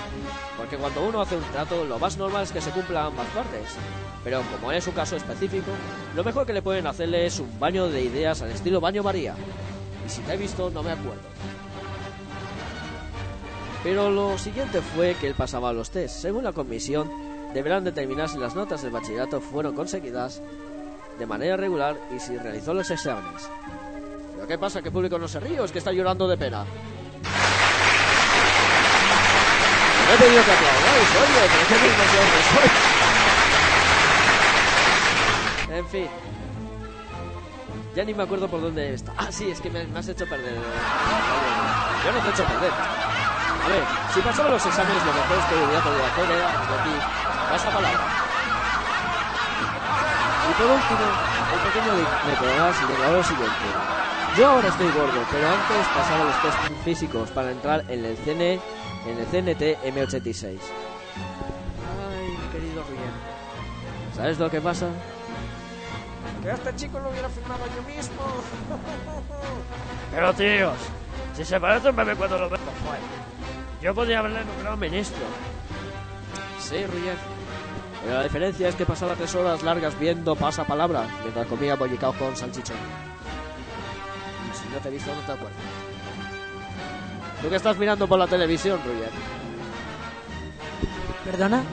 Porque 0.57 0.77
cuando 0.77 1.03
uno 1.03 1.21
hace 1.21 1.35
un 1.35 1.43
trato, 1.43 1.83
lo 1.83 1.99
más 1.99 2.17
normal 2.17 2.43
es 2.43 2.51
que 2.51 2.61
se 2.61 2.71
cumpla 2.71 3.05
ambas 3.05 3.27
partes. 3.27 3.75
Pero 4.23 4.41
como 4.51 4.71
es 4.71 4.87
un 4.87 4.93
caso 4.93 5.15
específico, 5.15 5.71
lo 6.15 6.23
mejor 6.23 6.45
que 6.45 6.53
le 6.53 6.61
pueden 6.61 6.87
hacerle 6.87 7.25
es 7.25 7.39
un 7.39 7.59
baño 7.59 7.89
de 7.89 8.03
ideas 8.03 8.41
al 8.41 8.51
estilo 8.51 8.79
baño 8.79 9.03
María. 9.03 9.35
Y 10.05 10.09
si 10.09 10.21
te 10.21 10.33
he 10.33 10.37
visto, 10.37 10.69
no 10.69 10.83
me 10.83 10.91
acuerdo. 10.91 11.21
Pero 13.83 14.11
lo 14.11 14.37
siguiente 14.37 14.81
fue 14.81 15.15
que 15.15 15.27
él 15.27 15.33
pasaba 15.33 15.73
los 15.73 15.89
test. 15.89 16.21
Según 16.21 16.43
la 16.43 16.53
comisión, 16.53 17.09
deberán 17.53 17.83
determinar 17.83 18.29
si 18.29 18.37
las 18.37 18.55
notas 18.55 18.83
del 18.83 18.91
bachillerato 18.91 19.41
fueron 19.41 19.75
conseguidas 19.75 20.41
de 21.17 21.25
manera 21.25 21.57
regular 21.57 21.97
y 22.15 22.19
si 22.19 22.37
realizó 22.37 22.73
los 22.73 22.89
exámenes. 22.91 23.49
¿Pero 24.35 24.47
qué 24.47 24.57
pasa? 24.57 24.81
¿Que 24.81 24.89
el 24.89 24.93
público 24.93 25.17
no 25.17 25.27
se 25.27 25.39
ríe 25.39 25.63
es 25.63 25.71
que 25.71 25.79
está 25.79 25.91
llorando 25.91 26.27
de 26.27 26.37
pena? 26.37 26.65
He 30.13 30.17
pedido 30.17 30.43
que 30.43 30.51
aplaudáis, 30.51 31.15
oye, 31.15 31.49
pero 31.51 31.67
qué 31.67 31.79
que 31.79 32.43
soy. 32.43 32.71
En 35.77 35.87
fin. 35.87 36.07
Ya 37.95 38.03
ni 38.05 38.13
me 38.13 38.23
acuerdo 38.23 38.47
por 38.47 38.61
dónde 38.61 38.93
está. 38.93 39.13
Ah, 39.17 39.31
sí, 39.31 39.49
es 39.51 39.59
que 39.61 39.69
me, 39.69 39.85
me 39.85 39.99
has 39.99 40.07
hecho 40.07 40.25
perder. 40.27 40.53
Yo 42.03 42.11
no 42.11 42.19
te 42.19 42.27
he 42.27 42.31
hecho 42.31 42.45
perder. 42.45 42.73
A 43.65 43.69
ver, 43.69 43.85
si 44.13 44.21
pasaba 44.21 44.49
los 44.49 44.65
exámenes, 44.65 45.03
lo 45.05 45.13
mejor 45.13 45.37
es 45.37 45.45
que 45.45 45.55
hubiera 45.55 45.81
podido 45.81 46.05
hacer 46.05 46.31
era 46.31 46.51
repetir 46.51 47.01
esta 47.53 47.71
palabra. 47.71 47.99
Y 50.49 50.53
por 50.53 50.71
último, 50.71 51.05
el 51.53 51.59
pequeño 51.59 51.93
Nic- 51.93 52.23
Nicolás 52.25 52.87
declaró 52.87 53.17
lo 53.17 53.23
siguiente. 53.23 53.55
Yo 54.35 54.47
ahora 54.47 54.69
estoy 54.69 54.89
gordo, 54.91 55.25
pero 55.29 55.49
antes 55.49 55.87
pasaba 55.89 56.23
los 56.23 56.35
test 56.37 56.57
físicos 56.83 57.29
para 57.31 57.51
entrar 57.51 57.83
en 57.89 58.05
el 58.05 58.17
CN, 58.17 58.59
en 59.05 59.17
el 59.17 59.25
CNT 59.25 59.83
M86. 59.83 60.45
Ay, 60.47 62.37
querido 62.51 62.83
Rubén. 62.83 63.11
¿Sabes 64.15 64.39
lo 64.39 64.49
que 64.49 64.61
pasa? 64.61 64.87
Que 66.41 66.51
a 66.51 66.53
este 66.53 66.75
chico 66.75 66.99
lo 66.99 67.09
hubiera 67.09 67.29
firmado 67.29 67.65
yo 67.75 67.83
mismo. 67.83 68.21
Pero 70.11 70.33
tíos, 70.33 70.77
si 71.35 71.45
se 71.45 71.59
parece 71.59 71.89
un 71.89 71.95
bebé 71.95 72.15
cuando 72.15 72.37
lo 72.37 72.49
veo. 72.49 72.59
Yo 73.81 73.95
podría 73.95 74.19
haberle 74.19 74.45
nombrado 74.45 74.77
ministro. 74.77 75.23
Sí, 76.59 76.85
Ruyer. 76.85 77.17
Pero 78.03 78.15
la 78.15 78.23
diferencia 78.23 78.67
es 78.67 78.75
que 78.75 78.85
pasaba 78.85 79.15
tres 79.15 79.33
horas 79.35 79.63
largas 79.63 79.97
viendo 79.99 80.35
pasapalabra 80.35 81.07
mientras 81.21 81.47
comía 81.47 81.75
bollicao 81.75 82.13
con 82.13 82.35
salchichón. 82.35 82.77
Y 84.51 84.57
si 84.57 84.69
no 84.69 84.79
te 84.79 84.89
he 84.89 84.91
visto, 84.91 85.13
no 85.13 85.21
te 85.21 85.31
acuerdas. 85.31 85.80
¿Tú 87.41 87.49
qué 87.49 87.55
estás 87.55 87.77
mirando 87.77 88.07
por 88.07 88.19
la 88.19 88.27
televisión, 88.27 88.79
Ruyer? 88.85 89.09
¿Perdona? 91.25 91.63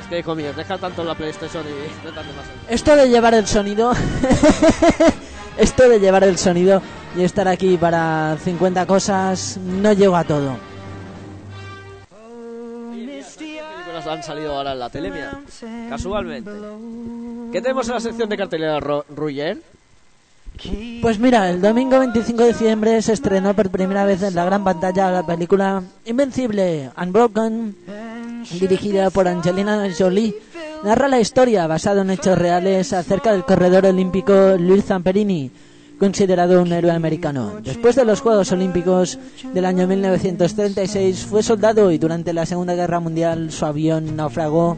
Es 0.00 0.06
que, 0.06 0.18
hijo 0.20 0.34
mío, 0.34 0.52
deja 0.56 0.78
tanto 0.78 1.02
la 1.02 1.14
PlayStation 1.14 1.64
y 1.66 2.06
más. 2.06 2.46
Esto 2.68 2.94
de 2.94 3.08
llevar 3.08 3.34
el 3.34 3.46
sonido. 3.46 3.92
Esto 5.58 5.88
de 5.88 5.98
llevar 5.98 6.22
el 6.22 6.38
sonido 6.38 6.80
y 7.16 7.24
estar 7.24 7.48
aquí 7.48 7.76
para 7.76 8.36
50 8.44 8.86
cosas, 8.86 9.58
no 9.58 9.92
llego 9.92 10.14
a 10.14 10.22
todo. 10.22 10.56
¿Qué 12.92 13.24
películas 13.36 14.06
han 14.06 14.22
salido 14.22 14.56
ahora 14.56 14.72
en 14.72 14.78
la 14.78 14.88
tele? 14.88 15.10
Mira, 15.10 15.40
casualmente. 15.88 16.50
¿Qué 17.50 17.60
tenemos 17.60 17.88
en 17.88 17.94
la 17.94 18.00
sección 18.00 18.28
de 18.28 18.36
cartelera, 18.36 18.78
Ruyer? 18.78 19.60
Pues 21.00 21.18
mira, 21.18 21.50
el 21.50 21.60
domingo 21.60 21.98
25 22.00 22.42
de 22.42 22.48
diciembre 22.48 23.02
se 23.02 23.12
estrenó 23.12 23.54
por 23.54 23.70
primera 23.70 24.04
vez 24.04 24.22
en 24.22 24.34
la 24.34 24.44
gran 24.44 24.64
pantalla 24.64 25.10
la 25.10 25.24
película 25.24 25.82
Invencible, 26.04 26.90
Unbroken, 27.00 27.76
dirigida 28.58 29.10
por 29.10 29.28
Angelina 29.28 29.88
Jolie. 29.96 30.34
Narra 30.82 31.08
la 31.08 31.20
historia, 31.20 31.66
basada 31.66 32.02
en 32.02 32.10
hechos 32.10 32.38
reales, 32.38 32.92
acerca 32.92 33.32
del 33.32 33.44
corredor 33.44 33.86
olímpico 33.86 34.56
Luis 34.58 34.84
Zamperini, 34.84 35.50
considerado 35.98 36.62
un 36.62 36.72
héroe 36.72 36.92
americano. 36.92 37.60
Después 37.62 37.96
de 37.96 38.04
los 38.04 38.20
Juegos 38.20 38.50
Olímpicos 38.52 39.18
del 39.52 39.64
año 39.64 39.86
1936 39.86 41.26
fue 41.26 41.42
soldado 41.42 41.90
y 41.92 41.98
durante 41.98 42.32
la 42.32 42.46
Segunda 42.46 42.74
Guerra 42.74 43.00
Mundial 43.00 43.50
su 43.52 43.64
avión 43.64 44.16
naufragó 44.16 44.76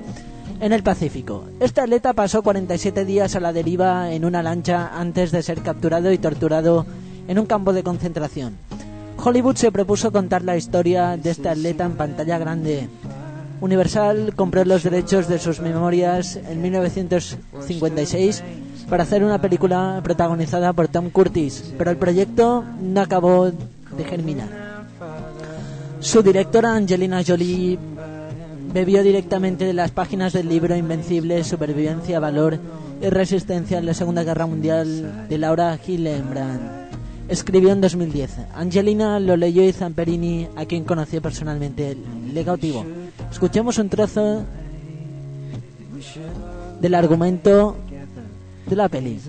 en 0.60 0.72
el 0.72 0.82
Pacífico. 0.82 1.44
Este 1.58 1.80
atleta 1.80 2.12
pasó 2.12 2.42
47 2.42 3.04
días 3.04 3.34
a 3.34 3.40
la 3.40 3.52
deriva 3.52 4.12
en 4.12 4.24
una 4.24 4.42
lancha 4.42 4.90
antes 4.94 5.32
de 5.32 5.42
ser 5.42 5.62
capturado 5.62 6.12
y 6.12 6.18
torturado 6.18 6.86
en 7.28 7.38
un 7.38 7.46
campo 7.46 7.72
de 7.72 7.82
concentración. 7.82 8.56
Hollywood 9.22 9.56
se 9.56 9.72
propuso 9.72 10.12
contar 10.12 10.42
la 10.44 10.56
historia 10.56 11.16
de 11.16 11.30
este 11.30 11.48
atleta 11.48 11.84
en 11.84 11.96
pantalla 11.96 12.38
grande. 12.38 12.88
Universal 13.60 14.32
compró 14.34 14.64
los 14.64 14.82
derechos 14.82 15.28
de 15.28 15.38
sus 15.38 15.60
memorias 15.60 16.36
en 16.36 16.62
1956 16.62 18.42
para 18.88 19.02
hacer 19.02 19.22
una 19.22 19.40
película 19.40 20.00
protagonizada 20.02 20.72
por 20.72 20.88
Tom 20.88 21.10
Curtis, 21.10 21.74
pero 21.76 21.90
el 21.90 21.98
proyecto 21.98 22.64
no 22.80 23.00
acabó 23.00 23.50
de 23.50 24.04
germinar. 24.04 24.48
Su 26.00 26.22
directora 26.22 26.74
Angelina 26.74 27.22
Jolie 27.26 27.78
bebió 28.72 29.02
directamente 29.02 29.64
de 29.64 29.72
las 29.72 29.90
páginas 29.90 30.32
del 30.32 30.48
libro 30.48 30.76
Invencible, 30.76 31.42
Supervivencia, 31.44 32.20
Valor 32.20 32.58
y 33.02 33.08
Resistencia 33.08 33.78
en 33.78 33.86
la 33.86 33.94
Segunda 33.94 34.22
Guerra 34.22 34.46
Mundial 34.46 35.26
de 35.28 35.38
Laura 35.38 35.78
Hillenbrand. 35.84 36.80
Escribió 37.28 37.70
en 37.72 37.80
2010. 37.80 38.38
Angelina 38.54 39.20
lo 39.20 39.36
leyó 39.36 39.62
y 39.62 39.72
Zamperini, 39.72 40.48
a 40.56 40.64
quien 40.66 40.84
conoció 40.84 41.22
personalmente, 41.22 41.96
le 42.32 42.44
cautivó. 42.44 42.84
Escuchemos 43.30 43.78
un 43.78 43.88
trozo 43.88 44.44
del 46.80 46.94
argumento 46.94 47.76
de 48.66 48.76
la 48.76 48.88
peli. 48.88 49.20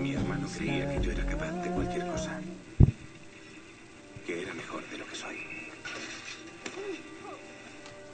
Mi 0.00 0.14
hermano 0.14 0.48
creía 0.56 0.94
que 0.94 1.04
yo 1.04 1.12
era 1.12 1.26
capaz 1.26 1.52
de 1.52 1.70
cualquier 1.70 2.06
cosa. 2.06 2.40
Que 4.26 4.42
era 4.42 4.54
mejor 4.54 4.88
de 4.88 4.98
lo 4.98 5.06
que 5.06 5.14
soy. 5.14 5.36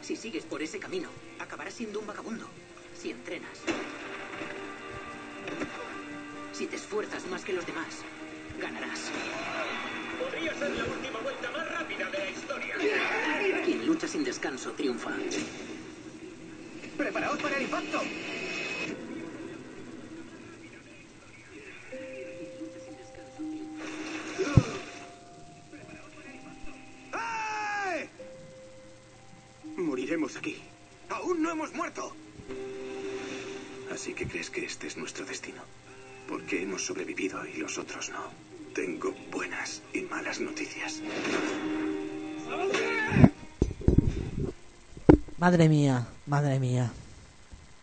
Si 0.01 0.17
sigues 0.17 0.45
por 0.45 0.61
ese 0.61 0.81
camino, 0.81 1.09
acabarás 1.39 1.75
siendo 1.75 2.01
un 2.01 2.07
vagabundo. 2.09 2.47
Si 3.01 3.11
entrenas. 3.11 3.59
Si 6.53 6.67
te 6.67 6.77
esfuerzas 6.77 7.25
más 7.27 7.45
que 7.45 7.53
los 7.53 7.67
demás, 7.67 8.03
ganarás. 8.61 9.11
Podría 10.19 10.55
ser 10.55 10.71
la 10.77 10.85
última 10.85 11.19
vuelta 11.21 11.32
Quien 13.65 13.87
lucha 13.87 14.09
sin 14.09 14.25
descanso 14.25 14.73
triunfa. 14.73 15.11
¡Preparaos 16.97 17.41
para 17.41 17.57
el 17.57 17.63
impacto! 17.63 18.03
¡Ay! 27.13 28.09
Moriremos 29.77 30.37
aquí. 30.37 30.61
¡Aún 31.09 31.43
no 31.43 31.53
hemos 31.53 31.73
muerto! 31.75 32.17
Así 33.93 34.13
que 34.15 34.27
crees 34.27 34.51
que 34.51 34.65
este 34.65 34.89
es 34.89 34.97
nuestro 34.97 35.25
destino. 35.25 35.63
Porque 36.29 36.63
hemos 36.63 36.85
sobrevivido 36.85 37.47
y 37.47 37.59
los 37.59 37.79
otros 37.79 38.11
no. 38.11 38.31
Tengo 38.75 39.13
buenas 39.31 39.83
y 39.93 40.01
malas 40.03 40.41
noticias. 40.41 41.01
Madre 45.39 45.69
mía, 45.69 46.07
madre 46.27 46.59
mía, 46.61 46.93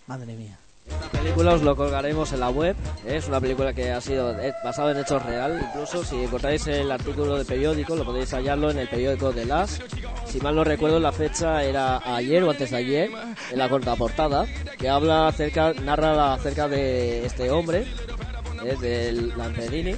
madre 0.08 0.34
mía. 0.34 0.58
Esta 0.88 1.10
película 1.10 1.54
os 1.54 1.62
lo 1.62 1.76
colgaremos 1.76 2.32
en 2.32 2.40
la 2.40 2.50
web. 2.50 2.76
Es 3.06 3.28
una 3.28 3.40
película 3.40 3.74
que 3.74 3.92
ha 3.92 4.02
sido 4.02 4.32
eh, 4.40 4.54
basada 4.64 4.92
en 4.92 5.00
hechos 5.00 5.24
reales. 5.24 5.64
Incluso 5.68 6.04
si 6.04 6.24
encontráis 6.24 6.66
el 6.68 6.92
artículo 6.92 7.38
de 7.38 7.46
periódico, 7.46 7.96
lo 7.96 8.06
podéis 8.06 8.32
hallarlo 8.34 8.72
en 8.72 8.80
el 8.80 8.88
periódico 8.88 9.32
de 9.32 9.46
Las. 9.46 9.80
Si 10.26 10.40
mal 10.40 10.56
no 10.56 10.64
recuerdo, 10.64 11.00
la 11.00 11.12
fecha 11.12 11.64
era 11.64 12.02
ayer 12.16 12.44
o 12.44 12.52
antes 12.52 12.72
de 12.72 12.78
ayer, 12.78 13.12
en 13.52 13.58
la 13.58 13.70
contraportada, 13.70 14.46
que 14.78 14.90
habla 14.90 15.28
acerca, 15.28 15.74
narra 15.74 16.34
acerca 16.34 16.68
de 16.68 17.26
este 17.26 17.52
hombre, 17.52 17.86
eh, 18.64 18.76
del 18.80 19.38
Lamperini, 19.38 19.96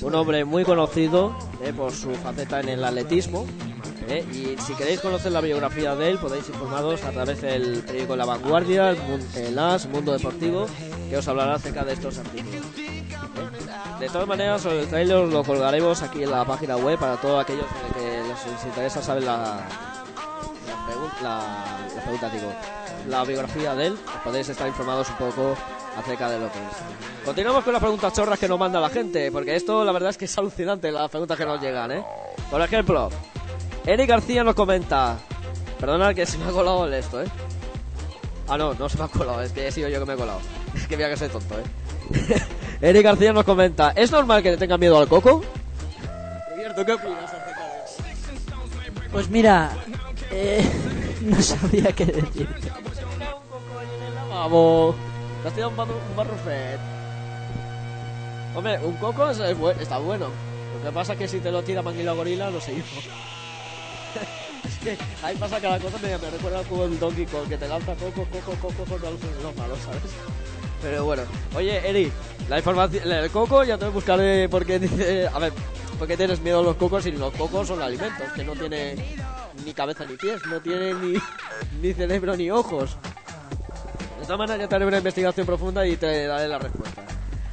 un 0.00 0.14
hombre 0.14 0.44
muy 0.44 0.64
conocido 0.64 1.36
eh, 1.62 1.72
por 1.72 1.92
su 1.92 2.10
faceta 2.14 2.60
en 2.60 2.68
el 2.70 2.84
atletismo. 2.84 3.46
Eh, 4.18 4.24
y 4.32 4.60
si 4.60 4.74
queréis 4.74 5.00
conocer 5.00 5.32
la 5.32 5.40
biografía 5.40 5.94
de 5.94 6.10
él, 6.10 6.18
podéis 6.18 6.48
informaros 6.48 7.02
a 7.04 7.10
través 7.10 7.40
del 7.40 7.82
periódico 7.82 8.16
La 8.16 8.24
Vanguardia, 8.24 8.90
el, 8.90 8.98
el 9.36 9.58
As, 9.58 9.86
Mundo 9.86 10.12
Deportivo, 10.12 10.66
que 11.08 11.16
os 11.16 11.26
hablará 11.28 11.54
acerca 11.54 11.84
de 11.84 11.94
estos 11.94 12.18
artículos. 12.18 12.64
¿eh? 12.78 13.02
De 14.00 14.08
todas 14.08 14.26
maneras, 14.26 14.64
el 14.66 14.88
trailer 14.88 15.28
lo 15.28 15.44
colgaremos 15.44 16.02
aquí 16.02 16.24
en 16.24 16.30
la 16.30 16.44
página 16.44 16.76
web 16.76 16.98
para 16.98 17.16
todos 17.16 17.40
aquellos 17.42 17.66
que 17.94 18.22
les 18.22 18.64
interesa 18.64 19.00
saber 19.00 19.22
la, 19.22 19.66
la, 21.22 21.30
la, 21.94 22.02
pregunta, 22.02 22.28
digo, 22.28 22.52
la 23.08 23.24
biografía 23.24 23.74
de 23.74 23.86
él. 23.86 23.98
Podéis 24.24 24.48
estar 24.48 24.66
informados 24.66 25.08
un 25.10 25.16
poco 25.16 25.56
acerca 25.96 26.28
de 26.28 26.40
lo 26.40 26.50
que 26.50 26.58
es. 26.58 27.24
Continuamos 27.24 27.62
con 27.62 27.72
las 27.72 27.80
preguntas 27.80 28.12
chorras 28.12 28.38
que 28.38 28.48
nos 28.48 28.58
manda 28.58 28.80
la 28.80 28.88
gente, 28.88 29.30
porque 29.30 29.54
esto 29.54 29.84
la 29.84 29.92
verdad 29.92 30.10
es 30.10 30.18
que 30.18 30.24
es 30.24 30.38
alucinante 30.38 30.90
las 30.90 31.08
preguntas 31.08 31.38
que 31.38 31.46
nos 31.46 31.60
llegan, 31.60 31.92
¿eh? 31.92 32.04
Por 32.50 32.60
ejemplo, 32.60 33.08
Eric 33.86 34.08
García 34.08 34.44
nos 34.44 34.54
comenta, 34.54 35.18
perdona 35.80 36.14
que 36.14 36.24
se 36.26 36.38
me 36.38 36.44
ha 36.46 36.50
colado 36.50 36.86
el 36.86 36.94
esto, 36.94 37.22
¿eh? 37.22 37.26
Ah, 38.48 38.56
no, 38.56 38.74
no 38.74 38.88
se 38.88 38.98
me 38.98 39.04
ha 39.04 39.08
colado, 39.08 39.42
es 39.42 39.52
que 39.52 39.66
he 39.66 39.72
sido 39.72 39.88
yo 39.88 39.98
que 40.00 40.06
me 40.06 40.14
he 40.14 40.16
colado. 40.16 40.40
Es 40.74 40.86
que 40.86 40.96
mira 40.96 41.10
que 41.10 41.16
soy 41.18 41.28
tonto, 41.28 41.54
¿eh? 41.58 42.42
Eric 42.80 43.02
García 43.04 43.32
nos 43.32 43.44
comenta, 43.44 43.92
¿es 43.94 44.10
normal 44.10 44.42
que 44.42 44.52
le 44.52 44.56
tenga 44.56 44.78
miedo 44.78 44.98
al 44.98 45.08
coco? 45.08 45.42
¿qué 46.74 46.92
opinas 46.94 47.24
acerca 47.24 47.60
de 47.66 47.84
eso? 47.84 49.08
Pues 49.12 49.28
mira, 49.28 49.72
eh, 50.30 50.64
no 51.20 51.40
sabía 51.42 51.92
qué 51.92 52.06
decir. 52.06 52.48
Vamos, 54.30 54.94
te 55.42 55.48
has 55.48 55.54
tirado 55.54 55.70
un, 55.72 55.80
un 55.80 56.16
barrufet. 56.16 56.80
Hombre, 58.56 58.78
un 58.82 58.94
coco 58.96 59.28
es- 59.30 59.38
es 59.38 59.56
está 59.80 59.98
bueno. 59.98 60.28
Lo 60.78 60.88
que 60.88 60.94
pasa 60.94 61.12
es 61.12 61.18
que 61.18 61.28
si 61.28 61.40
te 61.40 61.52
lo 61.52 61.62
tira 61.62 61.82
Manguila 61.82 62.12
Gorila, 62.12 62.48
lo 62.50 62.60
seguimos. 62.60 62.88
es 64.68 64.78
que 64.78 64.98
ahí 65.24 65.36
pasa 65.36 65.60
cada 65.60 65.78
cosa, 65.78 65.98
me, 65.98 66.18
me 66.18 66.30
recuerda 66.30 66.58
al 66.58 66.66
juego 66.66 66.88
del 66.88 66.98
Donkey 66.98 67.26
Kong, 67.26 67.48
que 67.48 67.56
te 67.56 67.68
lanza 67.68 67.94
coco, 67.94 68.26
coco, 68.30 68.52
coco, 68.60 68.84
coco, 68.84 69.10
los 69.42 69.56
malos, 69.56 69.78
¿sabes? 69.80 70.00
Pero 70.82 71.04
bueno, 71.04 71.22
oye, 71.54 71.88
Eri, 71.88 72.12
la 72.48 72.58
información, 72.58 73.10
el 73.10 73.30
coco 73.30 73.62
ya 73.62 73.78
te 73.78 73.84
voy 73.84 73.92
a 73.92 73.94
buscar 73.94 74.18
eh, 74.20 74.48
porque 74.50 74.78
dice, 74.80 75.28
a 75.32 75.38
ver, 75.38 75.52
¿por 75.98 76.08
qué 76.08 76.16
tienes 76.16 76.40
miedo 76.40 76.58
a 76.58 76.62
los 76.62 76.76
cocos 76.76 77.04
si 77.04 77.12
los 77.12 77.32
cocos 77.34 77.68
son 77.68 77.80
alimentos? 77.80 78.32
Que 78.34 78.42
no 78.42 78.54
tiene 78.54 78.96
ni 79.64 79.72
cabeza 79.72 80.04
ni 80.04 80.16
pies, 80.16 80.44
no 80.46 80.60
tiene 80.60 80.92
ni, 80.94 81.14
ni 81.80 81.92
cerebro 81.92 82.36
ni 82.36 82.50
ojos. 82.50 82.96
De 84.18 84.26
todas 84.26 84.38
maneras, 84.38 84.60
ya 84.60 84.68
te 84.68 84.74
haré 84.74 84.86
una 84.86 84.98
investigación 84.98 85.46
profunda 85.46 85.86
y 85.86 85.96
te 85.96 86.26
daré 86.26 86.48
la 86.48 86.58
respuesta. 86.58 87.02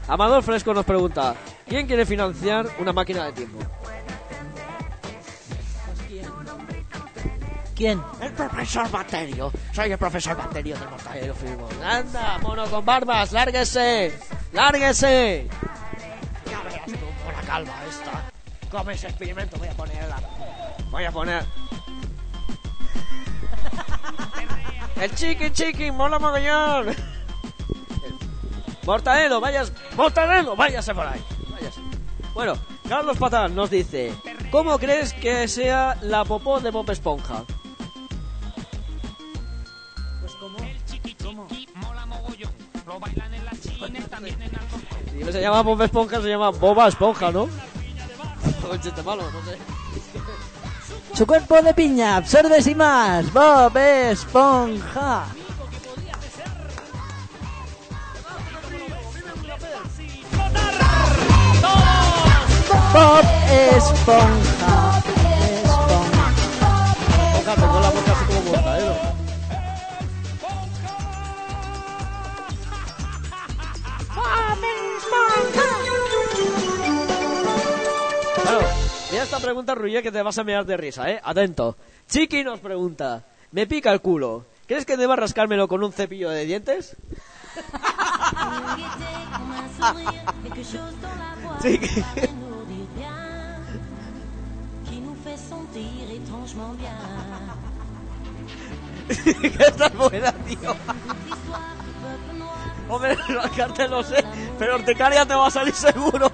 Amador 0.08 0.42
Fresco 0.42 0.74
nos 0.74 0.86
pregunta: 0.86 1.36
¿Quién 1.68 1.86
quiere 1.86 2.06
financiar 2.06 2.68
una 2.80 2.94
máquina 2.94 3.26
de 3.26 3.34
tiempo? 3.34 3.60
¿Quién? 7.80 8.04
El 8.20 8.34
profesor 8.34 8.92
Baterio. 8.92 9.54
Soy 9.72 9.94
el 9.94 9.98
profesor 9.98 10.36
Baterio 10.36 10.78
del 10.78 10.90
Mortadelo 10.90 11.34
Filimón. 11.34 11.82
¡Anda, 11.82 12.38
mono 12.40 12.66
con 12.66 12.84
barbas! 12.84 13.32
¡Lárguese! 13.32 14.20
¡Lárguese! 14.52 15.48
Ya 16.52 16.62
verás 16.62 16.86
tú, 16.88 17.06
mona 17.24 17.42
calva 17.48 17.72
esta. 17.88 18.30
Come 18.70 18.96
ese 18.96 19.08
experimento, 19.08 19.58
voy 19.58 19.70
a 19.70 19.72
ponerla. 19.72 20.20
Voy 20.92 21.06
a 21.06 21.12
poner. 21.14 21.46
El 24.98 25.16
chiqui 25.16 25.50
chiqui, 25.52 25.90
mola 25.90 26.20
mogollón. 26.20 26.94
Mortadelo, 28.86 29.40
vayas. 29.40 29.72
Mortadelo, 29.96 30.58
váyase 30.58 30.94
por 30.94 31.08
ahí. 31.08 31.24
Váyase. 31.50 31.80
Bueno, 32.34 32.56
Carlos 32.90 33.18
Patán 33.18 33.56
nos 33.56 33.70
dice: 33.70 34.14
¿Cómo 34.52 34.78
crees 34.78 35.14
que 35.14 35.48
sea 35.48 35.98
la 36.02 36.26
popó 36.26 36.60
de 36.60 36.72
Bob 36.72 36.90
Esponja? 36.92 37.46
Si 45.12 45.24
no 45.24 45.32
se 45.32 45.42
llama 45.42 45.62
Bob 45.62 45.82
Esponja, 45.82 46.22
se 46.22 46.30
llama 46.30 46.50
Boba 46.50 46.88
Esponja, 46.88 47.32
¿no? 47.32 47.48
Chiste 48.82 49.04
malo, 49.04 49.24
no 49.32 49.46
sé. 49.46 49.58
Su 51.14 51.26
cuerpo 51.26 51.62
de 51.62 51.74
piña, 51.74 52.18
absorbe 52.18 52.62
sin 52.62 52.78
más. 52.78 53.32
Bob 53.34 53.76
Esponja. 53.78 55.26
Bob. 62.94 63.26
Esponja. 63.52 64.89
Mira 79.12 79.24
esta 79.24 79.40
pregunta, 79.40 79.76
Ruye, 79.76 80.04
que 80.04 80.12
te 80.12 80.22
vas 80.22 80.38
a 80.38 80.44
mirar 80.44 80.66
de 80.66 80.76
risa, 80.78 81.10
¿eh? 81.10 81.20
Atento. 81.24 81.78
Chiqui 82.08 82.44
nos 82.44 82.60
pregunta, 82.60 83.26
me 83.52 83.68
pica 83.68 83.92
el 83.92 84.02
culo. 84.02 84.46
¿Crees 84.68 84.86
que 84.86 84.98
deba 84.98 85.16
rascármelo 85.16 85.68
con 85.68 85.84
un 85.84 85.92
cepillo 85.92 86.30
de 86.30 86.46
dientes? 86.46 86.96
Chiqui. 91.62 92.04
esta 99.10 99.88
es 99.88 99.98
buena, 99.98 100.32
tío. 100.32 100.76
Hombre, 102.90 103.16
rascarte 103.28 103.88
lo 103.88 104.04
sé, 104.04 104.24
pero 104.58 104.76
horticaria 104.76 105.26
te 105.26 105.36
va 105.36 105.48
a 105.48 105.52
salir 105.52 105.74
seguro. 105.74 106.32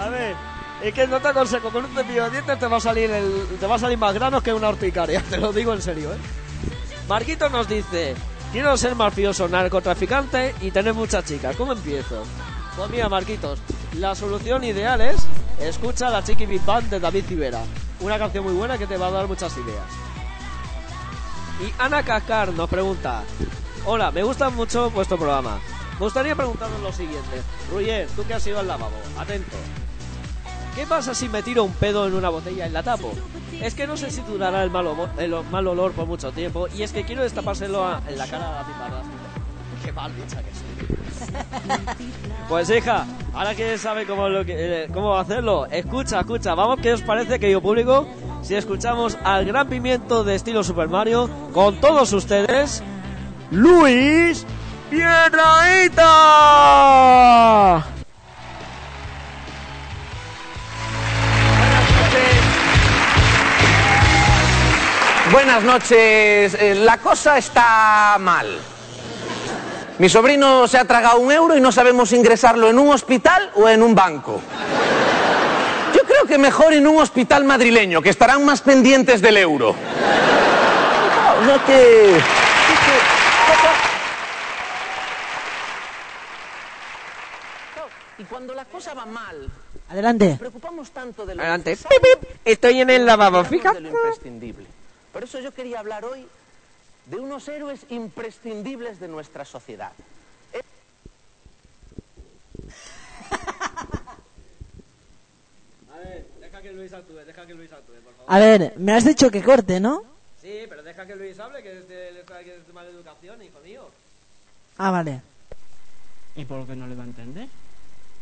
A 0.00 0.08
ver, 0.08 0.34
es 0.82 0.94
que 0.94 1.06
no 1.06 1.20
te 1.20 1.28
aconsejo, 1.28 1.70
con 1.70 1.84
un 1.84 1.94
cepillo 1.94 2.24
de 2.24 2.30
dientes 2.30 2.58
te 2.58 2.66
va 2.66 2.78
a 2.78 2.80
salir 2.80 3.10
el, 3.10 3.46
te 3.58 3.66
va 3.66 3.74
a 3.74 3.78
salir 3.78 3.98
más 3.98 4.14
granos 4.14 4.42
que 4.42 4.52
una 4.52 4.68
horticaria, 4.68 5.22
te 5.30 5.36
lo 5.36 5.52
digo 5.52 5.74
en 5.74 5.82
serio, 5.82 6.12
¿eh? 6.12 6.18
Marquito 7.06 7.50
nos 7.50 7.68
dice, 7.68 8.14
quiero 8.52 8.76
ser 8.76 8.94
mafioso, 8.94 9.48
narcotraficante 9.48 10.54
y 10.60 10.70
tener 10.70 10.94
muchas 10.94 11.24
chicas, 11.24 11.54
¿cómo 11.56 11.72
empiezo? 11.72 12.22
Pues 12.76 12.88
mira, 12.88 13.08
Marquitos, 13.08 13.58
la 13.98 14.14
solución 14.14 14.64
ideal 14.64 15.00
es 15.00 15.26
escucha 15.58 16.08
la 16.08 16.24
Chiqui 16.24 16.46
Big 16.46 16.64
Band 16.64 16.88
de 16.88 17.00
David 17.00 17.24
Civera, 17.26 17.60
una 18.00 18.18
canción 18.18 18.44
muy 18.44 18.54
buena 18.54 18.78
que 18.78 18.86
te 18.86 18.96
va 18.96 19.08
a 19.08 19.10
dar 19.10 19.28
muchas 19.28 19.54
ideas. 19.56 19.84
Y 21.60 21.74
Ana 21.78 22.02
Cascar 22.02 22.54
nos 22.54 22.70
pregunta, 22.70 23.22
hola, 23.84 24.10
me 24.10 24.22
gusta 24.22 24.48
mucho 24.48 24.90
vuestro 24.90 25.18
programa. 25.18 25.58
Me 26.00 26.06
gustaría 26.06 26.34
preguntaros 26.34 26.80
lo 26.80 26.90
siguiente. 26.92 27.42
Ruyer, 27.70 28.08
tú 28.16 28.24
que 28.26 28.32
has 28.32 28.46
ido 28.46 28.58
al 28.58 28.66
lavabo, 28.66 28.96
atento. 29.18 29.56
¿qué 30.74 30.86
pasa 30.86 31.14
si 31.14 31.28
me 31.28 31.42
tiro 31.42 31.64
un 31.64 31.72
pedo 31.74 32.06
en 32.06 32.14
una 32.14 32.30
botella 32.30 32.66
y 32.66 32.70
la 32.70 32.82
tapo? 32.82 33.12
Es 33.60 33.74
que 33.74 33.86
no 33.86 33.98
sé 33.98 34.10
si 34.10 34.22
durará 34.22 34.62
el 34.64 34.70
mal, 34.70 34.86
homo- 34.86 35.08
el 35.18 35.34
mal 35.50 35.66
olor 35.68 35.92
por 35.92 36.06
mucho 36.06 36.32
tiempo 36.32 36.68
y 36.68 36.82
es 36.84 36.92
que 36.92 37.04
quiero 37.04 37.22
destapárselo 37.22 37.84
en 38.08 38.16
la 38.16 38.26
cara 38.26 38.48
a 38.48 38.62
la 38.62 38.66
piparda. 38.66 39.02
Qué 39.84 39.92
mal 39.92 40.10
dicha 40.16 40.42
que 40.42 40.50
soy. 40.54 41.78
Pues 42.48 42.70
hija, 42.70 43.04
ahora 43.34 43.54
que 43.54 43.76
sabe 43.76 44.06
cómo, 44.06 44.28
lo 44.30 44.44
que, 44.46 44.84
eh, 44.84 44.88
hacerlo, 45.18 45.66
escucha, 45.66 46.20
escucha, 46.20 46.54
vamos, 46.54 46.78
¿qué 46.80 46.94
os 46.94 47.02
parece, 47.02 47.38
querido 47.38 47.60
público? 47.60 48.08
Si 48.40 48.54
escuchamos 48.54 49.18
al 49.22 49.44
gran 49.44 49.68
pimiento 49.68 50.24
de 50.24 50.34
estilo 50.36 50.64
Super 50.64 50.88
Mario 50.88 51.28
con 51.52 51.78
todos 51.78 52.10
ustedes, 52.14 52.82
Luis 53.50 54.46
Piedraíta. 54.90 56.02
Buenas 65.30 65.62
noches. 65.62 66.54
Eh, 66.54 66.74
La 66.82 66.98
cosa 66.98 67.38
está 67.38 68.16
mal. 68.18 68.58
Mi 69.98 70.08
sobrino 70.08 70.66
se 70.66 70.76
ha 70.78 70.84
tragado 70.84 71.20
un 71.20 71.30
euro 71.30 71.56
y 71.56 71.60
no 71.60 71.70
sabemos 71.70 72.12
ingresarlo 72.12 72.68
en 72.68 72.78
un 72.78 72.90
hospital 72.90 73.50
o 73.54 73.68
en 73.68 73.82
un 73.82 73.94
banco. 73.94 74.40
Yo 75.94 76.02
creo 76.04 76.24
que 76.26 76.36
mejor 76.36 76.72
en 76.72 76.88
un 76.88 77.00
hospital 77.00 77.44
madrileño, 77.44 78.02
que 78.02 78.10
estarán 78.10 78.44
más 78.44 78.60
pendientes 78.60 79.22
del 79.22 79.36
euro. 79.36 79.70
O 79.70 81.44
sea 81.44 81.58
que... 81.64 82.20
Y 88.20 88.24
cuando 88.24 88.54
la 88.54 88.66
cosa 88.80 88.94
va 88.94 89.04
mal, 89.04 89.46
Adelante. 89.90 90.30
nos 90.30 90.38
preocupamos 90.38 90.90
tanto 90.90 91.26
de 91.26 91.34
lo 91.34 91.42
Adelante. 91.42 91.76
Pip, 91.76 91.88
pip. 92.20 92.30
Estoy 92.46 92.80
en 92.80 92.88
el 92.88 93.04
lavabo, 93.04 93.44
fíjate. 93.44 93.74
de 93.74 93.82
lo 93.82 93.88
imprescindible. 93.90 94.66
Por 95.12 95.22
eso 95.22 95.38
yo 95.40 95.52
quería 95.52 95.80
hablar 95.80 96.06
hoy 96.06 96.26
de 97.04 97.18
unos 97.18 97.46
héroes 97.48 97.84
imprescindibles 97.90 98.98
de 98.98 99.08
nuestra 99.08 99.44
sociedad. 99.44 99.92
A 105.92 105.98
ver, 105.98 106.26
deja 106.40 106.62
que 106.62 106.72
Luis 106.72 106.94
actúe, 106.94 107.18
deja 107.26 107.46
que 107.46 107.52
Luis 107.52 107.70
actúe, 107.70 108.00
por 108.02 108.14
favor. 108.14 108.32
A 108.32 108.38
ver, 108.38 108.72
me 108.78 108.94
has 108.94 109.04
dicho 109.04 109.30
que 109.30 109.42
corte, 109.42 109.78
¿no? 109.78 110.04
Sí, 110.40 110.64
pero 110.70 110.82
deja 110.82 111.04
que 111.04 111.16
Luis 111.16 111.38
hable, 111.38 111.62
que 111.62 111.80
es 111.80 111.86
de, 111.86 112.24
que 112.44 112.56
es 112.56 112.66
de 112.66 112.72
mala 112.72 112.88
educación, 112.88 113.42
hijo 113.42 113.60
mío. 113.60 113.90
Ah, 114.78 114.90
vale. 114.90 115.20
¿Y 116.34 116.46
por 116.46 116.66
qué 116.66 116.74
no 116.74 116.86
le 116.86 116.94
va 116.94 117.02
a 117.02 117.06
entender? 117.06 117.48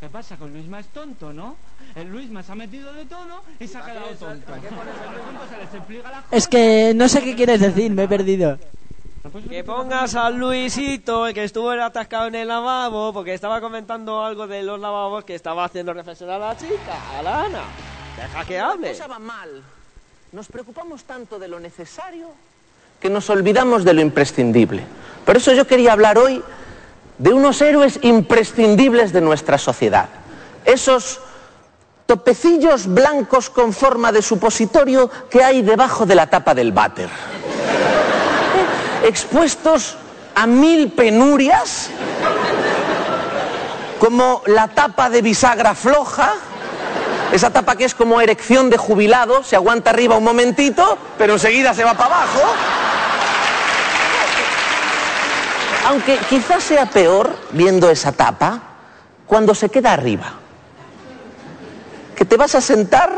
¿Qué 0.00 0.08
pasa? 0.08 0.36
Con 0.36 0.52
Luisma 0.52 0.78
es 0.78 0.86
tonto, 0.88 1.32
¿no? 1.32 1.56
El 1.96 2.08
Luisma 2.08 2.42
se 2.42 2.52
ha 2.52 2.54
metido 2.54 2.92
de 2.92 3.04
tono 3.06 3.42
y 3.58 3.66
se 3.66 3.78
ha 3.78 3.80
¿Para 3.80 3.94
qué 3.94 3.98
quedado 3.98 4.16
tonto. 4.16 4.52
Es 6.30 6.46
que 6.46 6.92
no 6.94 7.08
sé 7.08 7.22
qué 7.22 7.34
quieres 7.34 7.60
decir, 7.60 7.90
me 7.90 8.04
he 8.04 8.08
perdido. 8.08 8.58
Que 9.50 9.64
pongas 9.64 10.14
a 10.14 10.30
Luisito, 10.30 11.26
el 11.26 11.34
que 11.34 11.44
estuvo 11.44 11.70
atascado 11.70 12.28
en 12.28 12.36
el 12.36 12.48
lavabo, 12.48 13.12
porque 13.12 13.34
estaba 13.34 13.60
comentando 13.60 14.24
algo 14.24 14.46
de 14.46 14.62
los 14.62 14.78
lavabos 14.78 15.24
que 15.24 15.34
estaba 15.34 15.64
haciendo 15.64 15.92
reflexionar 15.92 16.40
a 16.40 16.48
la 16.48 16.56
chica, 16.56 17.18
a 17.18 17.22
la 17.22 17.42
Ana. 17.42 17.62
Deja 18.16 18.44
que 18.44 18.58
hable. 18.58 18.86
La 18.86 18.92
cosa 18.92 19.06
va 19.08 19.18
mal. 19.18 19.62
Nos 20.30 20.46
preocupamos 20.46 21.04
tanto 21.04 21.38
de 21.38 21.48
lo 21.48 21.58
necesario 21.58 22.28
que 23.00 23.10
nos 23.10 23.28
olvidamos 23.30 23.84
de 23.84 23.94
lo 23.94 24.00
imprescindible. 24.00 24.84
Por 25.24 25.36
eso 25.36 25.52
yo 25.52 25.66
quería 25.66 25.92
hablar 25.92 26.18
hoy 26.18 26.42
de 27.18 27.32
unos 27.32 27.60
héroes 27.60 27.98
imprescindibles 28.02 29.12
de 29.12 29.20
nuestra 29.20 29.58
sociedad. 29.58 30.08
Esos 30.64 31.20
topecillos 32.06 32.86
blancos 32.86 33.50
con 33.50 33.72
forma 33.72 34.12
de 34.12 34.22
supositorio 34.22 35.10
que 35.28 35.44
hay 35.44 35.62
debajo 35.62 36.06
de 36.06 36.14
la 36.14 36.28
tapa 36.28 36.54
del 36.54 36.72
váter. 36.72 37.08
Expuestos 39.04 39.96
a 40.34 40.46
mil 40.46 40.92
penurias, 40.92 41.90
como 43.98 44.42
la 44.46 44.68
tapa 44.68 45.10
de 45.10 45.22
bisagra 45.22 45.74
floja, 45.74 46.34
esa 47.32 47.50
tapa 47.50 47.76
que 47.76 47.84
es 47.84 47.94
como 47.94 48.20
erección 48.20 48.70
de 48.70 48.78
jubilado, 48.78 49.42
se 49.44 49.56
aguanta 49.56 49.90
arriba 49.90 50.16
un 50.16 50.24
momentito, 50.24 50.96
pero 51.18 51.34
enseguida 51.34 51.74
se 51.74 51.84
va 51.84 51.94
para 51.94 52.14
abajo. 52.14 52.40
Aunque 55.88 56.18
quizás 56.28 56.62
sea 56.64 56.84
peor, 56.84 57.34
viendo 57.52 57.88
esa 57.88 58.12
tapa, 58.12 58.60
cuando 59.26 59.54
se 59.54 59.70
queda 59.70 59.94
arriba. 59.94 60.34
Que 62.14 62.26
te 62.26 62.36
vas 62.36 62.54
a 62.54 62.60
sentar, 62.60 63.10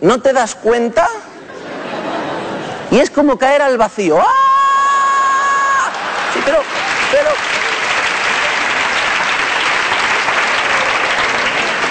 no 0.00 0.20
te 0.20 0.32
das 0.32 0.56
cuenta 0.56 1.06
y 2.90 2.98
es 2.98 3.10
como 3.10 3.38
caer 3.38 3.62
al 3.62 3.78
vacío. 3.78 4.18
¡Ah! 4.18 5.88
Sí, 6.34 6.40
pero, 6.44 6.58
pero, 7.12 7.30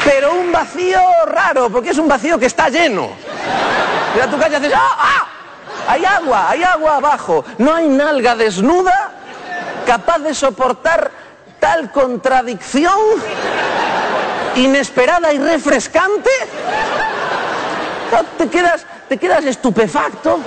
pero 0.04 0.34
un 0.34 0.52
vacío 0.52 1.00
raro, 1.28 1.70
porque 1.70 1.92
es 1.92 1.98
un 1.98 2.10
vacío 2.10 2.38
que 2.38 2.48
está 2.48 2.68
lleno. 2.68 3.12
Mira 4.14 4.30
tu 4.30 4.38
calle 4.38 4.56
y 4.56 4.58
haces, 4.58 4.74
¡ah! 4.76 4.98
¡ah! 4.98 5.29
Hay 5.90 6.06
agua, 6.06 6.52
hay 6.52 6.64
agua 6.64 6.98
abajo. 6.98 7.44
No 7.58 7.74
hay 7.74 7.88
nalga 7.88 8.36
desnuda 8.36 9.10
capaz 9.88 10.20
de 10.20 10.36
soportar 10.36 11.10
tal 11.60 11.92
contradicción 11.92 12.96
inesperada 14.56 15.34
y 15.34 15.40
refrescante. 15.40 16.30
Te 18.38 18.50
quedas, 18.50 18.86
te 19.08 19.18
quedas 19.18 19.46
estupefacto 19.46 20.40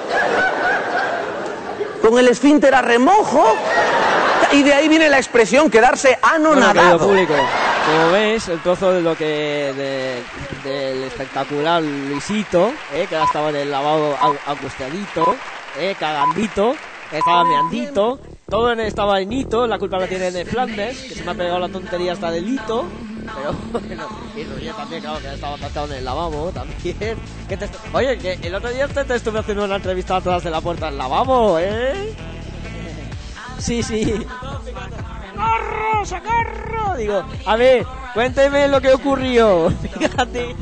con 2.01 2.18
el 2.20 2.28
esfínter 2.28 2.72
a 2.76 2.82
remojo 2.82 3.57
y 4.53 4.62
de 4.62 4.74
ahí 4.74 4.88
viene 4.88 5.09
la 5.09 5.16
expresión 5.18 5.70
quedarse 5.70 6.18
Bueno, 6.20 6.50
anonadado. 6.59 7.07
público, 7.07 7.34
como 7.34 8.12
veis, 8.12 8.48
el 8.48 8.61
trozo 8.61 8.92
de 8.92 9.00
lo 9.00 9.16
que 9.16 9.24
de- 9.24 10.22
del 10.68 11.03
espectacular 11.05 11.82
Luisito, 11.82 12.72
eh, 12.92 13.07
que 13.09 13.20
estaba 13.22 13.50
en 13.50 13.57
el 13.57 13.70
lavado 13.70 14.16
angustiadito, 14.46 15.36
eh, 15.78 15.96
cagandito, 15.98 16.74
estaba 17.11 17.44
meandito, 17.44 18.18
todo 18.48 18.72
estaba 18.72 19.20
en 19.20 19.32
hito, 19.32 19.66
la 19.66 19.78
culpa 19.78 19.98
la 19.98 20.07
tiene 20.07 20.30
de 20.30 20.44
Flandes, 20.44 20.98
que 21.09 21.14
se 21.14 21.24
me 21.24 21.30
ha 21.30 21.34
pegado 21.34 21.59
la 21.59 21.68
tontería 21.68 22.12
hasta 22.12 22.30
del 22.30 22.46
hito, 22.48 22.84
pero 23.34 23.55
bueno, 23.72 24.07
y 24.36 24.44
Roger 24.44 24.74
también, 24.74 25.00
claro, 25.00 25.20
que 25.20 25.34
estaba 25.34 25.55
atascado 25.57 25.86
en 25.86 25.92
el 25.94 26.05
lavabo 26.05 26.50
también. 26.53 26.96
Que 27.48 27.57
te 27.57 27.68
Oye, 27.94 28.18
que 28.18 28.38
el 28.42 28.55
otro 28.55 28.68
día 28.70 28.86
te, 28.88 29.05
te 29.05 29.14
estuve 29.14 29.38
haciendo 29.38 29.64
una 29.64 29.76
entrevista 29.76 30.16
atrás 30.16 30.44
de 30.44 30.50
la 30.50 30.61
puerta 30.61 30.86
del 30.86 30.98
lavabo, 30.98 31.59
¿eh? 31.59 32.12
Sí, 33.62 33.80
sí. 33.80 34.04
¡Socorro! 35.32 36.04
¡Socorro! 36.04 36.96
Digo, 36.96 37.22
a 37.46 37.56
ver, 37.56 37.86
cuénteme 38.12 38.66
lo 38.66 38.80
que 38.80 38.92
ocurrió. 38.92 39.72
Fíjate. 39.98 40.56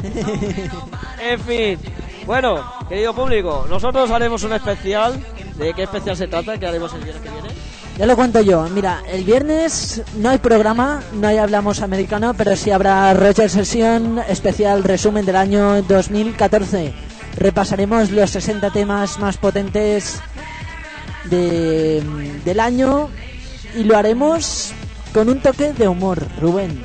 En 1.18 1.40
fin. 1.40 1.78
Bueno, 2.26 2.62
querido 2.90 3.14
público, 3.14 3.66
nosotros 3.70 4.11
haremos 4.11 4.42
un 4.42 4.53
especial. 4.53 5.18
¿De 5.57 5.72
qué 5.72 5.84
especial 5.84 6.14
se 6.14 6.28
trata? 6.28 6.59
que 6.59 6.66
haremos 6.66 6.92
el 6.92 7.01
viernes 7.01 7.22
que 7.22 7.30
viene? 7.30 7.48
Ya 7.96 8.05
lo 8.05 8.16
cuento 8.16 8.42
yo. 8.42 8.68
Mira, 8.68 9.03
el 9.11 9.24
viernes 9.24 10.03
no 10.16 10.28
hay 10.28 10.38
programa, 10.38 11.03
no 11.14 11.26
hay 11.26 11.38
Hablamos 11.38 11.80
Americano, 11.80 12.34
pero 12.34 12.55
sí 12.55 12.70
habrá 12.70 13.14
Roger 13.14 13.48
Sesión 13.48 14.18
especial 14.28 14.84
resumen 14.84 15.24
del 15.24 15.36
año 15.36 15.80
2014. 15.82 16.92
Repasaremos 17.36 18.11
los 18.11 18.30
60 18.30 18.70
temas 18.70 19.18
más 19.18 19.38
potentes 19.38 20.20
de, 21.25 22.03
del 22.45 22.61
año 22.61 23.11
y 23.75 23.85
lo 23.85 23.97
haremos 23.97 24.73
con 25.12 25.29
un 25.29 25.41
toque 25.41 25.73
de 25.73 25.89
humor, 25.89 26.25
Rubén. 26.41 26.81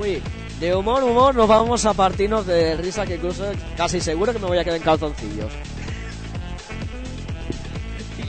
Uy, 0.00 0.22
de 0.60 0.74
humor, 0.74 1.02
humor, 1.02 1.34
nos 1.34 1.48
vamos 1.48 1.84
a 1.86 1.94
partirnos 1.94 2.46
de 2.46 2.76
risa 2.76 3.04
que 3.06 3.16
incluso 3.16 3.44
casi 3.76 4.00
seguro 4.00 4.32
que 4.32 4.38
me 4.38 4.46
voy 4.46 4.58
a 4.58 4.64
quedar 4.64 4.76
en 4.76 4.82
calzoncillos. 4.82 5.52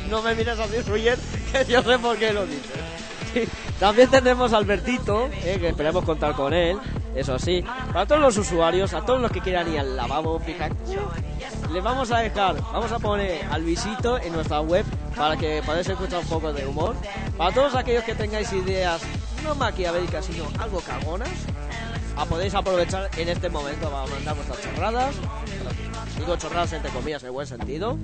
No 0.09 0.21
me 0.21 0.35
mires 0.35 0.59
así, 0.59 0.79
Roger, 0.81 1.17
que 1.51 1.71
yo 1.71 1.81
sé 1.81 1.97
por 1.97 2.15
qué 2.17 2.33
lo 2.33 2.45
dices. 2.45 3.49
También 3.79 4.09
tenemos 4.09 4.53
a 4.53 4.57
Albertito, 4.57 5.27
eh, 5.43 5.57
que 5.59 5.69
esperemos 5.69 6.05
contar 6.05 6.33
con 6.33 6.53
él, 6.53 6.77
eso 7.15 7.39
sí. 7.39 7.63
Para 7.91 8.05
todos 8.05 8.21
los 8.21 8.37
usuarios, 8.37 8.93
a 8.93 9.03
todos 9.03 9.19
los 9.19 9.31
que 9.31 9.41
quieran 9.41 9.71
ir 9.73 9.79
al 9.79 9.95
lavabo, 9.95 10.39
fíjate, 10.39 10.75
les 11.73 11.83
vamos 11.83 12.11
a 12.11 12.19
dejar, 12.19 12.55
vamos 12.71 12.91
a 12.91 12.99
poner 12.99 13.43
al 13.49 13.63
visito 13.63 14.19
en 14.19 14.31
nuestra 14.31 14.61
web 14.61 14.85
para 15.15 15.35
que 15.35 15.59
podáis 15.65 15.89
escuchar 15.89 16.19
un 16.19 16.27
poco 16.27 16.53
de 16.53 16.67
humor. 16.67 16.95
Para 17.35 17.51
todos 17.51 17.73
aquellos 17.73 18.03
que 18.03 18.13
tengáis 18.13 18.53
ideas 18.53 19.01
no 19.43 19.55
maquiavélicas, 19.55 20.23
sino 20.23 20.45
algo 20.59 20.79
cagonas, 20.81 21.31
a 22.15 22.25
podéis 22.25 22.53
aprovechar 22.53 23.09
en 23.17 23.27
este 23.27 23.49
momento 23.49 23.89
para 23.89 24.05
mandar 24.05 24.35
vuestras 24.35 24.61
chorradas. 24.61 25.15
Digo 26.19 26.35
chorradas 26.35 26.73
entre 26.73 26.91
comillas 26.91 27.23
en 27.23 27.33
buen 27.33 27.47
sentido. 27.47 27.97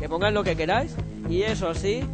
Que 0.00 0.08
pongáis 0.08 0.34
lo 0.34 0.42
que 0.42 0.56
queráis. 0.56 0.96
Y 1.28 1.42
eso 1.42 1.74
sí, 1.74 2.04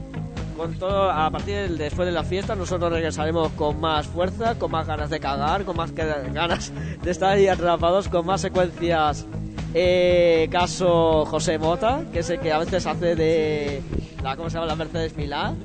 con 0.58 0.78
todo, 0.78 1.10
a 1.10 1.30
partir 1.30 1.54
del 1.54 1.78
después 1.78 2.04
de 2.04 2.12
la 2.12 2.22
fiesta, 2.22 2.54
nosotros 2.54 2.92
regresaremos 2.92 3.50
con 3.52 3.80
más 3.80 4.06
fuerza, 4.06 4.58
con 4.58 4.70
más 4.70 4.86
ganas 4.86 5.08
de 5.08 5.18
cagar, 5.20 5.64
con 5.64 5.74
más 5.74 5.92
ganas 5.94 6.70
de 7.02 7.10
estar 7.10 7.30
ahí 7.30 7.48
atrapados, 7.48 8.08
con 8.08 8.26
más 8.26 8.42
secuencias. 8.42 9.26
Eh, 9.74 10.48
caso 10.50 11.24
José 11.26 11.58
Mota, 11.58 12.02
que 12.12 12.18
es 12.20 12.30
el 12.30 12.40
que 12.40 12.52
a 12.52 12.58
veces 12.58 12.86
hace 12.86 13.14
de 13.16 13.82
la, 14.22 14.36
¿cómo 14.36 14.50
se 14.50 14.54
llama? 14.54 14.66
La 14.66 14.76
Mercedes 14.76 15.16
Milán. 15.16 15.56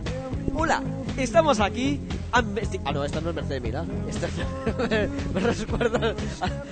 Hola, 0.56 0.82
estamos 1.18 1.60
aquí. 1.60 2.00
vesti- 2.32 2.80
Ah, 2.86 2.92
no, 2.94 3.04
esta 3.04 3.20
no 3.22 3.30
es 3.32 3.36
Mercedes 3.36 3.62
Milán. 3.62 3.88
Esta 4.08 4.28
me 5.34 5.40
recuerda 5.42 6.14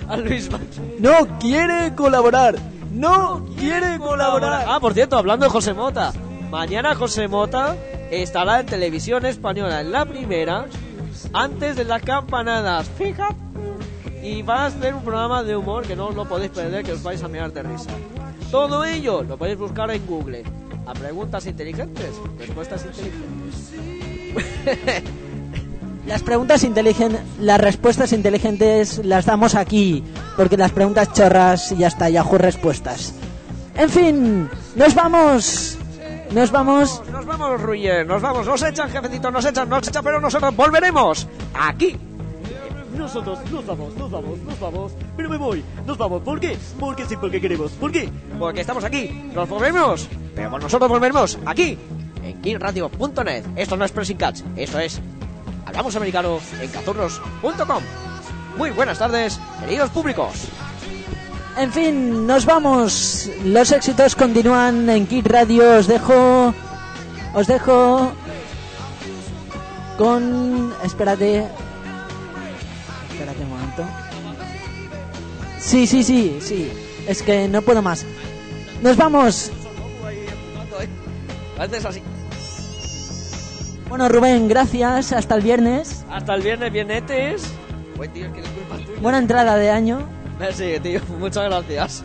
a, 0.08 0.12
a 0.12 0.16
Luis 0.16 0.50
Manso. 0.50 0.80
No 0.98 1.38
quiere 1.38 1.94
colaborar. 1.94 2.56
No 2.92 3.44
quiere 3.58 3.98
colaborar. 3.98 4.64
Ah, 4.66 4.80
por 4.80 4.94
cierto, 4.94 5.16
hablando 5.18 5.44
de 5.44 5.50
José 5.50 5.74
Mota. 5.74 6.12
Mañana 6.50 6.94
José 6.94 7.28
Mota 7.28 7.76
estará 8.10 8.60
en 8.60 8.66
televisión 8.66 9.26
española 9.26 9.80
en 9.82 9.92
la 9.92 10.06
primera, 10.06 10.64
antes 11.34 11.76
de 11.76 11.84
las 11.84 12.00
campanadas. 12.02 12.88
Fíjate. 12.96 13.34
Y 14.26 14.42
va 14.42 14.64
a 14.64 14.66
hacer 14.66 14.92
un 14.92 15.04
programa 15.04 15.44
de 15.44 15.54
humor 15.54 15.86
que 15.86 15.94
no 15.94 16.08
os 16.08 16.16
lo 16.16 16.24
podéis 16.24 16.50
perder, 16.50 16.84
que 16.84 16.90
os 16.90 17.00
vais 17.00 17.22
a 17.22 17.28
mirar 17.28 17.52
de 17.52 17.62
risa. 17.62 17.90
Todo 18.50 18.84
ello 18.84 19.22
lo 19.22 19.36
podéis 19.36 19.56
buscar 19.56 19.88
en 19.92 20.04
Google. 20.04 20.42
A 20.84 20.92
preguntas 20.94 21.46
inteligentes, 21.46 22.10
respuestas 22.36 22.84
inteligentes. 22.86 23.72
Las 26.08 26.24
preguntas 26.24 26.64
inteligentes, 26.64 27.20
las 27.40 27.60
respuestas 27.60 28.12
inteligentes 28.12 29.04
las 29.04 29.26
damos 29.26 29.56
aquí, 29.56 30.04
porque 30.36 30.56
las 30.56 30.70
preguntas 30.70 31.12
chorras 31.12 31.70
ya 31.76 31.88
está, 31.88 32.08
Yahoo 32.08 32.38
respuestas. 32.38 33.12
En 33.76 33.90
fin, 33.90 34.48
nos 34.76 34.94
vamos. 34.94 35.78
Nos 36.32 36.52
vamos. 36.52 37.02
Nos 37.10 37.26
vamos, 37.26 37.60
Ruyer, 37.60 38.06
nos 38.06 38.22
vamos. 38.22 38.46
Nos 38.46 38.62
echan, 38.62 38.88
jefecito, 38.88 39.30
nos 39.32 39.44
echan, 39.46 39.68
nos 39.68 39.86
echan, 39.86 40.04
pero 40.04 40.20
nosotros 40.20 40.54
volveremos 40.54 41.26
aquí. 41.54 41.98
Nosotros 42.96 43.38
nos 43.50 43.66
vamos, 43.66 43.94
nos 43.96 44.10
vamos, 44.10 44.38
nos 44.40 44.60
vamos. 44.60 44.92
Pero 45.16 45.28
me 45.28 45.36
voy, 45.36 45.64
nos 45.86 45.98
vamos. 45.98 46.22
¿Por 46.22 46.40
qué? 46.40 46.56
Porque 46.78 47.04
sí, 47.06 47.16
porque 47.16 47.40
queremos. 47.40 47.72
¿Por 47.72 47.92
qué? 47.92 48.08
Porque 48.38 48.60
estamos 48.60 48.84
aquí, 48.84 49.08
nos 49.34 49.48
volvemos. 49.48 50.08
Pero 50.34 50.58
nosotros 50.58 50.90
volveremos 50.90 51.38
aquí, 51.46 51.78
en 52.22 52.40
KidRadio.net. 52.40 53.44
Esto 53.56 53.76
no 53.76 53.84
es 53.84 53.92
Pressing 53.92 54.16
Cats, 54.16 54.44
esto 54.56 54.78
es 54.78 55.00
Hablamos 55.66 55.96
Americano 55.96 56.38
en 56.60 56.70
cazurros.com. 56.70 57.82
Muy 58.56 58.70
buenas 58.70 58.98
tardes, 58.98 59.38
queridos 59.60 59.90
públicos. 59.90 60.48
En 61.58 61.72
fin, 61.72 62.26
nos 62.26 62.46
vamos. 62.46 63.28
Los 63.44 63.72
éxitos 63.72 64.14
continúan 64.14 64.88
en 64.88 65.06
Kid 65.06 65.26
Radio. 65.26 65.78
Os 65.78 65.86
dejo. 65.86 66.54
Os 67.34 67.46
dejo. 67.46 68.12
Con. 69.98 70.72
Espérate. 70.84 71.46
Espérate 73.16 73.42
un 73.44 73.48
momento. 73.48 73.82
Sí, 75.58 75.86
sí, 75.86 76.04
sí, 76.04 76.36
sí. 76.42 76.70
Es 77.08 77.22
que 77.22 77.48
no 77.48 77.62
puedo 77.62 77.80
más. 77.80 78.04
Nos 78.82 78.94
vamos. 78.98 79.50
Antes 81.58 81.86
así. 81.86 82.02
Bueno, 83.88 84.10
Rubén, 84.10 84.48
gracias. 84.48 85.12
Hasta 85.12 85.34
el 85.34 85.42
viernes. 85.42 86.04
Hasta 86.10 86.34
el 86.34 86.42
viernes, 86.42 86.70
viernetes. 86.70 87.50
Buen 87.96 88.12
tío, 88.12 88.30
que. 88.34 88.42
Buena 89.00 89.16
entrada 89.16 89.56
de 89.56 89.70
año. 89.70 90.06
Sí, 90.52 90.74
tío, 90.82 91.00
muchas 91.18 91.44
gracias. 91.44 92.02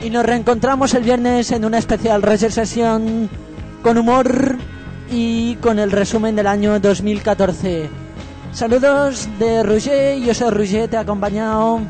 Y 0.00 0.10
nos 0.10 0.24
reencontramos 0.24 0.94
el 0.94 1.02
viernes 1.02 1.50
en 1.50 1.64
una 1.64 1.78
especial 1.78 2.22
Reser 2.22 2.52
Sesión 2.52 3.28
con 3.82 3.98
humor 3.98 4.58
y 5.10 5.56
con 5.56 5.80
el 5.80 5.90
resumen 5.90 6.36
del 6.36 6.46
año 6.46 6.78
2014. 6.78 8.01
Saludos 8.52 9.28
de 9.38 9.62
Roger, 9.62 10.20
yo 10.20 10.34
soy 10.34 10.50
Roger, 10.50 10.88
te 10.88 10.96
he 10.96 10.98
acompañado. 10.98 11.80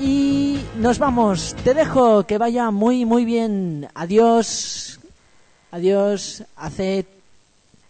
Y 0.00 0.60
nos 0.76 0.98
vamos, 0.98 1.54
te 1.62 1.72
dejo 1.72 2.24
que 2.24 2.36
vaya 2.36 2.72
muy, 2.72 3.04
muy 3.04 3.24
bien. 3.24 3.88
Adiós, 3.94 4.98
adiós, 5.70 6.42
haced, 6.56 7.06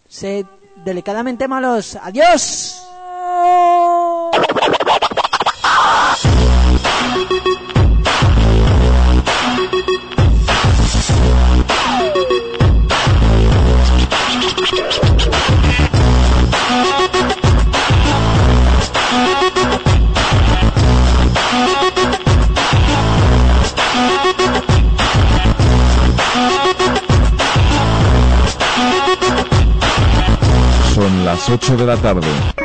sed 0.07 0.45
delicadamente 0.85 1.47
malos. 1.47 1.97
Adiós. 1.99 2.68
Las 31.49 31.63
8 31.63 31.77
de 31.77 31.85
la 31.85 31.97
tarde. 31.97 32.58